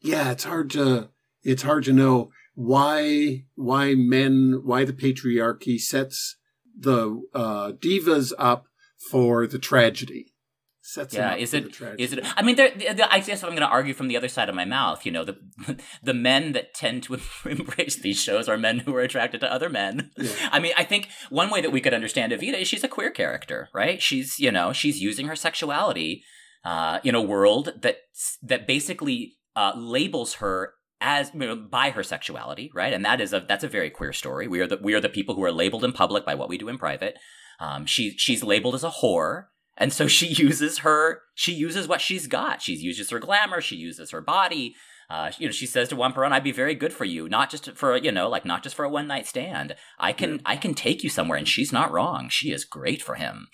Yeah, 0.00 0.30
it's 0.30 0.44
hard 0.44 0.70
to 0.70 1.08
it's 1.42 1.62
hard 1.62 1.84
to 1.84 1.92
know 1.92 2.30
why 2.54 3.44
why 3.54 3.94
men 3.94 4.60
why 4.64 4.84
the 4.84 4.92
patriarchy 4.94 5.78
sets 5.78 6.36
the 6.80 7.22
uh, 7.34 7.72
divas 7.72 8.32
up 8.38 8.64
for 9.10 9.46
the 9.46 9.58
tragedy. 9.58 10.34
Sets 10.82 11.14
Yeah, 11.14 11.36
is 11.36 11.54
it? 11.54 11.80
Is 11.98 12.12
it? 12.12 12.24
I 12.36 12.42
mean, 12.42 12.56
there. 12.56 12.70
the- 12.70 13.12
I 13.12 13.20
guess 13.20 13.44
I'm 13.44 13.50
going 13.50 13.60
to 13.60 13.66
argue 13.68 13.94
from 13.94 14.08
the 14.08 14.16
other 14.16 14.28
side 14.28 14.48
of 14.48 14.54
my 14.56 14.64
mouth. 14.64 15.06
You 15.06 15.12
know, 15.12 15.24
the 15.24 15.38
the 16.02 16.14
men 16.14 16.52
that 16.52 16.74
tend 16.74 17.04
to 17.04 17.14
embrace 17.44 17.96
these 17.96 18.20
shows 18.20 18.48
are 18.48 18.56
men 18.56 18.80
who 18.80 18.94
are 18.96 19.02
attracted 19.02 19.40
to 19.42 19.52
other 19.52 19.68
men. 19.68 20.10
Yeah. 20.16 20.32
I 20.50 20.58
mean, 20.58 20.72
I 20.76 20.84
think 20.84 21.08
one 21.28 21.50
way 21.50 21.60
that 21.60 21.70
we 21.70 21.80
could 21.80 21.94
understand 21.94 22.32
Evita 22.32 22.60
is 22.60 22.66
she's 22.68 22.82
a 22.82 22.88
queer 22.88 23.10
character, 23.10 23.68
right? 23.72 24.02
She's 24.02 24.38
you 24.40 24.50
know 24.50 24.72
she's 24.72 25.00
using 25.00 25.28
her 25.28 25.36
sexuality 25.36 26.24
uh, 26.64 26.98
in 27.04 27.14
a 27.14 27.22
world 27.22 27.72
that 27.82 27.98
that 28.42 28.66
basically 28.66 29.34
uh, 29.54 29.72
labels 29.76 30.34
her 30.34 30.74
as 31.00 31.30
you 31.32 31.40
know, 31.40 31.56
by 31.56 31.90
her 31.90 32.02
sexuality, 32.02 32.70
right? 32.74 32.92
And 32.92 33.04
that 33.04 33.20
is 33.20 33.32
a 33.32 33.40
that's 33.40 33.64
a 33.64 33.68
very 33.68 33.90
queer 33.90 34.12
story. 34.12 34.46
We 34.46 34.60
are 34.60 34.66
the 34.66 34.78
we 34.82 34.94
are 34.94 35.00
the 35.00 35.08
people 35.08 35.34
who 35.34 35.44
are 35.44 35.52
labeled 35.52 35.84
in 35.84 35.92
public 35.92 36.24
by 36.24 36.34
what 36.34 36.48
we 36.48 36.58
do 36.58 36.68
in 36.68 36.78
private. 36.78 37.18
Um, 37.58 37.86
she 37.86 38.16
she's 38.16 38.42
labeled 38.42 38.74
as 38.74 38.84
a 38.84 38.90
whore, 38.90 39.46
and 39.76 39.92
so 39.92 40.06
she 40.08 40.26
uses 40.26 40.78
her 40.78 41.22
she 41.34 41.52
uses 41.52 41.88
what 41.88 42.00
she's 42.00 42.26
got. 42.26 42.62
She 42.62 42.74
uses 42.74 43.10
her 43.10 43.18
glamour. 43.18 43.60
She 43.60 43.76
uses 43.76 44.10
her 44.10 44.20
body. 44.20 44.74
Uh, 45.08 45.32
you 45.38 45.46
know, 45.46 45.52
she 45.52 45.66
says 45.66 45.88
to 45.88 45.96
Juan 45.96 46.12
Perón, 46.12 46.32
"I'd 46.32 46.44
be 46.44 46.52
very 46.52 46.74
good 46.74 46.92
for 46.92 47.04
you, 47.04 47.28
not 47.28 47.50
just 47.50 47.72
for 47.72 47.96
you 47.96 48.12
know, 48.12 48.28
like 48.28 48.44
not 48.44 48.62
just 48.62 48.76
for 48.76 48.84
a 48.84 48.90
one 48.90 49.08
night 49.08 49.26
stand. 49.26 49.74
I 49.98 50.12
can 50.12 50.40
I 50.44 50.56
can 50.56 50.74
take 50.74 51.02
you 51.02 51.10
somewhere." 51.10 51.38
And 51.38 51.48
she's 51.48 51.72
not 51.72 51.90
wrong. 51.90 52.28
She 52.28 52.52
is 52.52 52.64
great 52.64 53.02
for 53.02 53.16
him. 53.16 53.48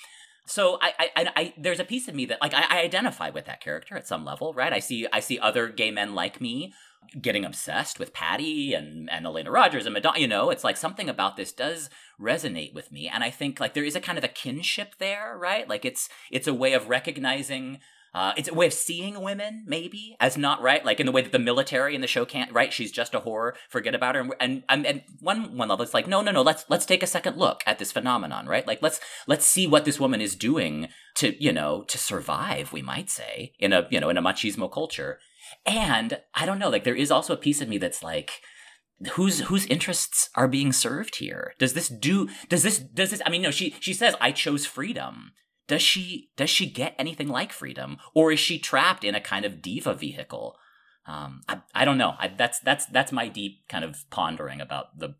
So 0.46 0.78
I, 0.80 0.92
I, 0.98 1.10
I, 1.16 1.32
I 1.36 1.54
there's 1.58 1.80
a 1.80 1.84
piece 1.84 2.08
of 2.08 2.14
me 2.14 2.24
that 2.26 2.40
like 2.40 2.54
I, 2.54 2.64
I 2.68 2.82
identify 2.82 3.30
with 3.30 3.46
that 3.46 3.60
character 3.60 3.96
at 3.96 4.06
some 4.06 4.24
level, 4.24 4.54
right? 4.54 4.72
I 4.72 4.78
see, 4.78 5.06
I 5.12 5.20
see 5.20 5.38
other 5.38 5.68
gay 5.68 5.90
men 5.90 6.14
like 6.14 6.40
me 6.40 6.72
getting 7.20 7.44
obsessed 7.44 7.98
with 7.98 8.12
Patty 8.12 8.74
and 8.74 9.10
and 9.10 9.26
Elena 9.26 9.50
Rogers 9.50 9.86
and 9.86 9.94
Madonna. 9.94 10.18
You 10.18 10.28
know, 10.28 10.50
it's 10.50 10.64
like 10.64 10.76
something 10.76 11.08
about 11.08 11.36
this 11.36 11.52
does 11.52 11.90
resonate 12.20 12.74
with 12.74 12.92
me, 12.92 13.08
and 13.08 13.22
I 13.24 13.30
think 13.30 13.60
like 13.60 13.74
there 13.74 13.84
is 13.84 13.96
a 13.96 14.00
kind 14.00 14.18
of 14.18 14.24
a 14.24 14.28
kinship 14.28 14.96
there, 14.98 15.36
right? 15.38 15.68
Like 15.68 15.84
it's 15.84 16.08
it's 16.30 16.46
a 16.46 16.54
way 16.54 16.72
of 16.72 16.88
recognizing. 16.88 17.78
Uh, 18.14 18.32
it's 18.38 18.48
a 18.48 18.54
way 18.54 18.64
of 18.64 18.72
seeing 18.72 19.20
women, 19.20 19.62
maybe, 19.66 20.16
as 20.20 20.38
not 20.38 20.62
right, 20.62 20.86
like 20.86 21.00
in 21.00 21.04
the 21.04 21.12
way 21.12 21.20
that 21.20 21.32
the 21.32 21.38
military 21.38 21.94
in 21.94 22.00
the 22.00 22.06
show 22.06 22.24
can't. 22.24 22.50
Right, 22.50 22.72
she's 22.72 22.90
just 22.90 23.14
a 23.14 23.20
whore. 23.20 23.52
Forget 23.68 23.94
about 23.94 24.14
her. 24.14 24.26
And 24.40 24.62
and, 24.70 24.86
and, 24.86 25.02
one 25.20 25.54
one 25.58 25.68
level, 25.68 25.82
it's 25.82 25.92
like, 25.92 26.06
no, 26.06 26.22
no, 26.22 26.32
no. 26.32 26.40
Let's 26.40 26.64
let's 26.70 26.86
take 26.86 27.02
a 27.02 27.06
second 27.06 27.36
look 27.36 27.62
at 27.66 27.78
this 27.78 27.92
phenomenon, 27.92 28.46
right? 28.46 28.66
Like 28.66 28.80
let's 28.80 29.00
let's 29.26 29.44
see 29.44 29.66
what 29.66 29.84
this 29.84 30.00
woman 30.00 30.22
is 30.22 30.34
doing 30.34 30.88
to 31.16 31.34
you 31.42 31.52
know 31.52 31.82
to 31.88 31.98
survive. 31.98 32.72
We 32.72 32.80
might 32.80 33.10
say 33.10 33.52
in 33.58 33.74
a 33.74 33.86
you 33.90 34.00
know 34.00 34.08
in 34.08 34.16
a 34.16 34.22
machismo 34.22 34.72
culture, 34.72 35.18
and 35.64 36.20
I 36.34 36.46
don't 36.46 36.58
know. 36.58 36.68
Like 36.68 36.84
there 36.84 36.94
is 36.94 37.10
also 37.10 37.34
a 37.34 37.38
piece 37.38 37.60
of 37.60 37.68
me 37.68 37.78
that's 37.78 38.02
like, 38.02 38.40
whose 39.12 39.40
whose 39.40 39.66
interests 39.66 40.30
are 40.34 40.48
being 40.48 40.72
served 40.72 41.16
here? 41.16 41.54
Does 41.58 41.74
this 41.74 41.88
do? 41.88 42.28
Does 42.48 42.62
this 42.62 42.78
does 42.78 43.10
this? 43.10 43.22
I 43.26 43.30
mean, 43.30 43.42
no. 43.42 43.50
She 43.50 43.74
she 43.80 43.92
says 43.92 44.14
I 44.20 44.32
chose 44.32 44.66
freedom. 44.66 45.32
Does 45.68 45.82
she 45.82 46.30
does 46.36 46.50
she 46.50 46.66
get 46.66 46.94
anything 46.98 47.28
like 47.28 47.52
freedom, 47.52 47.98
or 48.14 48.32
is 48.32 48.38
she 48.38 48.58
trapped 48.58 49.04
in 49.04 49.14
a 49.14 49.20
kind 49.20 49.44
of 49.44 49.60
diva 49.60 49.94
vehicle? 49.94 50.56
Um, 51.06 51.42
I 51.48 51.60
I 51.74 51.84
don't 51.84 51.98
know. 51.98 52.14
I, 52.18 52.28
that's 52.28 52.60
that's 52.60 52.86
that's 52.86 53.12
my 53.12 53.28
deep 53.28 53.68
kind 53.68 53.84
of 53.84 54.04
pondering 54.10 54.60
about 54.60 54.98
the 54.98 55.16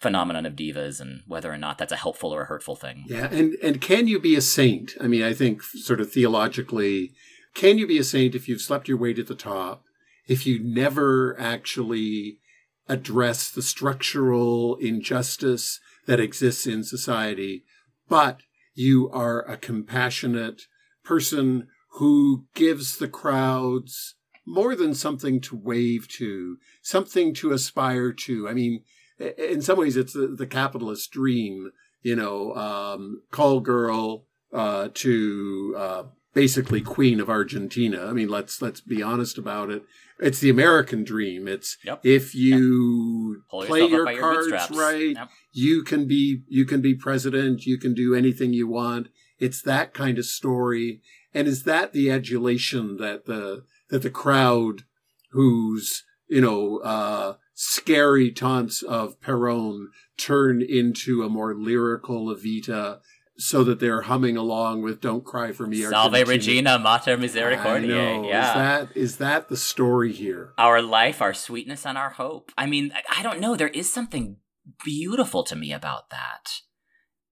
phenomenon 0.00 0.46
of 0.46 0.54
divas 0.54 1.00
and 1.00 1.22
whether 1.26 1.52
or 1.52 1.56
not 1.58 1.78
that's 1.78 1.92
a 1.92 1.96
helpful 1.96 2.34
or 2.34 2.42
a 2.42 2.46
hurtful 2.46 2.76
thing. 2.76 3.04
Yeah, 3.06 3.28
and 3.30 3.56
and 3.62 3.80
can 3.80 4.08
you 4.08 4.18
be 4.18 4.36
a 4.36 4.40
saint? 4.40 4.94
I 5.00 5.06
mean, 5.06 5.22
I 5.22 5.32
think 5.32 5.62
sort 5.62 6.00
of 6.00 6.12
theologically, 6.12 7.12
can 7.56 7.78
you 7.78 7.86
be 7.86 7.98
a 7.98 8.04
saint 8.04 8.34
if 8.34 8.48
you've 8.48 8.60
slept 8.60 8.86
your 8.86 8.98
way 8.98 9.14
to 9.14 9.22
the 9.22 9.34
top, 9.34 9.86
if 10.28 10.46
you 10.46 10.62
never 10.62 11.34
actually 11.40 12.38
address 12.86 13.50
the 13.50 13.62
structural 13.62 14.76
injustice 14.76 15.80
that 16.06 16.20
exists 16.20 16.66
in 16.66 16.84
society, 16.84 17.64
but 18.10 18.42
you 18.74 19.10
are 19.10 19.40
a 19.48 19.56
compassionate 19.56 20.62
person 21.02 21.66
who 21.92 22.44
gives 22.54 22.98
the 22.98 23.08
crowds 23.08 24.16
more 24.46 24.76
than 24.76 24.94
something 24.94 25.40
to 25.40 25.56
wave 25.56 26.06
to, 26.08 26.58
something 26.82 27.32
to 27.32 27.52
aspire 27.52 28.12
to. 28.12 28.46
I 28.46 28.52
mean, 28.52 28.84
in 29.18 29.62
some 29.62 29.78
ways, 29.78 29.96
it's 29.96 30.12
the, 30.12 30.26
the 30.28 30.46
capitalist 30.46 31.10
dream, 31.10 31.70
you 32.02 32.16
know, 32.16 32.54
um, 32.54 33.22
call 33.30 33.60
girl 33.60 34.26
uh, 34.52 34.90
to 34.92 35.74
uh, 35.78 36.02
basically 36.36 36.82
queen 36.82 37.18
of 37.18 37.30
Argentina. 37.30 38.06
I 38.06 38.12
mean, 38.12 38.28
let's 38.28 38.60
let's 38.60 38.82
be 38.82 39.02
honest 39.02 39.38
about 39.38 39.70
it. 39.70 39.84
It's 40.20 40.38
the 40.38 40.50
American 40.50 41.02
dream. 41.02 41.48
It's 41.48 41.78
Yep. 41.82 42.00
if 42.04 42.34
you 42.34 43.42
Pull 43.50 43.64
play 43.64 43.86
your 43.86 44.04
by 44.04 44.12
your 44.12 44.20
cards 44.20 44.70
right, 44.76 45.16
Yep. 45.16 45.30
you 45.52 45.82
can 45.82 46.06
be 46.06 46.42
you 46.46 46.66
can 46.66 46.82
be 46.82 46.94
president. 46.94 47.64
You 47.64 47.78
can 47.78 47.94
do 47.94 48.14
anything 48.14 48.52
you 48.52 48.68
want. 48.68 49.08
It's 49.38 49.62
that 49.62 49.94
kind 49.94 50.18
of 50.18 50.26
story, 50.26 51.00
and 51.32 51.48
is 51.48 51.62
that 51.62 51.94
the 51.94 52.10
adulation 52.10 52.98
that 52.98 53.24
the 53.24 53.64
that 53.88 54.02
the 54.02 54.10
crowd, 54.10 54.82
whose 55.30 56.04
you 56.28 56.42
know 56.42 56.78
uh, 56.80 57.36
scary 57.54 58.30
taunts 58.30 58.82
of 58.82 59.18
Perón, 59.22 59.86
turn 60.18 60.60
into 60.60 61.22
a 61.22 61.30
more 61.30 61.54
lyrical 61.54 62.26
Evita, 62.26 63.00
so 63.38 63.62
that 63.64 63.80
they're 63.80 64.02
humming 64.02 64.36
along 64.36 64.82
with 64.82 65.00
"Don't 65.00 65.24
Cry 65.24 65.52
for 65.52 65.66
Me." 65.66 65.82
Salve 65.82 66.26
Regina, 66.26 66.78
Mater 66.78 67.12
I 67.12 67.16
Misericordiae. 67.16 67.88
know. 68.22 68.28
Yeah. 68.28 68.48
Is 68.48 68.54
that 68.54 68.96
is 68.96 69.16
that 69.18 69.48
the 69.48 69.56
story 69.56 70.12
here? 70.12 70.52
our 70.58 70.80
life, 70.82 71.20
our 71.22 71.34
sweetness, 71.34 71.84
and 71.86 71.96
our 71.98 72.10
hope. 72.10 72.52
I 72.56 72.66
mean, 72.66 72.92
I- 72.94 73.20
I 73.20 73.22
don't 73.22 73.40
know. 73.40 73.56
There 73.56 73.68
is 73.68 73.92
something 73.92 74.36
beautiful 74.84 75.42
to 75.44 75.56
me 75.56 75.72
about 75.72 76.10
that, 76.10 76.60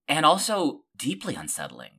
and 0.09 0.25
also 0.27 0.83
deeply 0.97 1.35
unsettling. 1.35 1.91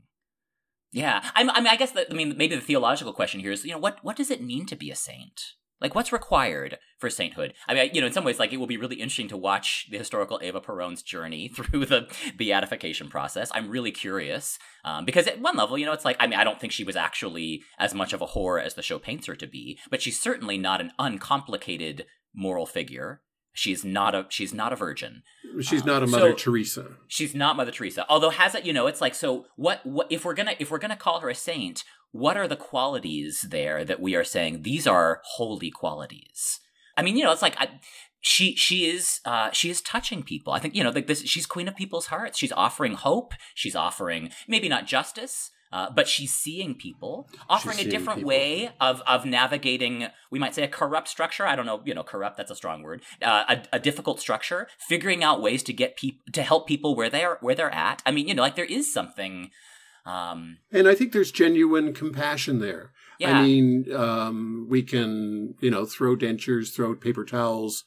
Yeah, 0.91 1.29
I'm, 1.35 1.49
I 1.49 1.59
mean, 1.59 1.67
I 1.67 1.75
guess 1.75 1.91
that, 1.91 2.07
I 2.09 2.13
mean, 2.13 2.37
maybe 2.37 2.55
the 2.55 2.61
theological 2.61 3.11
question 3.11 3.41
here 3.41 3.51
is, 3.51 3.65
you 3.65 3.71
know, 3.71 3.77
what 3.77 3.99
what 4.01 4.15
does 4.15 4.31
it 4.31 4.41
mean 4.41 4.65
to 4.67 4.75
be 4.77 4.89
a 4.91 4.95
saint? 4.95 5.41
Like, 5.81 5.93
what's 5.93 6.13
required 6.13 6.77
for 6.97 7.09
sainthood? 7.09 7.53
I 7.67 7.73
mean, 7.73 7.89
you 7.93 8.01
know, 8.01 8.07
in 8.07 8.13
some 8.13 8.23
ways, 8.23 8.39
like, 8.39 8.53
it 8.53 8.57
will 8.57 8.67
be 8.67 8.77
really 8.77 8.95
interesting 8.95 9.27
to 9.29 9.37
watch 9.37 9.87
the 9.91 9.97
historical 9.97 10.39
Eva 10.41 10.61
Peron's 10.61 11.03
journey 11.03 11.47
through 11.55 11.85
the 11.85 12.07
beatification 12.37 13.09
process. 13.09 13.51
I'm 13.53 13.69
really 13.69 13.91
curious 13.91 14.57
um, 14.85 15.05
because 15.05 15.27
at 15.27 15.41
one 15.41 15.57
level, 15.57 15.77
you 15.77 15.85
know, 15.85 15.93
it's 15.93 16.05
like, 16.05 16.17
I 16.19 16.27
mean, 16.27 16.39
I 16.39 16.43
don't 16.43 16.59
think 16.59 16.71
she 16.71 16.83
was 16.83 16.95
actually 16.95 17.63
as 17.77 17.93
much 17.93 18.13
of 18.13 18.21
a 18.21 18.27
whore 18.27 18.63
as 18.63 18.75
the 18.75 18.81
show 18.81 18.99
paints 18.99 19.27
her 19.27 19.35
to 19.35 19.47
be, 19.47 19.77
but 19.89 20.01
she's 20.01 20.19
certainly 20.19 20.57
not 20.57 20.81
an 20.81 20.91
uncomplicated 20.97 22.05
moral 22.33 22.65
figure. 22.65 23.21
She's 23.57 23.85
not 23.85 24.13
a 24.13 24.25
she's 24.27 24.53
not 24.53 24.73
a 24.73 24.75
virgin. 24.75 25.23
She's 25.61 25.85
not 25.85 26.03
a 26.03 26.07
Mother 26.07 26.31
so- 26.31 26.35
Teresa. 26.35 26.97
She's 27.07 27.33
not 27.33 27.55
Mother 27.55 27.71
Teresa. 27.71 28.05
Although 28.09 28.31
has 28.31 28.53
it, 28.53 28.65
you 28.65 28.73
know, 28.73 28.85
it's 28.85 28.99
like 28.99 29.15
so. 29.15 29.45
What? 29.55 29.85
What 29.85 30.07
if 30.11 30.25
we're 30.25 30.33
gonna 30.33 30.55
if 30.59 30.69
we're 30.69 30.77
gonna 30.77 30.97
call 30.97 31.21
her 31.21 31.29
a 31.29 31.35
saint? 31.35 31.85
What 32.11 32.35
are 32.35 32.49
the 32.49 32.57
qualities 32.57 33.45
there 33.49 33.85
that 33.85 34.01
we 34.01 34.13
are 34.13 34.25
saying 34.25 34.63
these 34.63 34.85
are 34.85 35.21
holy 35.23 35.71
qualities? 35.71 36.59
I 36.97 37.01
mean, 37.01 37.15
you 37.15 37.23
know, 37.23 37.31
it's 37.31 37.41
like 37.41 37.55
I, 37.57 37.79
she 38.19 38.57
she 38.57 38.89
is 38.89 39.21
uh, 39.23 39.51
she 39.51 39.69
is 39.69 39.81
touching 39.81 40.21
people. 40.21 40.51
I 40.51 40.59
think 40.59 40.75
you 40.75 40.83
know, 40.83 40.89
like 40.89 41.07
this. 41.07 41.21
She's 41.21 41.45
queen 41.45 41.69
of 41.69 41.77
people's 41.77 42.07
hearts. 42.07 42.37
She's 42.37 42.51
offering 42.51 42.95
hope. 42.95 43.33
She's 43.53 43.75
offering 43.75 44.31
maybe 44.49 44.67
not 44.67 44.85
justice. 44.85 45.51
Uh, 45.71 45.89
but 45.89 46.07
she's 46.07 46.33
seeing 46.33 46.73
people, 46.75 47.27
offering 47.49 47.79
a 47.79 47.83
different 47.83 48.19
people. 48.19 48.29
way 48.29 48.69
of 48.79 49.01
of 49.07 49.25
navigating. 49.25 50.07
We 50.31 50.39
might 50.39 50.55
say 50.55 50.63
a 50.63 50.67
corrupt 50.67 51.07
structure. 51.09 51.45
I 51.45 51.55
don't 51.55 51.65
know. 51.65 51.81
You 51.83 51.93
know, 51.93 52.03
corrupt. 52.03 52.37
That's 52.37 52.51
a 52.51 52.55
strong 52.55 52.81
word. 52.81 53.01
Uh, 53.21 53.43
a, 53.49 53.75
a 53.77 53.79
difficult 53.79 54.19
structure. 54.19 54.67
Figuring 54.77 55.23
out 55.23 55.41
ways 55.41 55.63
to 55.63 55.73
get 55.73 55.97
people 55.97 56.21
to 56.31 56.43
help 56.43 56.67
people 56.67 56.95
where 56.95 57.09
they 57.09 57.23
are 57.23 57.37
where 57.41 57.55
they're 57.55 57.73
at. 57.73 58.01
I 58.05 58.11
mean, 58.11 58.27
you 58.27 58.33
know, 58.35 58.41
like 58.41 58.55
there 58.55 58.65
is 58.65 58.93
something. 58.93 59.51
Um, 60.05 60.59
And 60.71 60.87
I 60.87 60.93
think 60.93 61.11
there's 61.11 61.31
genuine 61.31 61.93
compassion 61.93 62.59
there. 62.59 62.91
Yeah. 63.19 63.39
I 63.39 63.43
mean, 63.43 63.91
um, 63.91 64.67
we 64.69 64.83
can, 64.83 65.55
you 65.61 65.71
know, 65.71 65.85
throw 65.85 66.15
dentures, 66.15 66.73
throw 66.73 66.95
paper 66.95 67.25
towels. 67.25 67.83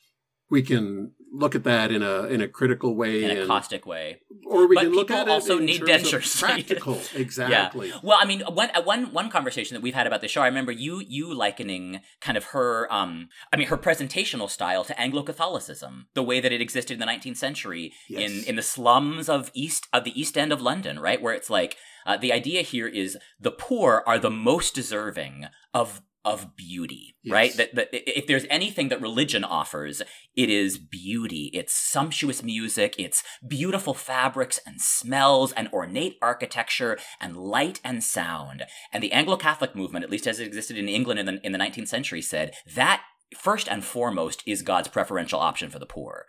We 0.50 0.62
can 0.62 1.12
look 1.32 1.54
at 1.54 1.64
that 1.64 1.90
in 1.90 2.02
a 2.02 2.24
in 2.24 2.40
a 2.40 2.48
critical 2.48 2.94
way, 2.96 3.24
in 3.24 3.30
a 3.30 3.40
and- 3.40 3.48
caustic 3.48 3.86
way. 3.86 4.20
or 4.46 4.66
we 4.66 4.76
but 4.76 4.84
can 4.84 4.92
look 4.92 5.10
at 5.10 5.28
it 5.28 5.30
also 5.30 5.58
in 5.58 5.66
need 5.66 5.78
terms 5.86 6.12
of 6.12 6.20
dentures. 6.20 6.40
Practical, 6.40 7.00
exactly. 7.14 7.88
Yeah. 7.88 7.98
Well, 8.02 8.18
I 8.20 8.24
mean, 8.24 8.40
one 8.40 8.70
uh, 8.74 8.82
one 8.82 9.12
one 9.12 9.30
conversation 9.30 9.74
that 9.74 9.82
we've 9.82 9.94
had 9.94 10.06
about 10.06 10.20
the 10.20 10.28
show, 10.28 10.42
I 10.42 10.46
remember 10.46 10.72
you 10.72 11.02
you 11.06 11.32
likening 11.34 12.00
kind 12.20 12.36
of 12.36 12.44
her, 12.46 12.92
um, 12.92 13.28
I 13.52 13.56
mean, 13.56 13.68
her 13.68 13.76
presentational 13.76 14.50
style 14.50 14.84
to 14.84 14.98
Anglo 15.00 15.22
Catholicism, 15.22 16.06
the 16.14 16.22
way 16.22 16.40
that 16.40 16.52
it 16.52 16.60
existed 16.60 16.94
in 16.94 17.00
the 17.00 17.06
19th 17.06 17.36
century 17.36 17.92
in 18.08 18.44
in 18.44 18.56
the 18.56 18.62
slums 18.62 19.28
of 19.28 19.50
east 19.54 19.86
of 19.92 20.04
the 20.04 20.18
East 20.18 20.36
End 20.38 20.52
of 20.52 20.60
London, 20.60 20.98
right, 20.98 21.20
where 21.20 21.34
it's 21.34 21.50
like 21.50 21.76
uh, 22.06 22.16
the 22.16 22.32
idea 22.32 22.62
here 22.62 22.86
is 22.86 23.18
the 23.38 23.50
poor 23.50 24.02
are 24.06 24.18
the 24.18 24.30
most 24.30 24.74
deserving 24.74 25.46
of 25.74 26.00
of 26.32 26.56
beauty, 26.56 27.16
Yes. 27.22 27.32
right? 27.32 27.56
That, 27.56 27.74
that 27.74 27.88
if 27.92 28.26
there's 28.26 28.46
anything 28.50 28.88
that 28.88 29.00
religion 29.00 29.44
offers, 29.44 30.02
it 30.36 30.50
is 30.50 30.78
beauty. 30.78 31.50
It's 31.54 31.74
sumptuous 31.74 32.42
music. 32.42 32.94
It's 32.98 33.22
beautiful 33.46 33.94
fabrics 33.94 34.60
and 34.66 34.80
smells 34.80 35.52
and 35.52 35.68
ornate 35.72 36.16
architecture 36.22 36.98
and 37.20 37.36
light 37.36 37.80
and 37.84 38.02
sound. 38.02 38.64
And 38.92 39.02
the 39.02 39.12
Anglo-Catholic 39.12 39.74
movement, 39.74 40.04
at 40.04 40.10
least 40.10 40.26
as 40.26 40.40
it 40.40 40.46
existed 40.46 40.76
in 40.76 40.88
England 40.88 41.20
in 41.20 41.26
the, 41.26 41.40
in 41.44 41.52
the 41.52 41.58
19th 41.58 41.88
century, 41.88 42.22
said 42.22 42.54
that 42.74 43.02
first 43.36 43.68
and 43.68 43.84
foremost 43.84 44.42
is 44.46 44.62
God's 44.62 44.88
preferential 44.88 45.40
option 45.40 45.70
for 45.70 45.78
the 45.78 45.86
poor. 45.86 46.26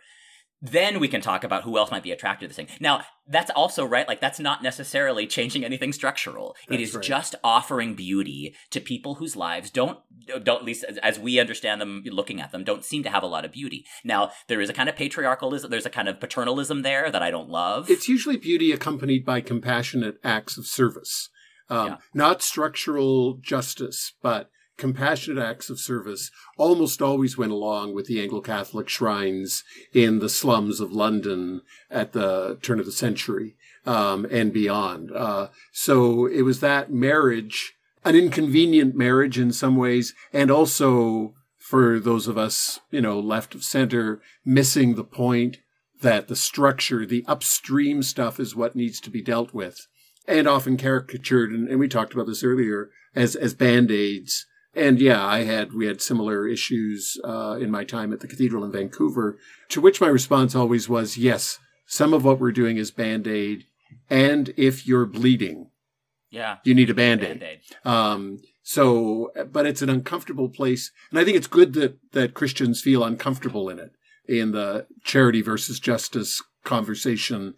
Then 0.62 1.00
we 1.00 1.08
can 1.08 1.20
talk 1.22 1.42
about 1.42 1.62
who 1.62 1.78
else 1.78 1.90
might 1.90 2.02
be 2.02 2.12
attracted 2.12 2.44
to 2.44 2.48
this 2.48 2.56
thing. 2.56 2.76
Now, 2.80 3.02
that's 3.26 3.50
also 3.50 3.84
right. 3.84 4.06
Like, 4.06 4.20
that's 4.20 4.38
not 4.38 4.62
necessarily 4.62 5.26
changing 5.26 5.64
anything 5.64 5.92
structural. 5.92 6.54
it 6.68 6.72
That's 6.72 6.82
is 6.82 6.94
right. 6.96 7.04
just 7.04 7.34
offering 7.42 7.94
beauty 7.94 8.54
to 8.70 8.80
people 8.80 9.14
whose 9.14 9.36
lives 9.36 9.70
don't, 9.70 9.98
don't 10.26 10.48
at 10.60 10.64
least 10.64 10.84
as, 10.84 10.98
as 10.98 11.18
we 11.18 11.40
understand 11.40 11.80
them, 11.80 12.02
looking 12.06 12.42
at 12.42 12.52
them, 12.52 12.62
don't 12.64 12.84
seem 12.84 13.02
to 13.04 13.10
have 13.10 13.22
a 13.22 13.26
lot 13.26 13.46
of 13.46 13.52
beauty. 13.52 13.86
Now, 14.04 14.32
there 14.48 14.60
is 14.60 14.68
a 14.68 14.74
kind 14.74 14.88
of 14.90 14.96
patriarchalism, 14.96 15.70
there's 15.70 15.86
a 15.86 15.90
kind 15.90 16.08
of 16.08 16.20
paternalism 16.20 16.82
there 16.82 17.10
that 17.10 17.22
I 17.22 17.30
don't 17.30 17.48
love. 17.48 17.88
It's 17.88 18.08
usually 18.08 18.36
beauty 18.36 18.70
accompanied 18.70 19.24
by 19.24 19.40
compassionate 19.40 20.16
acts 20.22 20.58
of 20.58 20.66
service, 20.66 21.30
um, 21.70 21.86
Yeah. 21.86 21.96
not 22.12 22.42
structural 22.42 23.38
justice, 23.40 24.12
but 24.22 24.50
compassionate 24.80 25.42
acts 25.42 25.70
of 25.70 25.78
service 25.78 26.32
almost 26.56 27.00
always 27.00 27.38
went 27.38 27.52
along 27.52 27.94
with 27.94 28.06
the 28.06 28.20
Anglo-Catholic 28.20 28.88
shrines 28.88 29.62
in 29.92 30.18
the 30.18 30.28
slums 30.28 30.80
of 30.80 30.90
London 30.90 31.60
at 31.90 32.12
the 32.12 32.58
turn 32.62 32.80
of 32.80 32.86
the 32.86 32.92
century 32.92 33.54
um, 33.86 34.26
and 34.30 34.52
beyond. 34.52 35.12
Uh, 35.12 35.48
so 35.72 36.26
it 36.26 36.42
was 36.42 36.60
that 36.60 36.90
marriage, 36.90 37.74
an 38.04 38.16
inconvenient 38.16 38.96
marriage 38.96 39.38
in 39.38 39.52
some 39.52 39.76
ways, 39.76 40.14
and 40.32 40.50
also 40.50 41.34
for 41.58 42.00
those 42.00 42.26
of 42.26 42.36
us, 42.36 42.80
you 42.90 43.00
know, 43.00 43.20
left 43.20 43.54
of 43.54 43.62
center, 43.62 44.20
missing 44.44 44.94
the 44.94 45.04
point 45.04 45.58
that 46.00 46.26
the 46.28 46.36
structure, 46.36 47.06
the 47.06 47.24
upstream 47.28 48.02
stuff 48.02 48.40
is 48.40 48.56
what 48.56 48.74
needs 48.74 48.98
to 49.00 49.10
be 49.10 49.22
dealt 49.22 49.54
with 49.54 49.86
and 50.26 50.48
often 50.48 50.76
caricatured. 50.76 51.52
And, 51.52 51.68
and 51.68 51.78
we 51.78 51.88
talked 51.88 52.14
about 52.14 52.26
this 52.26 52.42
earlier 52.42 52.90
as, 53.14 53.36
as 53.36 53.54
band-aids. 53.54 54.46
And 54.74 55.00
yeah, 55.00 55.24
I 55.24 55.44
had, 55.44 55.72
we 55.72 55.86
had 55.86 56.00
similar 56.00 56.46
issues, 56.46 57.18
uh, 57.24 57.58
in 57.60 57.70
my 57.70 57.84
time 57.84 58.12
at 58.12 58.20
the 58.20 58.28
cathedral 58.28 58.64
in 58.64 58.70
Vancouver, 58.70 59.38
to 59.70 59.80
which 59.80 60.00
my 60.00 60.06
response 60.06 60.54
always 60.54 60.88
was, 60.88 61.16
yes, 61.16 61.58
some 61.86 62.14
of 62.14 62.24
what 62.24 62.38
we're 62.38 62.52
doing 62.52 62.76
is 62.76 62.92
band-aid. 62.92 63.64
And 64.08 64.54
if 64.56 64.86
you're 64.86 65.06
bleeding, 65.06 65.70
yeah. 66.30 66.58
you 66.64 66.74
need 66.74 66.90
a 66.90 66.94
band-aid. 66.94 67.40
Band-aid. 67.40 67.60
Um, 67.84 68.38
so, 68.62 69.32
but 69.50 69.66
it's 69.66 69.82
an 69.82 69.90
uncomfortable 69.90 70.48
place. 70.48 70.92
And 71.10 71.18
I 71.18 71.24
think 71.24 71.36
it's 71.36 71.48
good 71.48 71.72
that, 71.72 71.98
that 72.12 72.34
Christians 72.34 72.80
feel 72.80 73.02
uncomfortable 73.02 73.68
in 73.68 73.80
it. 73.80 73.92
In 74.28 74.52
the 74.52 74.86
charity 75.02 75.42
versus 75.42 75.80
justice 75.80 76.40
conversation, 76.62 77.54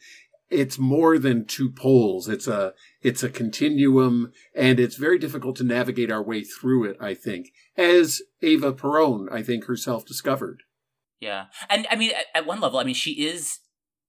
it's 0.53 0.78
more 0.78 1.18
than 1.18 1.46
two 1.46 1.70
poles. 1.70 2.28
It's 2.28 2.46
a, 2.46 2.74
it's 3.00 3.22
a 3.22 3.30
continuum 3.30 4.32
and 4.55 4.78
it's 4.78 4.96
very 4.96 5.18
difficult 5.18 5.57
to 5.57 5.64
navigate 5.64 6.11
our 6.11 6.22
way 6.22 6.44
through 6.44 6.84
it, 6.84 6.96
I 7.00 7.14
think, 7.14 7.48
as 7.76 8.22
Eva 8.40 8.72
Peron, 8.72 9.28
I 9.30 9.42
think 9.42 9.64
herself 9.64 10.05
discovered. 10.05 10.62
Yeah, 11.20 11.46
and 11.70 11.86
I 11.90 11.96
mean, 11.96 12.11
at, 12.11 12.26
at 12.34 12.46
one 12.46 12.61
level, 12.61 12.78
I 12.78 12.84
mean, 12.84 12.94
she 12.94 13.24
is 13.24 13.61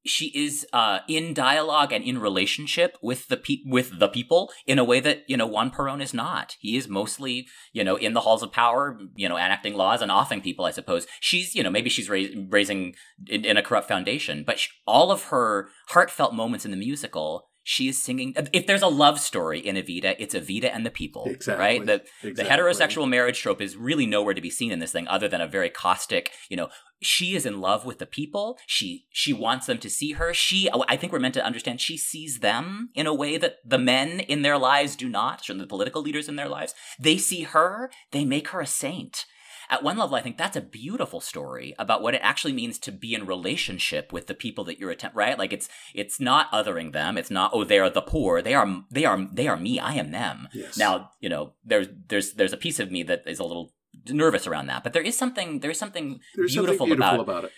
she 0.05 0.27
is 0.35 0.65
uh, 0.73 0.99
in 1.07 1.33
dialogue 1.33 1.91
and 1.91 2.03
in 2.03 2.17
relationship 2.19 2.97
with 3.01 3.27
the 3.27 3.37
pe- 3.37 3.63
with 3.65 3.99
the 3.99 4.07
people 4.07 4.51
in 4.67 4.79
a 4.79 4.83
way 4.83 4.99
that 4.99 5.23
you 5.27 5.37
know 5.37 5.47
Juan 5.47 5.71
Perón 5.71 6.01
is 6.01 6.13
not. 6.13 6.55
He 6.59 6.75
is 6.75 6.87
mostly 6.87 7.47
you 7.71 7.83
know 7.83 7.95
in 7.95 8.13
the 8.13 8.21
halls 8.21 8.43
of 8.43 8.51
power, 8.51 8.99
you 9.15 9.29
know, 9.29 9.37
enacting 9.37 9.75
laws 9.75 10.01
and 10.01 10.11
offing 10.11 10.41
people. 10.41 10.65
I 10.65 10.71
suppose 10.71 11.07
she's 11.19 11.55
you 11.55 11.63
know 11.63 11.69
maybe 11.69 11.89
she's 11.89 12.09
rais- 12.09 12.35
raising 12.49 12.95
in, 13.27 13.45
in 13.45 13.57
a 13.57 13.63
corrupt 13.63 13.87
foundation, 13.87 14.43
but 14.45 14.59
sh 14.59 14.69
all 14.85 15.11
of 15.11 15.25
her 15.25 15.69
heartfelt 15.89 16.33
moments 16.33 16.65
in 16.65 16.71
the 16.71 16.77
musical. 16.77 17.49
She 17.63 17.87
is 17.87 18.01
singing. 18.01 18.33
If 18.51 18.67
there's 18.67 18.81
a 18.81 18.87
love 18.87 19.19
story 19.19 19.59
in 19.59 19.75
Evita, 19.77 20.15
it's 20.19 20.35
Evita 20.35 20.69
and 20.73 20.85
the 20.85 20.91
people, 20.91 21.25
Exactly. 21.25 21.63
right? 21.63 21.85
The, 21.85 22.03
the 22.21 22.43
heterosexual 22.43 23.07
marriage 23.07 23.39
trope 23.41 23.61
is 23.61 23.77
really 23.77 24.05
nowhere 24.05 24.33
to 24.33 24.41
be 24.41 24.49
seen 24.49 24.71
in 24.71 24.79
this 24.79 24.91
thing, 24.91 25.07
other 25.07 25.29
than 25.29 25.39
a 25.39 25.47
very 25.47 25.69
caustic, 25.69 26.31
you 26.49 26.57
know, 26.57 26.67
she 27.01 27.35
is 27.35 27.45
in 27.45 27.61
love 27.61 27.85
with 27.85 27.99
the 27.99 28.05
people. 28.05 28.57
She 28.65 29.05
she 29.11 29.33
wants 29.33 29.65
them 29.65 29.77
to 29.79 29.89
see 29.89 30.13
her. 30.13 30.33
She 30.33 30.69
oh, 30.73 30.85
I 30.87 30.95
think 30.97 31.11
we're 31.11 31.19
meant 31.19 31.33
to 31.35 31.45
understand 31.45 31.81
she 31.81 31.97
sees 31.97 32.39
them 32.39 32.89
in 32.95 33.07
a 33.07 33.13
way 33.13 33.37
that 33.37 33.57
the 33.65 33.77
men 33.77 34.21
in 34.21 34.41
their 34.41 34.57
lives 34.57 34.95
do 34.95 35.09
not. 35.09 35.43
Certainly 35.43 35.65
the 35.65 35.69
political 35.69 36.01
leaders 36.01 36.29
in 36.29 36.35
their 36.37 36.47
lives. 36.49 36.73
They 36.99 37.17
see 37.17 37.43
her, 37.43 37.91
they 38.11 38.25
make 38.25 38.49
her 38.49 38.61
a 38.61 38.67
saint. 38.67 39.25
At 39.69 39.83
one 39.83 39.97
level, 39.97 40.15
I 40.15 40.21
think 40.21 40.37
that's 40.37 40.57
a 40.57 40.61
beautiful 40.61 41.21
story 41.21 41.73
about 41.77 42.01
what 42.01 42.13
it 42.13 42.21
actually 42.23 42.53
means 42.53 42.77
to 42.79 42.91
be 42.91 43.13
in 43.13 43.25
relationship 43.25 44.11
with 44.13 44.27
the 44.27 44.33
people 44.35 44.63
that 44.65 44.79
you're 44.79 44.91
attempt 44.91 45.15
right. 45.15 45.37
Like 45.37 45.53
it's 45.53 45.69
it's 45.93 46.19
not 46.19 46.51
othering 46.51 46.93
them. 46.93 47.17
It's 47.17 47.31
not 47.31 47.51
oh 47.53 47.63
they 47.63 47.79
are 47.79 47.89
the 47.89 48.01
poor. 48.01 48.41
They 48.41 48.53
are 48.53 48.83
they 48.91 49.05
are 49.05 49.27
they 49.31 49.47
are 49.47 49.57
me. 49.57 49.79
I 49.79 49.93
am 49.93 50.11
them. 50.11 50.47
Yes. 50.53 50.77
Now 50.77 51.11
you 51.19 51.29
know 51.29 51.53
there's 51.63 51.87
there's 52.07 52.33
there's 52.33 52.53
a 52.53 52.57
piece 52.57 52.79
of 52.79 52.91
me 52.91 53.03
that 53.03 53.23
is 53.25 53.39
a 53.39 53.43
little 53.43 53.73
nervous 54.09 54.47
around 54.47 54.67
that, 54.67 54.83
but 54.83 54.93
there 54.93 55.03
is 55.03 55.17
something 55.17 55.59
there 55.59 55.71
is 55.71 55.77
something 55.77 56.19
There's 56.35 56.53
beautiful, 56.53 56.87
something 56.87 56.97
beautiful 56.97 57.21
about 57.21 57.39
about 57.39 57.43
it. 57.45 57.51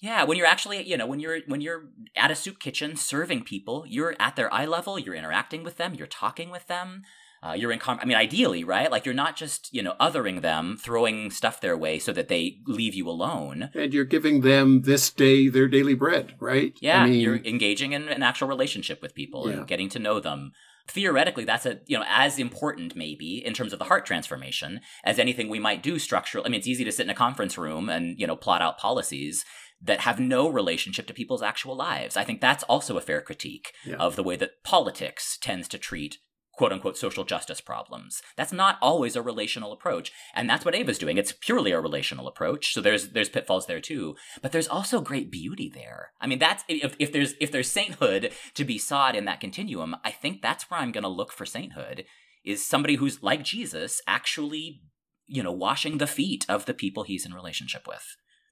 yeah, 0.00 0.24
when 0.24 0.38
you're 0.38 0.46
actually, 0.46 0.82
you 0.88 0.96
know, 0.96 1.06
when 1.06 1.20
you're 1.20 1.40
when 1.46 1.60
you're 1.60 1.90
at 2.16 2.30
a 2.30 2.36
soup 2.36 2.58
kitchen 2.58 2.96
serving 2.96 3.44
people, 3.44 3.84
you're 3.86 4.14
at 4.18 4.36
their 4.36 4.52
eye 4.52 4.66
level, 4.66 4.98
you're 4.98 5.14
interacting 5.14 5.62
with 5.62 5.76
them, 5.76 5.94
you're 5.94 6.06
talking 6.06 6.50
with 6.50 6.66
them. 6.68 7.02
Uh, 7.42 7.52
you're 7.52 7.72
in 7.72 7.78
com- 7.78 7.98
I 8.02 8.04
mean 8.04 8.16
ideally, 8.18 8.64
right? 8.64 8.90
Like 8.90 9.06
you're 9.06 9.14
not 9.14 9.34
just, 9.34 9.72
you 9.72 9.82
know, 9.82 9.94
othering 9.98 10.42
them, 10.42 10.76
throwing 10.78 11.30
stuff 11.30 11.60
their 11.60 11.76
way 11.76 11.98
so 11.98 12.12
that 12.12 12.28
they 12.28 12.58
leave 12.66 12.94
you 12.94 13.08
alone. 13.08 13.70
And 13.74 13.94
you're 13.94 14.04
giving 14.04 14.42
them 14.42 14.82
this 14.82 15.10
day 15.10 15.48
their 15.48 15.66
daily 15.66 15.94
bread, 15.94 16.34
right? 16.38 16.74
Yeah, 16.82 17.02
I 17.02 17.06
mean, 17.08 17.20
you're 17.20 17.36
engaging 17.44 17.92
in 17.92 18.08
an 18.08 18.22
actual 18.22 18.48
relationship 18.48 19.00
with 19.00 19.14
people 19.14 19.48
Yeah. 19.48 19.56
and 19.58 19.66
getting 19.66 19.88
to 19.90 19.98
know 19.98 20.20
them. 20.20 20.52
Theoretically, 20.88 21.44
that's 21.44 21.66
a 21.66 21.80
you 21.86 21.96
know 21.98 22.04
as 22.08 22.38
important 22.38 22.94
maybe 22.96 23.42
in 23.44 23.54
terms 23.54 23.72
of 23.72 23.78
the 23.78 23.84
heart 23.86 24.04
transformation 24.04 24.80
as 25.04 25.18
anything 25.18 25.48
we 25.48 25.58
might 25.60 25.82
do 25.82 25.98
structural. 25.98 26.44
I 26.44 26.48
mean, 26.50 26.58
it's 26.58 26.66
easy 26.68 26.84
to 26.84 26.92
sit 26.92 27.04
in 27.06 27.10
a 27.10 27.14
conference 27.14 27.56
room 27.56 27.88
and 27.88 28.18
you 28.18 28.26
know 28.26 28.36
plot 28.36 28.60
out 28.60 28.76
policies 28.76 29.44
that 29.82 30.00
have 30.00 30.20
no 30.20 30.46
relationship 30.48 31.06
to 31.06 31.14
people's 31.14 31.42
actual 31.42 31.74
lives. 31.74 32.16
I 32.16 32.24
think 32.24 32.40
that's 32.40 32.64
also 32.64 32.98
a 32.98 33.00
fair 33.00 33.22
critique 33.22 33.72
Yeah. 33.86 33.96
of 33.96 34.14
the 34.16 34.22
way 34.22 34.36
that 34.36 34.62
politics 34.62 35.38
tends 35.40 35.68
to 35.68 35.78
treat 35.78 36.18
quote 36.60 36.72
unquote 36.74 36.98
social 36.98 37.24
justice 37.24 37.62
problems. 37.62 38.20
That's 38.36 38.52
not 38.52 38.76
always 38.82 39.16
a 39.16 39.22
relational 39.22 39.72
approach. 39.72 40.12
And 40.34 40.48
that's 40.48 40.62
what 40.62 40.74
Eva's 40.74 40.98
doing. 40.98 41.16
It's 41.16 41.32
purely 41.32 41.70
a 41.70 41.80
relational 41.80 42.28
approach. 42.28 42.74
So 42.74 42.82
there's 42.82 43.12
there's 43.12 43.30
pitfalls 43.30 43.64
there 43.64 43.80
too. 43.80 44.14
But 44.42 44.52
there's 44.52 44.68
also 44.68 45.00
great 45.00 45.30
beauty 45.30 45.72
there. 45.72 46.10
I 46.20 46.26
mean 46.26 46.38
that's 46.38 46.62
if, 46.68 46.94
if 46.98 47.14
there's 47.14 47.32
if 47.40 47.50
there's 47.50 47.70
sainthood 47.72 48.32
to 48.52 48.64
be 48.66 48.76
sought 48.76 49.16
in 49.16 49.24
that 49.24 49.40
continuum, 49.40 49.96
I 50.04 50.10
think 50.10 50.42
that's 50.42 50.70
where 50.70 50.78
I'm 50.78 50.92
gonna 50.92 51.08
look 51.08 51.32
for 51.32 51.46
sainthood, 51.46 52.04
is 52.44 52.66
somebody 52.66 52.96
who's 52.96 53.22
like 53.22 53.42
Jesus, 53.42 54.02
actually, 54.06 54.82
you 55.26 55.42
know, 55.42 55.52
washing 55.52 55.96
the 55.96 56.06
feet 56.06 56.44
of 56.46 56.66
the 56.66 56.74
people 56.74 57.04
he's 57.04 57.24
in 57.24 57.32
relationship 57.32 57.88
with. 57.88 58.04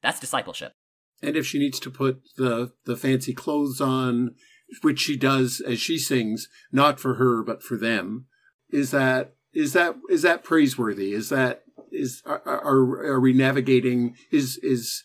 That's 0.03 0.19
discipleship. 0.19 0.73
And 1.21 1.37
if 1.37 1.45
she 1.45 1.59
needs 1.59 1.79
to 1.81 1.91
put 1.91 2.23
the 2.39 2.73
the 2.87 2.97
fancy 2.97 3.35
clothes 3.35 3.83
on, 3.83 4.35
which 4.83 5.01
she 5.01 5.17
does 5.17 5.61
as 5.61 5.81
she 5.81 5.99
sings, 5.99 6.49
not 6.73 7.01
for 7.01 7.15
her 7.15 7.43
but 7.43 7.63
for 7.63 7.77
them, 7.77 8.27
is 8.71 8.91
that 8.91 9.35
is 9.53 9.73
that 9.73 9.97
is 10.11 10.23
that 10.23 10.45
praiseworthy? 10.45 11.13
Is 11.13 11.29
that 11.31 11.63
is 11.91 12.23
are 12.27 12.43
are, 12.47 13.05
are 13.07 13.21
we 13.21 13.33
navigating? 13.33 14.17
Is 14.31 14.59
is 14.59 15.05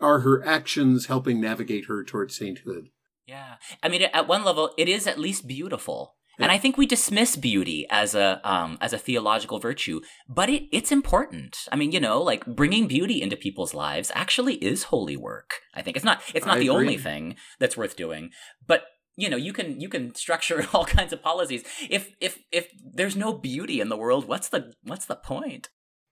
are 0.00 0.20
her 0.20 0.44
actions 0.44 1.06
helping 1.06 1.40
navigate 1.40 1.86
her 1.86 2.04
towards 2.04 2.36
sainthood? 2.36 2.88
Yeah. 3.26 3.54
I 3.82 3.88
mean, 3.88 4.02
at 4.02 4.28
one 4.28 4.44
level, 4.44 4.70
it 4.76 4.88
is 4.88 5.06
at 5.06 5.18
least 5.18 5.46
beautiful. 5.46 6.16
And 6.38 6.50
I 6.50 6.58
think 6.58 6.76
we 6.76 6.86
dismiss 6.86 7.36
beauty 7.36 7.86
as 7.90 8.16
a 8.16 8.40
um, 8.42 8.76
as 8.80 8.92
a 8.92 8.98
theological 8.98 9.60
virtue, 9.60 10.00
but 10.28 10.50
it, 10.50 10.64
it's 10.72 10.90
important. 10.90 11.56
I 11.70 11.76
mean, 11.76 11.92
you 11.92 12.00
know, 12.00 12.20
like 12.20 12.44
bringing 12.44 12.88
beauty 12.88 13.22
into 13.22 13.36
people's 13.36 13.72
lives 13.72 14.10
actually 14.16 14.54
is 14.54 14.84
holy 14.84 15.16
work. 15.16 15.60
I 15.74 15.82
think 15.82 15.96
it's 15.96 16.04
not 16.04 16.22
it's 16.34 16.44
not 16.44 16.56
I 16.56 16.60
the 16.60 16.68
agree. 16.68 16.76
only 16.76 16.98
thing 16.98 17.36
that's 17.60 17.76
worth 17.76 17.94
doing, 17.94 18.30
but 18.66 18.82
you 19.16 19.28
know, 19.30 19.36
you 19.36 19.52
can 19.52 19.80
you 19.80 19.88
can 19.88 20.14
structure 20.14 20.66
all 20.72 20.84
kinds 20.84 21.12
of 21.12 21.22
policies. 21.22 21.62
If 21.90 22.14
if 22.20 22.38
if 22.50 22.68
there's 22.82 23.16
no 23.16 23.32
beauty 23.32 23.80
in 23.80 23.88
the 23.88 23.96
world, 23.96 24.26
what's 24.28 24.48
the 24.48 24.72
what's 24.82 25.06
the 25.06 25.16
point? 25.16 25.68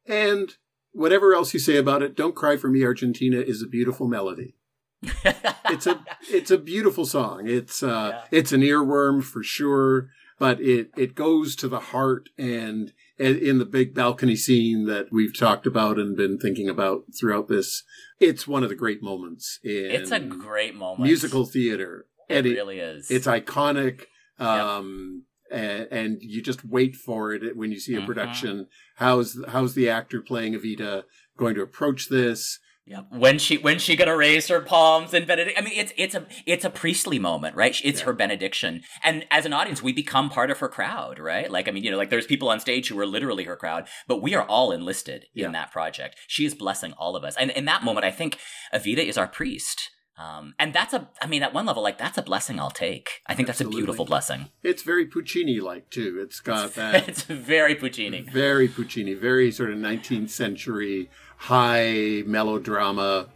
And 0.07 0.55
whatever 0.93 1.35
else 1.35 1.53
you 1.55 1.61
say 1.61 1.77
about 1.77 2.03
it, 2.03 2.17
"Don't 2.17 2.35
Cry 2.35 2.57
for 2.57 2.69
Me, 2.69 2.85
Argentina" 2.85 3.39
is 3.41 3.63
a 3.63 3.67
beautiful 3.67 4.07
melody. 4.09 4.55
It's 5.71 5.87
a 5.87 6.05
it's 6.31 6.51
a 6.51 6.59
beautiful 6.59 7.07
song. 7.07 7.49
It's 7.49 7.83
uh 7.83 8.11
Yeah. 8.13 8.39
it's 8.39 8.53
an 8.53 8.61
earworm 8.61 9.25
for 9.25 9.43
sure, 9.43 10.11
but 10.39 10.61
it 10.61 10.91
it 10.99 11.15
goes 11.15 11.57
to 11.57 11.69
the 11.69 11.81
heart 11.81 12.29
and 12.37 12.93
in 13.19 13.59
the 13.59 13.65
big 13.65 13.95
balcony 13.95 14.37
scene 14.37 14.85
that 14.87 15.07
we've 15.11 15.37
talked 15.37 15.67
about 15.67 15.99
and 15.99 16.15
been 16.17 16.39
thinking 16.39 16.69
about 16.69 17.05
throughout 17.19 17.49
this, 17.49 17.85
it's 18.21 18.47
one 18.49 18.63
of 18.63 18.69
the 18.69 18.75
great 18.75 19.03
moments 19.03 19.59
in 19.65 19.91
it's 19.91 20.11
a 20.11 20.21
great 20.21 20.75
moment. 20.75 21.01
musical 21.05 21.47
theater. 21.47 22.07
It 22.33 22.47
and 22.47 22.55
really 22.55 22.79
is. 22.81 23.11
it's 23.11 23.27
iconic. 23.27 24.05
Um 24.39 25.25
and, 25.51 25.87
and 25.91 26.19
you 26.23 26.41
just 26.43 26.65
wait 26.65 26.97
for 26.97 27.33
it 27.35 27.57
when 27.57 27.71
you 27.73 27.79
see 27.79 27.95
a 27.95 28.01
Mhm. 28.01 28.07
production. 28.07 28.67
How's 28.97 29.39
how's 29.49 29.75
the 29.75 29.89
actor 29.89 30.21
playing 30.23 30.55
Evita 30.55 31.05
going 31.37 31.55
to 31.57 31.63
approach 31.63 32.09
this? 32.09 32.59
Yeah. 32.87 33.03
When 33.11 33.39
she 33.39 33.59
when 33.59 33.79
she 33.79 33.95
gonna 33.95 34.17
raise 34.17 34.49
her 34.49 34.61
palms 34.61 35.15
and 35.15 35.25
benedict? 35.27 35.57
I 35.57 35.63
mean, 35.63 35.75
it's 35.77 35.93
it's 35.97 36.15
a 36.17 36.27
it's 36.47 36.65
a 36.65 36.71
priestly 36.71 37.19
moment, 37.21 37.55
right? 37.55 37.79
It's 37.85 38.01
Yeah. 38.01 38.07
her 38.07 38.13
benediction, 38.13 38.83
and 39.05 39.25
as 39.31 39.47
an 39.47 39.53
audience, 39.53 39.83
we 39.83 39.93
become 39.93 40.29
part 40.31 40.51
of 40.51 40.59
her 40.59 40.69
crowd, 40.69 41.21
right? 41.21 41.49
Like, 41.49 41.69
I 41.69 41.71
mean, 41.71 41.85
you 41.85 41.93
know, 41.93 41.97
like 41.97 42.11
there's 42.11 42.27
people 42.27 42.49
on 42.49 42.59
stage 42.59 42.89
who 42.89 42.99
are 42.99 43.07
literally 43.07 43.45
her 43.45 43.55
crowd, 43.57 43.87
but 44.09 44.21
we 44.21 44.35
are 44.35 44.45
all 44.47 44.73
enlisted 44.73 45.27
Yeah. 45.33 45.47
in 45.47 45.53
that 45.53 45.71
project. 45.71 46.17
She 46.27 46.45
is 46.45 46.55
blessing 46.57 46.93
all 46.95 47.15
of 47.15 47.23
us, 47.23 47.37
and 47.37 47.53
in 47.53 47.67
that 47.67 47.85
moment, 47.85 48.05
I 48.05 48.11
think 48.11 48.39
Evita 48.75 49.05
is 49.07 49.17
our 49.17 49.29
priest. 49.29 49.89
Um, 50.23 50.55
and 50.59 50.73
that's 50.73 50.93
a, 50.95 51.09
I 51.21 51.27
mean, 51.27 51.43
at 51.43 51.53
one 51.53 51.67
level, 51.67 51.83
like 51.83 51.99
that's 51.99 52.19
a 52.19 52.23
blessing 52.23 52.61
I'll 52.61 52.71
take. 52.71 53.23
I 53.27 53.35
think 53.35 53.47
that's 53.49 53.61
a 53.61 53.69
beautiful 53.69 54.05
blessing. 54.05 54.49
It's 54.63 54.83
very 54.83 55.07
Puccini 55.07 55.61
like 55.61 55.91
too. 55.91 56.21
It's 56.23 56.41
got 56.41 56.75
that 56.81 57.09
it's 57.09 57.23
very 57.23 57.75
Puccini. 57.75 58.23
very 58.23 58.69
Puccini, 58.69 59.15
very 59.15 59.51
sort 59.51 59.71
of 59.71 59.79
19th 59.79 60.31
century 60.31 61.11
high 61.37 62.23
melodrama, 62.27 63.27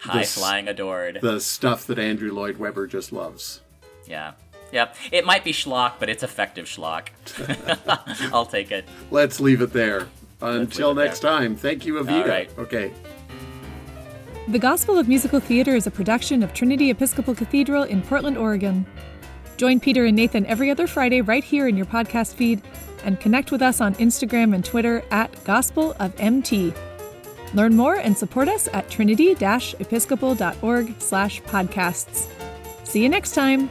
High 0.00 0.20
This- 0.20 0.34
flying 0.34 0.68
adored. 0.68 1.18
the 1.22 1.40
stuff 1.40 1.86
that 1.88 1.98
Andrew 1.98 2.32
Lloyd 2.32 2.58
Webber 2.58 2.86
just 2.86 3.12
loves. 3.12 3.62
Yeah. 4.06 4.34
Yeah. 4.70 4.92
It 5.10 5.24
might 5.26 5.42
be 5.44 5.52
schlock, 5.52 5.94
but 5.98 6.08
it's 6.08 6.22
effective 6.22 6.66
schlock. 6.66 7.08
I'll 8.32 8.46
take 8.46 8.70
it. 8.70 8.84
Let's 9.10 9.40
leave 9.40 9.60
it 9.60 9.72
there. 9.72 10.06
Until 10.40 10.92
it 10.92 11.02
next 11.02 11.18
time, 11.20 11.56
thank 11.56 11.84
you, 11.84 11.94
Evita. 11.94 12.28
Right. 12.28 12.50
Okay. 12.58 12.92
The 14.48 14.58
Gospel 14.58 14.98
of 14.98 15.08
Musical 15.08 15.40
Theater 15.40 15.76
is 15.76 15.86
a 15.86 15.90
production 15.90 16.42
of 16.42 16.54
Trinity 16.54 16.88
Episcopal 16.88 17.34
Cathedral 17.34 17.82
in 17.82 18.00
Portland, 18.00 18.38
Oregon. 18.38 18.86
Join 19.58 19.78
Peter 19.78 20.06
and 20.06 20.16
Nathan 20.16 20.46
every 20.46 20.70
other 20.70 20.86
Friday 20.86 21.20
right 21.20 21.44
here 21.44 21.68
in 21.68 21.76
your 21.76 21.84
podcast 21.84 22.32
feed 22.32 22.62
and 23.04 23.20
connect 23.20 23.52
with 23.52 23.60
us 23.60 23.82
on 23.82 23.94
Instagram 23.96 24.54
and 24.54 24.64
Twitter 24.64 25.04
at 25.10 25.44
Gospel 25.44 25.94
of 26.00 26.18
MT. 26.18 26.72
Learn 27.52 27.76
more 27.76 27.96
and 27.96 28.16
support 28.16 28.48
us 28.48 28.70
at 28.72 28.88
trinity-episcopal.org 28.88 30.94
slash 30.98 31.42
podcasts. 31.42 32.26
See 32.84 33.02
you 33.02 33.10
next 33.10 33.32
time. 33.32 33.68